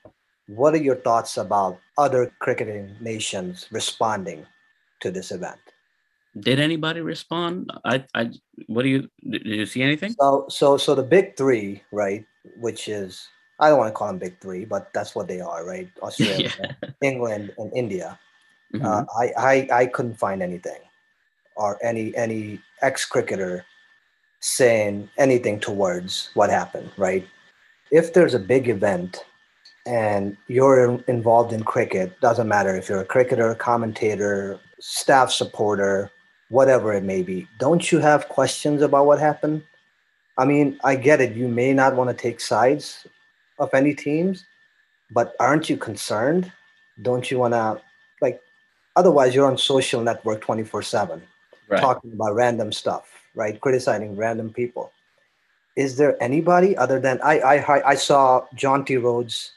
What 0.48 0.74
are 0.74 0.82
your 0.82 0.96
thoughts 0.96 1.36
about 1.36 1.78
other 1.98 2.32
cricketing 2.40 2.94
nations 3.00 3.68
responding 3.70 4.46
to 5.00 5.10
this 5.10 5.30
event? 5.30 5.60
Did 6.38 6.58
anybody 6.58 7.00
respond? 7.00 7.70
I, 7.84 8.04
I, 8.14 8.30
what 8.66 8.82
do 8.82 8.88
you, 8.88 9.08
did 9.28 9.44
you 9.44 9.66
see 9.66 9.82
anything? 9.82 10.12
So 10.18 10.46
so 10.48 10.76
so 10.76 10.94
the 10.94 11.02
big 11.02 11.36
three, 11.36 11.82
right? 11.92 12.24
Which 12.58 12.88
is 12.88 13.28
I 13.60 13.68
don't 13.68 13.78
want 13.78 13.88
to 13.88 13.96
call 13.96 14.08
them 14.08 14.18
big 14.18 14.40
three, 14.40 14.64
but 14.64 14.92
that's 14.94 15.14
what 15.14 15.28
they 15.28 15.40
are, 15.40 15.64
right? 15.64 15.88
Australia, 16.02 16.50
England, 17.02 17.52
and 17.58 17.72
India. 17.76 18.18
Mhm. 18.74 18.84
Uh, 18.84 19.04
I, 19.18 19.32
I 19.36 19.82
I 19.82 19.86
couldn't 19.86 20.16
find 20.16 20.42
anything, 20.42 20.80
or 21.56 21.78
any 21.84 22.16
any 22.16 22.60
ex 22.80 23.04
cricketer 23.04 23.66
saying 24.42 25.08
anything 25.16 25.58
towards 25.58 26.30
what 26.34 26.50
happened. 26.50 26.90
Right? 26.96 27.26
If 27.90 28.12
there's 28.12 28.34
a 28.34 28.38
big 28.38 28.68
event, 28.68 29.24
and 29.86 30.36
you're 30.46 31.02
involved 31.08 31.52
in 31.52 31.64
cricket, 31.64 32.18
doesn't 32.20 32.48
matter 32.48 32.76
if 32.76 32.88
you're 32.88 33.00
a 33.00 33.04
cricketer, 33.04 33.54
commentator, 33.54 34.60
staff 34.78 35.30
supporter, 35.30 36.10
whatever 36.50 36.92
it 36.92 37.02
may 37.02 37.22
be. 37.22 37.48
Don't 37.58 37.90
you 37.90 37.98
have 37.98 38.28
questions 38.28 38.82
about 38.82 39.06
what 39.06 39.18
happened? 39.18 39.62
I 40.38 40.44
mean, 40.44 40.78
I 40.84 40.96
get 40.96 41.20
it. 41.20 41.34
You 41.34 41.48
may 41.48 41.72
not 41.72 41.96
want 41.96 42.10
to 42.10 42.14
take 42.14 42.40
sides 42.40 43.06
of 43.58 43.72
any 43.74 43.94
teams, 43.94 44.44
but 45.10 45.34
aren't 45.40 45.68
you 45.68 45.76
concerned? 45.76 46.52
Don't 47.00 47.30
you 47.30 47.38
want 47.38 47.54
to, 47.54 47.80
like, 48.20 48.40
otherwise 48.96 49.34
you're 49.34 49.50
on 49.50 49.58
social 49.58 50.00
network 50.00 50.40
24 50.40 50.82
7 50.82 51.22
right. 51.68 51.80
talking 51.80 52.12
about 52.12 52.34
random 52.34 52.72
stuff, 52.72 53.21
right? 53.34 53.60
Criticizing 53.60 54.16
random 54.16 54.52
people. 54.52 54.92
Is 55.76 55.96
there 55.96 56.22
anybody 56.22 56.76
other 56.76 57.00
than 57.00 57.20
I? 57.22 57.38
I 57.40 57.90
I 57.90 57.94
saw 57.94 58.44
Jonty 58.54 59.02
Rhodes. 59.02 59.52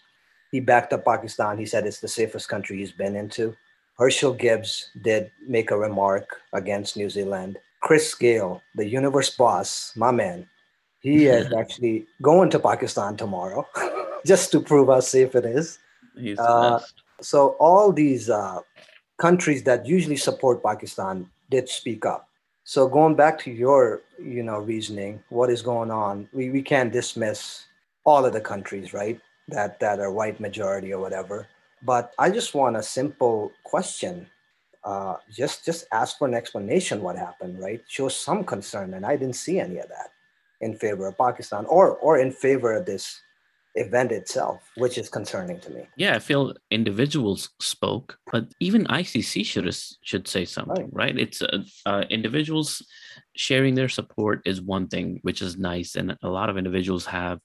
He 0.51 0.59
backed 0.59 0.93
up 0.93 1.03
Pakistan. 1.03 1.57
He 1.57 1.65
said 1.65 1.85
it's 1.85 1.99
the 1.99 2.07
safest 2.07 2.47
country 2.47 2.77
he's 2.77 2.93
been 2.93 3.15
into. 3.15 3.55
Herschelle 3.99 4.37
Gibbs 4.37 4.89
did 5.03 5.31
make 5.47 5.71
a 5.71 5.77
remark 5.77 6.41
against 6.53 6.97
New 6.97 7.09
Zealand. 7.09 7.57
Chris 7.81 8.13
Gayle, 8.15 8.61
the 8.75 8.87
universe 8.87 9.35
boss, 9.35 9.93
my 9.95 10.11
man, 10.11 10.47
he 11.01 11.25
is 11.37 11.51
actually 11.53 12.07
going 12.21 12.49
to 12.49 12.59
Pakistan 12.59 13.15
tomorrow 13.15 13.67
just 14.25 14.51
to 14.51 14.59
prove 14.59 14.87
how 14.87 14.99
safe 14.99 15.35
it 15.35 15.45
is. 15.45 15.79
He's 16.17 16.37
the 16.37 16.43
uh, 16.43 16.79
best. 16.79 16.93
So 17.21 17.49
all 17.59 17.93
these 17.93 18.29
uh, 18.29 18.59
countries 19.17 19.63
that 19.63 19.85
usually 19.85 20.17
support 20.17 20.63
Pakistan 20.63 21.29
did 21.49 21.69
speak 21.69 22.05
up. 22.05 22.27
So 22.67 22.87
going 22.87 23.13
back 23.13 23.37
to 23.41 23.51
your, 23.51 24.01
you 24.19 24.41
know, 24.41 24.57
reasoning, 24.57 25.23
what 25.29 25.51
is 25.51 25.61
going 25.61 25.91
on? 25.91 26.27
We, 26.33 26.49
we 26.49 26.63
can't 26.63 26.91
dismiss 26.91 27.67
all 28.05 28.25
of 28.25 28.33
the 28.33 28.41
countries, 28.41 28.91
right? 28.91 29.21
That 29.49 29.79
that 29.79 29.99
are 29.99 30.11
white 30.11 30.39
majority 30.39 30.91
or 30.91 30.99
whatever. 30.99 31.47
But 31.83 32.13
I 32.17 32.31
just 32.31 32.55
want 32.55 32.75
a 32.75 32.81
simple 32.81 33.51
question. 33.63 34.25
Uh, 34.83 35.17
just 35.31 35.63
just 35.63 35.85
ask 35.91 36.17
for 36.17 36.27
an 36.27 36.33
explanation 36.33 37.03
what 37.03 37.15
happened, 37.15 37.59
right? 37.59 37.83
Show 37.87 38.09
some 38.09 38.43
concern, 38.43 38.95
and 38.95 39.05
I 39.05 39.15
didn't 39.15 39.35
see 39.35 39.59
any 39.59 39.77
of 39.77 39.87
that 39.89 40.09
in 40.61 40.75
favor 40.75 41.05
of 41.05 41.19
Pakistan 41.19 41.65
or 41.67 41.97
or 41.97 42.17
in 42.17 42.31
favor 42.31 42.73
of 42.73 42.87
this 42.87 43.21
event 43.75 44.11
itself, 44.11 44.61
which 44.75 44.97
is 44.97 45.09
concerning 45.09 45.59
to 45.59 45.69
me. 45.69 45.87
Yeah, 45.97 46.15
I 46.15 46.19
feel 46.19 46.53
individuals 46.71 47.49
spoke, 47.59 48.17
but 48.31 48.45
even 48.59 48.85
ICC 48.85 49.45
should 49.45 49.75
should 50.03 50.27
say 50.27 50.45
something, 50.45 50.89
right? 50.91 51.17
It's 51.17 51.41
uh, 51.41 51.63
uh, 51.85 52.03
individuals 52.09 52.85
sharing 53.35 53.75
their 53.75 53.89
support 53.89 54.41
is 54.45 54.61
one 54.61 54.87
thing, 54.87 55.19
which 55.23 55.41
is 55.41 55.57
nice, 55.57 55.95
and 55.95 56.17
a 56.23 56.29
lot 56.29 56.49
of 56.49 56.57
individuals 56.57 57.05
have 57.05 57.39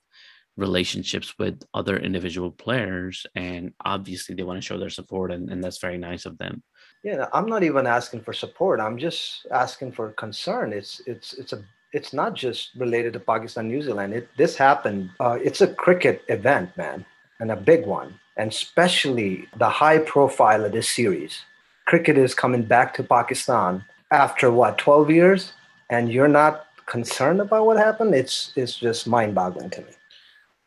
relationships 0.56 1.34
with 1.38 1.62
other 1.74 1.96
individual 1.96 2.50
players, 2.50 3.26
and 3.34 3.72
obviously 3.84 4.34
they 4.34 4.42
want 4.42 4.58
to 4.58 4.66
show 4.66 4.78
their 4.78 4.90
support, 4.90 5.32
and, 5.32 5.50
and 5.50 5.62
that's 5.62 5.78
very 5.78 5.98
nice 5.98 6.26
of 6.26 6.38
them. 6.38 6.62
Yeah, 7.02 7.26
I'm 7.32 7.46
not 7.46 7.62
even 7.62 7.86
asking 7.86 8.22
for 8.22 8.32
support. 8.32 8.78
I'm 8.78 8.98
just 8.98 9.46
asking 9.50 9.92
for 9.92 10.12
concern. 10.12 10.72
It's 10.72 11.00
it's 11.06 11.32
it's 11.32 11.52
a 11.54 11.64
it's 11.93 12.12
not 12.12 12.34
just 12.34 12.70
related 12.76 13.12
to 13.14 13.20
Pakistan, 13.20 13.68
New 13.68 13.82
Zealand. 13.82 14.14
It 14.14 14.28
this 14.36 14.57
happened. 14.57 15.11
Uh, 15.20 15.38
it's 15.43 15.61
a 15.61 15.72
cricket 15.74 16.22
event, 16.28 16.76
man, 16.76 17.05
and 17.41 17.51
a 17.51 17.57
big 17.57 17.86
one, 17.86 18.18
and 18.36 18.51
especially 18.51 19.49
the 19.57 19.68
high 19.68 19.99
profile 19.99 20.64
of 20.64 20.72
this 20.72 20.88
series. 20.88 21.41
Cricket 21.86 22.16
is 22.16 22.34
coming 22.34 22.62
back 22.62 22.95
to 22.95 23.03
Pakistan 23.03 23.84
after 24.11 24.51
what 24.51 24.78
12 24.78 25.11
years, 25.11 25.53
and 25.88 26.12
you're 26.12 26.28
not 26.28 26.66
concerned 26.86 27.41
about 27.41 27.66
what 27.66 27.76
happened. 27.76 28.14
It's 28.14 28.53
it's 28.57 28.76
just 28.76 29.07
mind 29.07 29.34
boggling 29.34 29.70
to 29.70 29.80
me. 29.80 29.93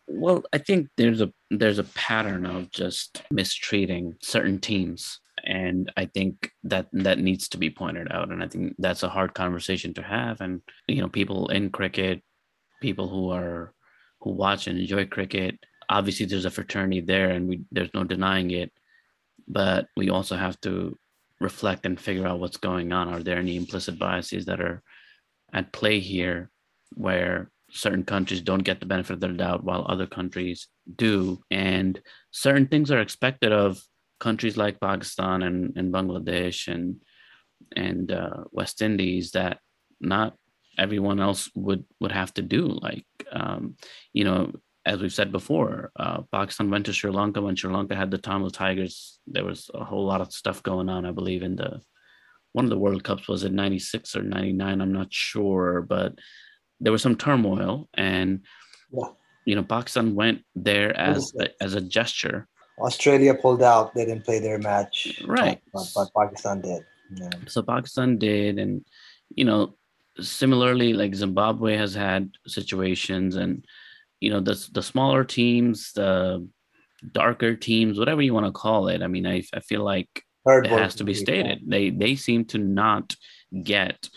Well, 0.08 0.44
I 0.52 0.58
think 0.58 0.90
there's 0.98 1.22
a 1.22 1.32
there's 1.50 1.80
a 1.80 1.86
pattern 1.86 2.46
of 2.46 2.72
just 2.72 3.24
mistreating 3.32 4.18
certain 4.22 4.60
teams, 4.60 5.20
and 5.44 5.92
I 5.98 6.06
think 6.06 6.52
that 6.64 6.88
that 6.94 7.20
needs 7.20 7.50
to 7.50 7.58
be 7.58 7.70
pointed 7.70 8.12
out. 8.12 8.32
And 8.32 8.44
I 8.44 8.48
think 8.48 8.76
that's 8.78 9.04
a 9.04 9.10
hard 9.10 9.34
conversation 9.34 9.94
to 9.96 10.04
have. 10.04 10.42
And 10.42 10.62
you 10.88 11.02
know, 11.02 11.10
people 11.10 11.50
in 11.50 11.70
cricket, 11.70 12.22
people 12.82 13.10
who 13.10 13.32
are 13.32 13.74
who 14.22 14.32
watch 14.32 14.68
and 14.68 14.80
enjoy 14.80 15.06
cricket, 15.06 15.60
obviously 15.90 16.26
there's 16.26 16.46
a 16.46 16.52
fraternity 16.52 17.02
there, 17.02 17.32
and 17.32 17.48
we 17.48 17.62
there's 17.72 17.94
no 17.94 18.04
denying 18.04 18.52
it. 18.52 18.72
But 19.48 19.88
we 19.98 20.10
also 20.10 20.36
have 20.38 20.60
to 20.62 20.98
reflect 21.40 21.86
and 21.86 22.00
figure 22.00 22.28
out 22.28 22.40
what's 22.40 22.58
going 22.58 22.94
on. 22.94 23.10
Are 23.10 23.22
there 23.22 23.38
any 23.38 23.58
implicit 23.58 24.00
biases 24.00 24.46
that 24.46 24.62
are 24.62 24.82
at 25.54 25.72
play 25.72 26.00
here, 26.00 26.50
where 26.96 27.52
certain 27.72 28.04
countries 28.04 28.42
don't 28.42 28.64
get 28.64 28.80
the 28.80 28.86
benefit 28.86 29.14
of 29.14 29.20
the 29.20 29.28
doubt 29.30 29.64
while 29.64 29.86
other 29.88 30.08
countries 30.08 30.68
do. 30.96 31.42
And 31.50 32.00
certain 32.32 32.68
things 32.68 32.92
are 32.92 33.00
expected 33.00 33.52
of 33.52 33.82
countries 34.20 34.58
like 34.58 34.80
Pakistan 34.80 35.44
and, 35.44 35.78
and 35.78 35.94
Bangladesh 35.94 36.68
and 36.68 37.02
and 37.76 38.12
uh, 38.12 38.44
West 38.52 38.82
Indies 38.82 39.32
that 39.32 39.60
not 40.00 40.36
everyone 40.78 41.20
else 41.20 41.50
would 41.56 41.86
would 42.00 42.12
have 42.12 42.34
to 42.36 42.42
do. 42.42 42.68
Like 42.68 43.06
um, 43.32 43.76
you 44.14 44.24
know, 44.24 44.52
as 44.86 45.02
we've 45.02 45.14
said 45.14 45.32
before, 45.32 45.92
uh, 45.98 46.22
Pakistan 46.32 46.70
went 46.70 46.86
to 46.88 46.94
Sri 46.94 47.12
Lanka 47.12 47.42
when 47.42 47.56
Sri 47.56 47.72
Lanka 47.72 47.96
had 47.96 48.12
the 48.12 48.18
Tamil 48.18 48.52
Tigers. 48.52 49.20
There 49.28 49.46
was 49.46 49.70
a 49.74 49.84
whole 49.84 50.06
lot 50.06 50.22
of 50.22 50.34
stuff 50.34 50.62
going 50.64 50.90
on, 50.90 51.06
I 51.06 51.12
believe, 51.12 51.44
in 51.44 51.56
the 51.56 51.82
one 52.54 52.66
of 52.66 52.70
the 52.70 52.78
World 52.78 53.04
Cups 53.04 53.28
was 53.28 53.44
in 53.44 53.56
96 53.56 54.16
or 54.16 54.22
99, 54.22 54.80
I'm 54.80 54.94
not 54.94 55.12
sure, 55.12 55.82
but 55.82 56.14
there 56.80 56.92
was 56.92 57.02
some 57.02 57.16
turmoil 57.16 57.90
and 57.96 58.42
Yeah. 58.92 59.08
you 59.46 59.56
know 59.56 59.64
Pakistan 59.64 60.14
went 60.14 60.44
there 60.54 60.96
as 60.96 61.34
Understood. 61.34 61.54
as 61.62 61.74
a 61.74 61.82
gesture. 61.82 62.48
Australia 62.80 63.34
pulled 63.34 63.62
out; 63.62 63.94
they 63.94 64.06
didn't 64.06 64.26
play 64.26 64.40
their 64.40 64.58
match, 64.58 65.22
Right. 65.26 65.62
But, 65.74 65.92
but 65.96 66.10
Pakistan 66.16 66.62
did. 66.62 66.86
Yeah. 67.16 67.30
So 67.48 67.62
Pakistan 67.62 68.18
did 68.18 68.58
and 68.58 68.84
you 69.36 69.46
know 69.46 69.76
similarly 70.20 70.94
like 70.94 71.16
Zimbabwe 71.16 71.76
has 71.78 71.94
had 71.94 72.32
situations 72.48 73.36
and 73.36 73.66
you 74.20 74.30
know 74.30 74.40
the 74.40 74.56
the 74.72 74.84
smaller 74.84 75.24
teams, 75.24 75.92
the 75.94 76.48
darker 77.12 77.56
teams, 77.56 78.00
whatever 78.00 78.22
you 78.22 78.34
want 78.34 78.46
to 78.46 78.52
call 78.52 78.88
it. 78.88 79.02
I 79.02 79.08
mean, 79.08 79.28
I 79.28 79.44
I 79.54 79.60
feel 79.60 79.84
like 79.84 80.24
Heard 80.46 80.66
it 80.66 80.72
has 80.72 80.96
to 80.96 81.04
be 81.04 81.14
stated. 81.14 81.62
They 81.68 81.90
they 81.90 82.16
seem 82.16 82.46
to 82.46 82.58
not 82.58 83.16
get 83.64 84.10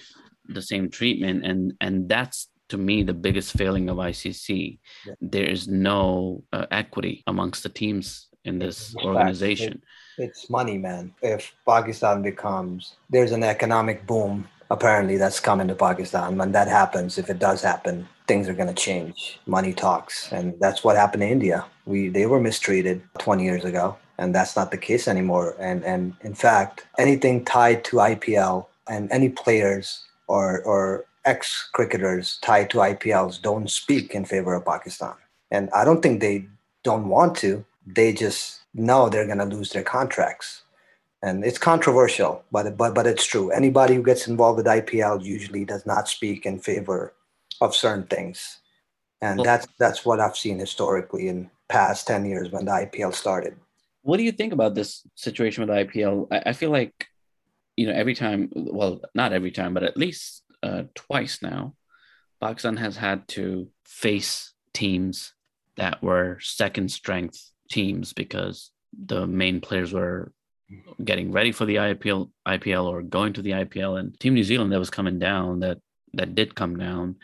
the 0.49 0.63
same 0.63 0.91
treatment, 0.91 1.45
and 1.45 1.75
and 1.81 2.09
that's 2.09 2.49
to 2.69 2.77
me 2.77 3.03
the 3.03 3.15
biggest 3.15 3.53
failing 3.53 3.89
of 3.89 3.99
ICC. 3.99 4.79
Yeah. 5.07 5.15
There 5.21 5.45
is 5.45 5.69
no 5.69 6.45
uh, 6.53 6.67
equity 6.71 7.23
amongst 7.27 7.63
the 7.63 7.69
teams 7.69 8.29
in 8.47 8.59
this 8.59 8.95
organization. 9.05 9.83
It's 10.19 10.49
money, 10.49 10.79
man. 10.79 11.15
If 11.23 11.55
Pakistan 11.67 12.23
becomes, 12.23 12.95
there's 13.11 13.33
an 13.33 13.43
economic 13.43 14.07
boom 14.07 14.49
apparently 14.71 15.17
that's 15.17 15.41
coming 15.41 15.69
to 15.69 15.75
Pakistan. 15.75 16.37
When 16.37 16.53
that 16.53 16.69
happens, 16.69 17.19
if 17.19 17.31
it 17.31 17.39
does 17.39 17.63
happen, 17.63 18.09
things 18.27 18.49
are 18.49 18.55
going 18.55 18.73
to 18.75 18.83
change. 18.89 19.39
Money 19.47 19.73
talks, 19.73 20.33
and 20.33 20.55
that's 20.61 20.83
what 20.83 20.97
happened 20.97 21.23
to 21.23 21.29
India. 21.29 21.65
We 21.85 22.09
they 22.09 22.27
were 22.27 22.41
mistreated 22.41 23.03
20 23.19 23.45
years 23.45 23.65
ago, 23.65 23.97
and 24.19 24.35
that's 24.35 24.57
not 24.57 24.71
the 24.71 24.79
case 24.79 25.07
anymore. 25.09 25.55
And 25.59 25.85
and 25.85 26.15
in 26.23 26.35
fact, 26.35 26.87
anything 26.99 27.45
tied 27.45 27.85
to 27.85 27.97
IPL 27.97 28.67
and 28.89 29.11
any 29.13 29.29
players 29.29 30.05
or 30.27 30.63
or 30.63 31.05
ex 31.25 31.69
cricketers 31.73 32.39
tied 32.43 32.71
to 32.71 32.79
IPLs 32.79 33.43
don't 33.43 33.71
speak 33.71 34.15
in 34.15 34.25
favor 34.25 34.55
of 34.55 34.65
Pakistan. 34.65 35.15
And 35.51 35.71
I 35.71 35.85
don't 35.85 36.03
think 36.03 36.21
they 36.21 36.47
don't 36.83 37.09
want 37.09 37.37
to. 37.39 37.65
They 37.87 38.13
just 38.13 38.61
know 38.75 39.09
they're 39.09 39.27
going 39.27 39.39
to 39.39 39.45
lose 39.57 39.71
their 39.71 39.85
contracts. 39.85 40.63
and 41.23 41.45
it's 41.45 41.59
controversial, 41.59 42.45
but 42.53 42.77
but 42.77 42.95
but 42.95 43.07
it's 43.07 43.25
true. 43.25 43.51
Anybody 43.51 43.95
who 43.95 44.03
gets 44.03 44.29
involved 44.29 44.59
with 44.59 44.67
IPL 44.67 45.25
usually 45.25 45.65
does 45.65 45.85
not 45.87 46.09
speak 46.09 46.45
in 46.47 46.59
favor 46.61 47.15
of 47.61 47.75
certain 47.75 48.07
things, 48.07 48.59
and 49.23 49.39
Well- 49.39 49.45
that's 49.45 49.67
that's 49.79 50.05
what 50.05 50.21
I've 50.21 50.37
seen 50.37 50.59
historically 50.59 51.29
in 51.29 51.51
past 51.69 52.07
ten 52.07 52.27
years 52.27 52.51
when 52.53 52.67
the 52.67 52.73
IPL 52.73 53.13
started. 53.13 53.57
What 54.03 54.19
do 54.19 54.25
you 54.25 54.33
think 54.33 54.53
about 54.53 54.75
this 54.75 55.03
situation 55.15 55.63
with 55.67 55.71
IPL? 55.77 56.29
I, 56.31 56.51
I 56.51 56.53
feel 56.53 56.71
like, 56.71 56.95
you 57.77 57.87
know, 57.87 57.93
every 57.95 58.15
time, 58.15 58.51
well, 58.55 59.01
not 59.15 59.33
every 59.33 59.51
time, 59.51 59.73
but 59.75 59.83
at 59.83 59.97
least 59.97 60.43
uh, 60.63 60.83
twice 60.95 61.41
now, 61.43 61.75
Pakistan 62.41 62.77
has 62.77 62.97
had 62.97 63.27
to 63.29 63.69
face 63.85 64.53
teams 64.75 65.33
that 65.77 66.03
were 66.03 66.39
second 66.41 66.91
strength 66.93 67.51
teams 67.69 68.13
because 68.13 68.71
the 68.93 69.27
main 69.27 69.61
players 69.61 69.93
were 69.93 70.33
getting 71.05 71.33
ready 71.33 71.53
for 71.53 71.65
the 71.65 71.77
IPL, 71.77 72.31
IPL 72.47 72.85
or 72.87 73.03
going 73.03 73.33
to 73.35 73.43
the 73.43 73.53
IPL, 73.53 73.99
and 73.99 74.19
Team 74.19 74.35
New 74.35 74.45
Zealand 74.45 74.73
that 74.73 74.79
was 74.79 74.91
coming 74.91 75.19
down, 75.19 75.61
that 75.61 75.79
that 76.15 76.35
did 76.35 76.55
come 76.55 76.77
down, 76.77 77.17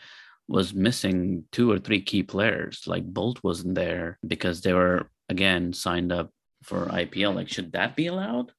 was 0.47 0.73
missing 0.73 1.45
two 1.51 1.71
or 1.71 1.79
three 1.79 2.01
key 2.01 2.23
players. 2.23 2.83
Like 2.85 3.11
Boult 3.11 3.43
wasn't 3.43 3.75
there 3.75 4.19
because 4.25 4.61
they 4.61 4.73
were 4.73 5.09
again 5.29 5.73
signed 5.73 6.11
up 6.11 6.31
for 6.63 6.85
IPL. 6.85 7.35
Like, 7.35 7.49
should 7.49 7.73
that 7.73 7.95
be 7.95 8.07
allowed? 8.07 8.51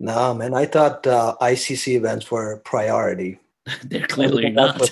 No, 0.00 0.32
man, 0.34 0.54
I 0.54 0.66
thought 0.66 1.06
uh, 1.06 1.34
ICC 1.40 1.96
events 1.96 2.30
were 2.30 2.62
priority. 2.64 3.40
They're 3.84 4.06
clearly 4.06 4.50
not. 4.50 4.90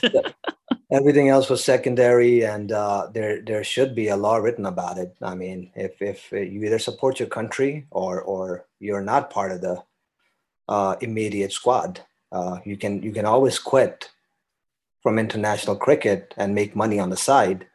Everything 0.96 1.28
else 1.28 1.50
was 1.50 1.62
secondary, 1.62 2.44
and 2.44 2.72
uh, 2.72 3.08
there 3.12 3.42
there 3.42 3.64
should 3.64 3.94
be 3.94 4.08
a 4.08 4.16
law 4.16 4.36
written 4.36 4.66
about 4.66 4.98
it. 4.98 5.14
I 5.22 5.34
mean, 5.34 5.70
if 5.74 6.00
if 6.00 6.32
you 6.32 6.64
either 6.64 6.78
support 6.78 7.20
your 7.20 7.28
country 7.28 7.86
or 7.90 8.22
or 8.22 8.64
you're 8.80 9.06
not 9.12 9.30
part 9.30 9.52
of 9.52 9.60
the 9.60 9.82
uh, 10.68 10.96
immediate 11.00 11.52
squad, 11.52 12.00
uh, 12.32 12.58
you 12.64 12.76
can 12.76 13.02
you 13.02 13.12
can 13.12 13.26
always 13.26 13.58
quit 13.58 14.10
from 15.02 15.18
international 15.18 15.76
cricket 15.76 16.34
and 16.36 16.54
make 16.54 16.74
money 16.74 16.98
on 16.98 17.10
the 17.10 17.16
side. 17.30 17.66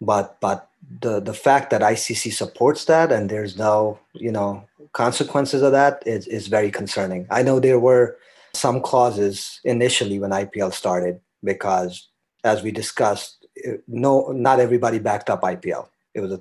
But 0.00 0.40
but 0.40 0.68
the 1.04 1.20
the 1.20 1.34
fact 1.34 1.70
that 1.70 1.82
ICC 1.82 2.32
supports 2.32 2.84
that 2.86 3.12
and 3.12 3.30
there's 3.30 3.56
no 3.56 3.98
you 4.14 4.32
know 4.32 4.64
consequences 4.92 5.62
of 5.62 5.72
that 5.72 6.02
is 6.06 6.26
is 6.26 6.48
very 6.48 6.70
concerning. 6.70 7.26
I 7.30 7.42
know 7.42 7.60
there 7.60 7.80
were 7.80 8.16
some 8.54 8.80
clauses 8.80 9.60
initially 9.64 10.18
when 10.18 10.30
IPL 10.30 10.72
started 10.72 11.20
because, 11.42 12.08
as 12.44 12.62
we 12.62 12.70
discussed, 12.70 13.46
no, 13.86 14.32
not 14.32 14.60
everybody 14.60 14.98
backed 14.98 15.30
up 15.30 15.42
IPL. 15.42 15.88
It 16.14 16.20
was 16.20 16.32
a 16.32 16.40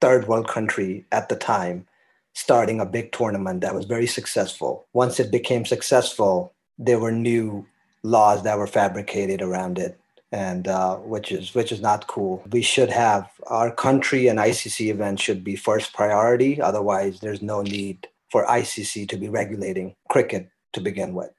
third 0.00 0.28
world 0.28 0.48
country 0.48 1.04
at 1.12 1.28
the 1.28 1.36
time 1.36 1.86
starting 2.34 2.80
a 2.80 2.86
big 2.86 3.12
tournament 3.12 3.62
that 3.62 3.74
was 3.74 3.86
very 3.86 4.06
successful. 4.06 4.84
Once 4.92 5.18
it 5.18 5.32
became 5.32 5.64
successful, 5.64 6.52
there 6.78 6.98
were 6.98 7.10
new 7.10 7.66
laws 8.02 8.42
that 8.42 8.58
were 8.58 8.66
fabricated 8.66 9.40
around 9.40 9.78
it, 9.78 9.98
and 10.32 10.68
uh, 10.68 10.96
which 10.96 11.32
is 11.32 11.54
which 11.54 11.72
is 11.72 11.80
not 11.80 12.06
cool. 12.06 12.42
We 12.50 12.60
should 12.60 12.90
have 12.90 13.30
our 13.46 13.70
country 13.70 14.28
and 14.28 14.38
ICC 14.38 14.90
events 14.90 15.22
should 15.22 15.42
be 15.42 15.56
first 15.56 15.94
priority. 15.94 16.60
Otherwise, 16.60 17.20
there's 17.20 17.40
no 17.40 17.62
need 17.62 18.06
for 18.30 18.44
ICC 18.44 19.08
to 19.08 19.16
be 19.16 19.30
regulating 19.30 19.94
cricket 20.10 20.50
to 20.74 20.80
begin 20.80 21.14
with. 21.14 21.30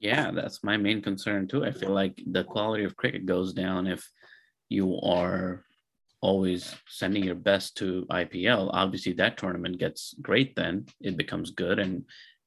Yeah, 0.00 0.30
that's 0.30 0.62
my 0.62 0.76
main 0.76 1.02
concern 1.02 1.48
too. 1.48 1.64
I 1.64 1.72
feel 1.72 1.90
like 1.90 2.22
the 2.26 2.44
quality 2.44 2.84
of 2.84 2.96
cricket 2.96 3.26
goes 3.26 3.52
down 3.52 3.86
if 3.86 4.08
you 4.68 5.00
are 5.00 5.64
always 6.20 6.74
sending 6.88 7.24
your 7.24 7.34
best 7.34 7.76
to 7.78 8.06
IPL. 8.10 8.70
Obviously, 8.72 9.12
that 9.14 9.36
tournament 9.36 9.78
gets 9.78 10.14
great, 10.20 10.54
then 10.56 10.86
it 11.00 11.16
becomes 11.16 11.50
good 11.50 11.78
and 11.78 12.04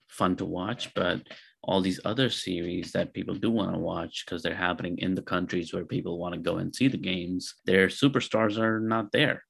fun 0.08 0.36
to 0.38 0.46
watch. 0.46 0.94
But 0.94 1.22
all 1.64 1.82
these 1.82 2.00
other 2.06 2.30
series 2.30 2.92
that 2.92 3.14
people 3.14 3.36
do 3.36 3.52
want 3.52 3.74
to 3.74 3.80
watch 3.80 4.26
because 4.26 4.42
they're 4.42 4.56
happening 4.56 4.98
in 4.98 5.14
the 5.14 5.22
countries 5.22 5.74
where 5.74 5.86
people 5.86 6.18
want 6.18 6.34
to 6.34 6.42
go 6.42 6.58
and 6.58 6.76
see 6.76 6.88
the 6.88 6.98
games, 6.98 7.56
their 7.66 7.88
superstars 7.88 8.58
are 8.58 8.80
not 8.80 9.12
there. 9.12 9.44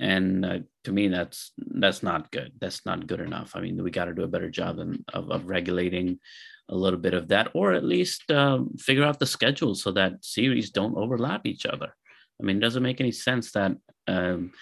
And 0.00 0.44
uh, 0.44 0.58
to 0.84 0.92
me, 0.92 1.08
that's 1.08 1.52
that's 1.56 2.02
not 2.02 2.30
good. 2.30 2.52
That's 2.60 2.86
not 2.86 3.06
good 3.06 3.20
enough. 3.20 3.52
I 3.54 3.60
mean, 3.60 3.82
we 3.82 3.90
got 3.90 4.04
to 4.04 4.14
do 4.14 4.22
a 4.22 4.28
better 4.28 4.50
job 4.50 4.78
of, 5.12 5.30
of 5.30 5.48
regulating 5.48 6.20
a 6.68 6.76
little 6.76 6.98
bit 6.98 7.14
of 7.14 7.28
that, 7.28 7.50
or 7.54 7.72
at 7.72 7.84
least 7.84 8.30
um, 8.30 8.70
figure 8.78 9.04
out 9.04 9.18
the 9.18 9.26
schedule 9.26 9.74
so 9.74 9.92
that 9.92 10.24
series 10.24 10.70
don't 10.70 10.96
overlap 10.96 11.46
each 11.46 11.66
other. 11.66 11.94
I 12.40 12.44
mean, 12.44 12.58
it 12.58 12.60
doesn't 12.60 12.82
make 12.82 13.00
any 13.00 13.12
sense 13.12 13.52
that 13.52 13.76
um, 14.06 14.52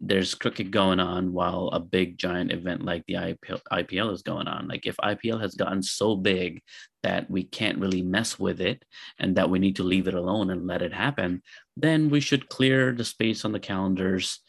there's 0.00 0.34
cricket 0.34 0.70
going 0.70 1.00
on 1.00 1.32
while 1.32 1.68
a 1.68 1.80
big 1.80 2.18
giant 2.18 2.52
event 2.52 2.84
like 2.84 3.04
the 3.06 3.14
IPL, 3.14 3.60
IPL 3.72 4.12
is 4.12 4.22
going 4.22 4.46
on. 4.46 4.68
Like 4.68 4.86
if 4.86 4.96
IPL 4.98 5.40
has 5.40 5.54
gotten 5.54 5.82
so 5.82 6.16
big 6.16 6.62
that 7.02 7.30
we 7.30 7.44
can't 7.44 7.78
really 7.78 8.02
mess 8.02 8.38
with 8.38 8.60
it 8.60 8.84
and 9.18 9.36
that 9.36 9.48
we 9.48 9.58
need 9.58 9.76
to 9.76 9.82
leave 9.82 10.08
it 10.08 10.14
alone 10.14 10.50
and 10.50 10.66
let 10.66 10.82
it 10.82 10.92
happen, 10.92 11.42
then 11.76 12.10
we 12.10 12.20
should 12.20 12.48
clear 12.48 12.92
the 12.92 13.04
space 13.04 13.44
on 13.44 13.52
the 13.52 13.60
calendars 13.60 14.40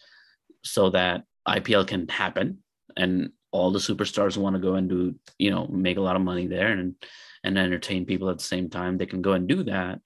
so 0.63 0.89
that 0.89 1.23
IPL 1.47 1.87
can 1.87 2.07
happen 2.09 2.59
and 2.97 3.31
all 3.51 3.71
the 3.71 3.79
superstars 3.79 4.37
want 4.37 4.55
to 4.55 4.61
go 4.61 4.75
and 4.75 4.89
do, 4.89 5.15
you 5.37 5.49
know, 5.51 5.67
make 5.67 5.97
a 5.97 6.01
lot 6.01 6.15
of 6.15 6.21
money 6.21 6.47
there 6.47 6.71
and 6.71 6.95
and 7.43 7.57
entertain 7.57 8.05
people 8.05 8.29
at 8.29 8.37
the 8.37 8.43
same 8.43 8.69
time. 8.69 8.97
They 8.97 9.05
can 9.05 9.21
go 9.21 9.33
and 9.33 9.47
do 9.47 9.63
that 9.63 10.01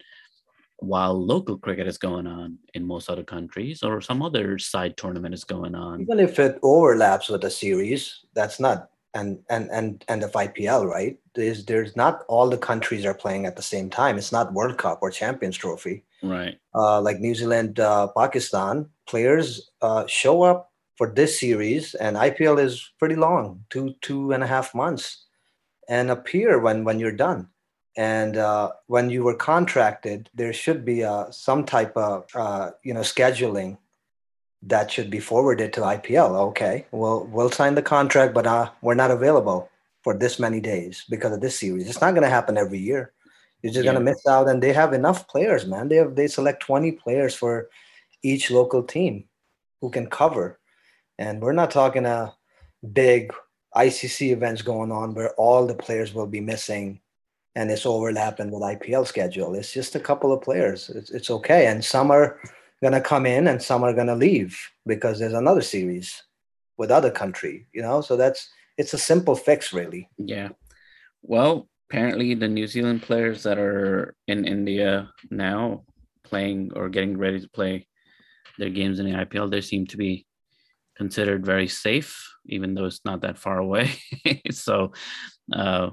while 0.77 1.13
local 1.13 1.57
cricket 1.57 1.87
is 1.87 1.97
going 1.99 2.25
on 2.25 2.57
in 2.73 2.83
most 2.83 3.09
other 3.09 3.23
countries 3.23 3.83
or 3.83 4.01
some 4.01 4.21
other 4.23 4.57
side 4.57 4.97
tournament 4.97 5.33
is 5.33 5.43
going 5.43 5.75
on. 5.75 6.01
even 6.01 6.19
if 6.19 6.39
it 6.39 6.57
overlaps 6.63 7.29
with 7.29 7.43
a 7.43 7.49
series 7.51 8.21
that's 8.33 8.59
not 8.59 8.89
and 9.13 9.37
and 9.49 9.69
and 9.71 10.03
and 10.07 10.23
of 10.23 10.31
ipl 10.31 10.87
right 10.89 11.19
there's 11.35 11.65
there's 11.65 11.95
not 11.95 12.23
all 12.27 12.49
the 12.49 12.57
countries 12.57 13.05
are 13.05 13.13
playing 13.13 13.45
at 13.45 13.55
the 13.55 13.61
same 13.61 13.89
time 13.89 14.17
it's 14.17 14.31
not 14.31 14.53
world 14.53 14.77
cup 14.77 14.99
or 15.01 15.11
champions 15.11 15.55
trophy 15.57 16.03
Right. 16.23 16.57
uh, 16.73 16.99
like 17.01 17.19
new 17.19 17.35
zealand 17.35 17.79
uh, 17.79 18.07
pakistan 18.17 18.89
players 19.07 19.69
uh, 19.81 20.07
show 20.07 20.41
up 20.41 20.70
for 21.01 21.09
this 21.09 21.39
series 21.39 21.95
and 21.95 22.15
ipl 22.15 22.63
is 22.63 22.91
pretty 22.99 23.15
long 23.15 23.65
two 23.71 23.95
two 24.01 24.33
and 24.33 24.43
a 24.43 24.51
half 24.53 24.75
months 24.75 25.25
and 25.89 26.11
appear 26.11 26.59
when 26.59 26.83
when 26.83 26.99
you're 26.99 27.11
done 27.27 27.47
and 27.97 28.37
uh, 28.37 28.71
when 28.85 29.09
you 29.09 29.23
were 29.23 29.33
contracted 29.33 30.29
there 30.35 30.53
should 30.53 30.85
be 30.85 31.03
uh, 31.03 31.25
some 31.31 31.65
type 31.65 31.97
of 31.97 32.25
uh, 32.35 32.69
you 32.83 32.93
know 32.93 33.01
scheduling 33.01 33.79
that 34.61 34.91
should 34.91 35.09
be 35.09 35.19
forwarded 35.19 35.73
to 35.73 35.81
IPL. 35.81 36.35
Okay, 36.49 36.85
well, 36.91 37.25
we'll 37.31 37.49
sign 37.49 37.73
the 37.73 37.81
contract, 37.81 38.31
but 38.35 38.45
uh, 38.45 38.69
we're 38.83 38.93
not 38.93 39.09
available 39.09 39.69
for 40.03 40.13
this 40.13 40.37
many 40.37 40.59
days 40.59 41.03
because 41.09 41.33
of 41.33 41.41
this 41.41 41.57
series. 41.57 41.89
It's 41.89 42.01
not 42.01 42.11
going 42.11 42.23
to 42.23 42.29
happen 42.29 42.59
every 42.59 42.77
year. 42.77 43.11
You're 43.63 43.73
just 43.73 43.85
going 43.85 43.95
to 43.95 44.03
miss 44.11 44.25
out, 44.27 44.47
and 44.47 44.61
they 44.61 44.73
have 44.73 44.93
enough 44.93 45.27
players, 45.27 45.65
man. 45.65 45.89
They 45.89 45.95
have 45.95 46.15
they 46.15 46.27
select 46.27 46.61
20 46.61 46.91
players 46.93 47.33
for 47.33 47.69
each 48.21 48.51
local 48.51 48.83
team 48.83 49.25
who 49.81 49.89
can 49.89 50.05
cover, 50.05 50.59
and 51.21 51.41
we're 51.41 51.59
not 51.61 51.71
talking 51.71 52.05
a 52.05 52.33
big 52.93 53.31
ICC 53.75 54.31
events 54.31 54.61
going 54.61 54.91
on 54.91 55.13
where 55.13 55.31
all 55.35 55.67
the 55.67 55.75
players 55.75 56.13
will 56.13 56.27
be 56.27 56.41
missing. 56.41 56.99
And 57.55 57.69
it's 57.69 57.85
overlapping 57.85 58.49
with 58.49 58.63
IPL 58.63 59.05
schedule. 59.05 59.55
It's 59.55 59.73
just 59.73 59.95
a 59.95 59.99
couple 59.99 60.31
of 60.31 60.41
players. 60.41 60.89
It's, 60.89 61.11
it's 61.11 61.29
okay. 61.29 61.67
And 61.67 61.83
some 61.83 62.09
are 62.09 62.39
going 62.81 62.93
to 62.93 63.01
come 63.01 63.25
in 63.25 63.47
and 63.47 63.61
some 63.61 63.83
are 63.83 63.93
going 63.93 64.07
to 64.07 64.15
leave 64.15 64.59
because 64.87 65.19
there's 65.19 65.33
another 65.33 65.61
series 65.61 66.23
with 66.77 66.89
other 66.89 67.11
country 67.11 67.67
you 67.73 67.81
know 67.81 68.01
so 68.01 68.17
that's 68.17 68.49
it's 68.77 68.93
a 68.93 68.97
simple 68.97 69.35
fix 69.35 69.71
really 69.71 70.09
Yeah. 70.17 70.49
Well, 71.21 71.69
apparently 71.89 72.33
the 72.33 72.47
New 72.47 72.65
Zealand 72.65 73.03
players 73.03 73.43
that 73.43 73.59
are 73.59 74.15
in 74.27 74.47
India 74.47 75.11
now 75.29 75.83
playing 76.23 76.71
or 76.75 76.89
getting 76.89 77.17
ready 77.17 77.39
to 77.39 77.49
play 77.49 77.85
their 78.57 78.71
games 78.71 78.99
in 78.99 79.05
the 79.05 79.11
IPL, 79.11 79.51
they 79.51 79.61
seem 79.61 79.85
to 79.87 79.97
be 79.97 80.25
considered 81.01 81.45
very 81.53 81.67
safe, 81.67 82.11
even 82.45 82.69
though 82.73 82.85
it's 82.85 83.05
not 83.09 83.21
that 83.21 83.37
far 83.45 83.57
away. 83.57 83.87
so, 84.51 84.75
uh, 85.61 85.89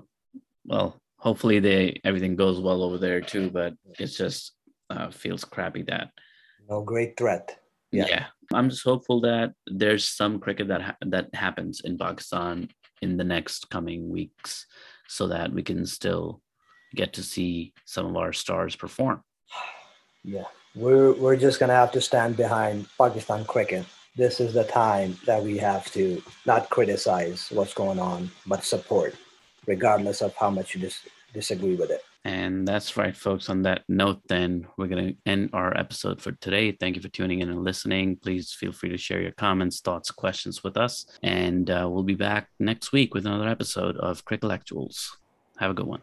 well, 0.64 1.00
hopefully 1.26 1.58
they 1.60 2.00
everything 2.04 2.36
goes 2.36 2.58
well 2.60 2.82
over 2.82 2.98
there 2.98 3.22
too. 3.32 3.50
But 3.50 3.72
it 3.98 4.10
just 4.22 4.52
uh, 4.90 5.08
feels 5.10 5.44
crappy 5.54 5.82
that 5.84 6.06
no 6.68 6.82
great 6.82 7.16
threat 7.16 7.46
yeah. 7.90 8.06
Yeah. 8.08 8.26
I'm 8.52 8.68
just 8.68 8.84
hopeful 8.84 9.22
that 9.22 9.48
there's 9.66 10.04
some 10.20 10.40
cricket 10.44 10.68
that 10.68 10.82
ha- 10.82 11.02
that 11.14 11.34
happens 11.34 11.80
in 11.88 11.96
Pakistan 11.96 12.68
in 13.00 13.16
the 13.16 13.24
next 13.24 13.70
coming 13.70 14.10
weeks, 14.10 14.66
so 15.16 15.28
that 15.28 15.52
we 15.56 15.62
can 15.62 15.86
still 15.86 16.42
get 16.94 17.10
to 17.14 17.22
see 17.22 17.72
some 17.84 18.06
of 18.06 18.16
our 18.16 18.32
stars 18.32 18.76
perform. 18.76 19.22
yeah 20.36 20.48
we're 20.74 21.12
we're 21.14 21.36
just 21.36 21.58
going 21.58 21.68
to 21.68 21.74
have 21.82 21.92
to 21.92 22.00
stand 22.00 22.36
behind 22.36 22.86
pakistan 22.98 23.44
cricket 23.44 23.84
this 24.18 24.40
is 24.40 24.52
the 24.52 24.64
time 24.64 25.16
that 25.24 25.42
we 25.42 25.56
have 25.56 25.90
to 25.92 26.22
not 26.44 26.68
criticize 26.68 27.48
what's 27.50 27.72
going 27.72 27.98
on 27.98 28.30
but 28.46 28.64
support 28.64 29.14
regardless 29.66 30.20
of 30.20 30.34
how 30.34 30.50
much 30.50 30.74
you 30.74 30.80
dis- 30.80 31.06
disagree 31.32 31.76
with 31.76 31.90
it 31.90 32.02
And 32.24 32.66
that's 32.66 32.96
right, 32.96 33.16
folks. 33.16 33.48
On 33.48 33.62
that 33.62 33.84
note, 33.88 34.20
then 34.28 34.66
we're 34.76 34.88
going 34.88 35.06
to 35.08 35.16
end 35.24 35.50
our 35.52 35.70
episode 35.84 36.20
for 36.20 36.32
today. 36.32 36.72
Thank 36.72 36.96
you 36.96 37.02
for 37.02 37.08
tuning 37.08 37.40
in 37.40 37.48
and 37.48 37.64
listening. 37.64 38.16
Please 38.16 38.52
feel 38.52 38.72
free 38.72 38.90
to 38.90 38.98
share 38.98 39.22
your 39.22 39.32
comments, 39.32 39.80
thoughts, 39.80 40.10
questions 40.10 40.62
with 40.64 40.76
us. 40.76 41.06
And 41.22 41.70
uh, 41.70 41.86
we'll 41.88 42.02
be 42.02 42.20
back 42.30 42.48
next 42.58 42.92
week 42.92 43.14
with 43.14 43.24
another 43.24 43.48
episode 43.48 43.96
of 44.08 44.24
Crickolectuals. 44.28 44.96
Have 45.58 45.70
a 45.70 45.74
good 45.74 45.86
one. 45.86 46.02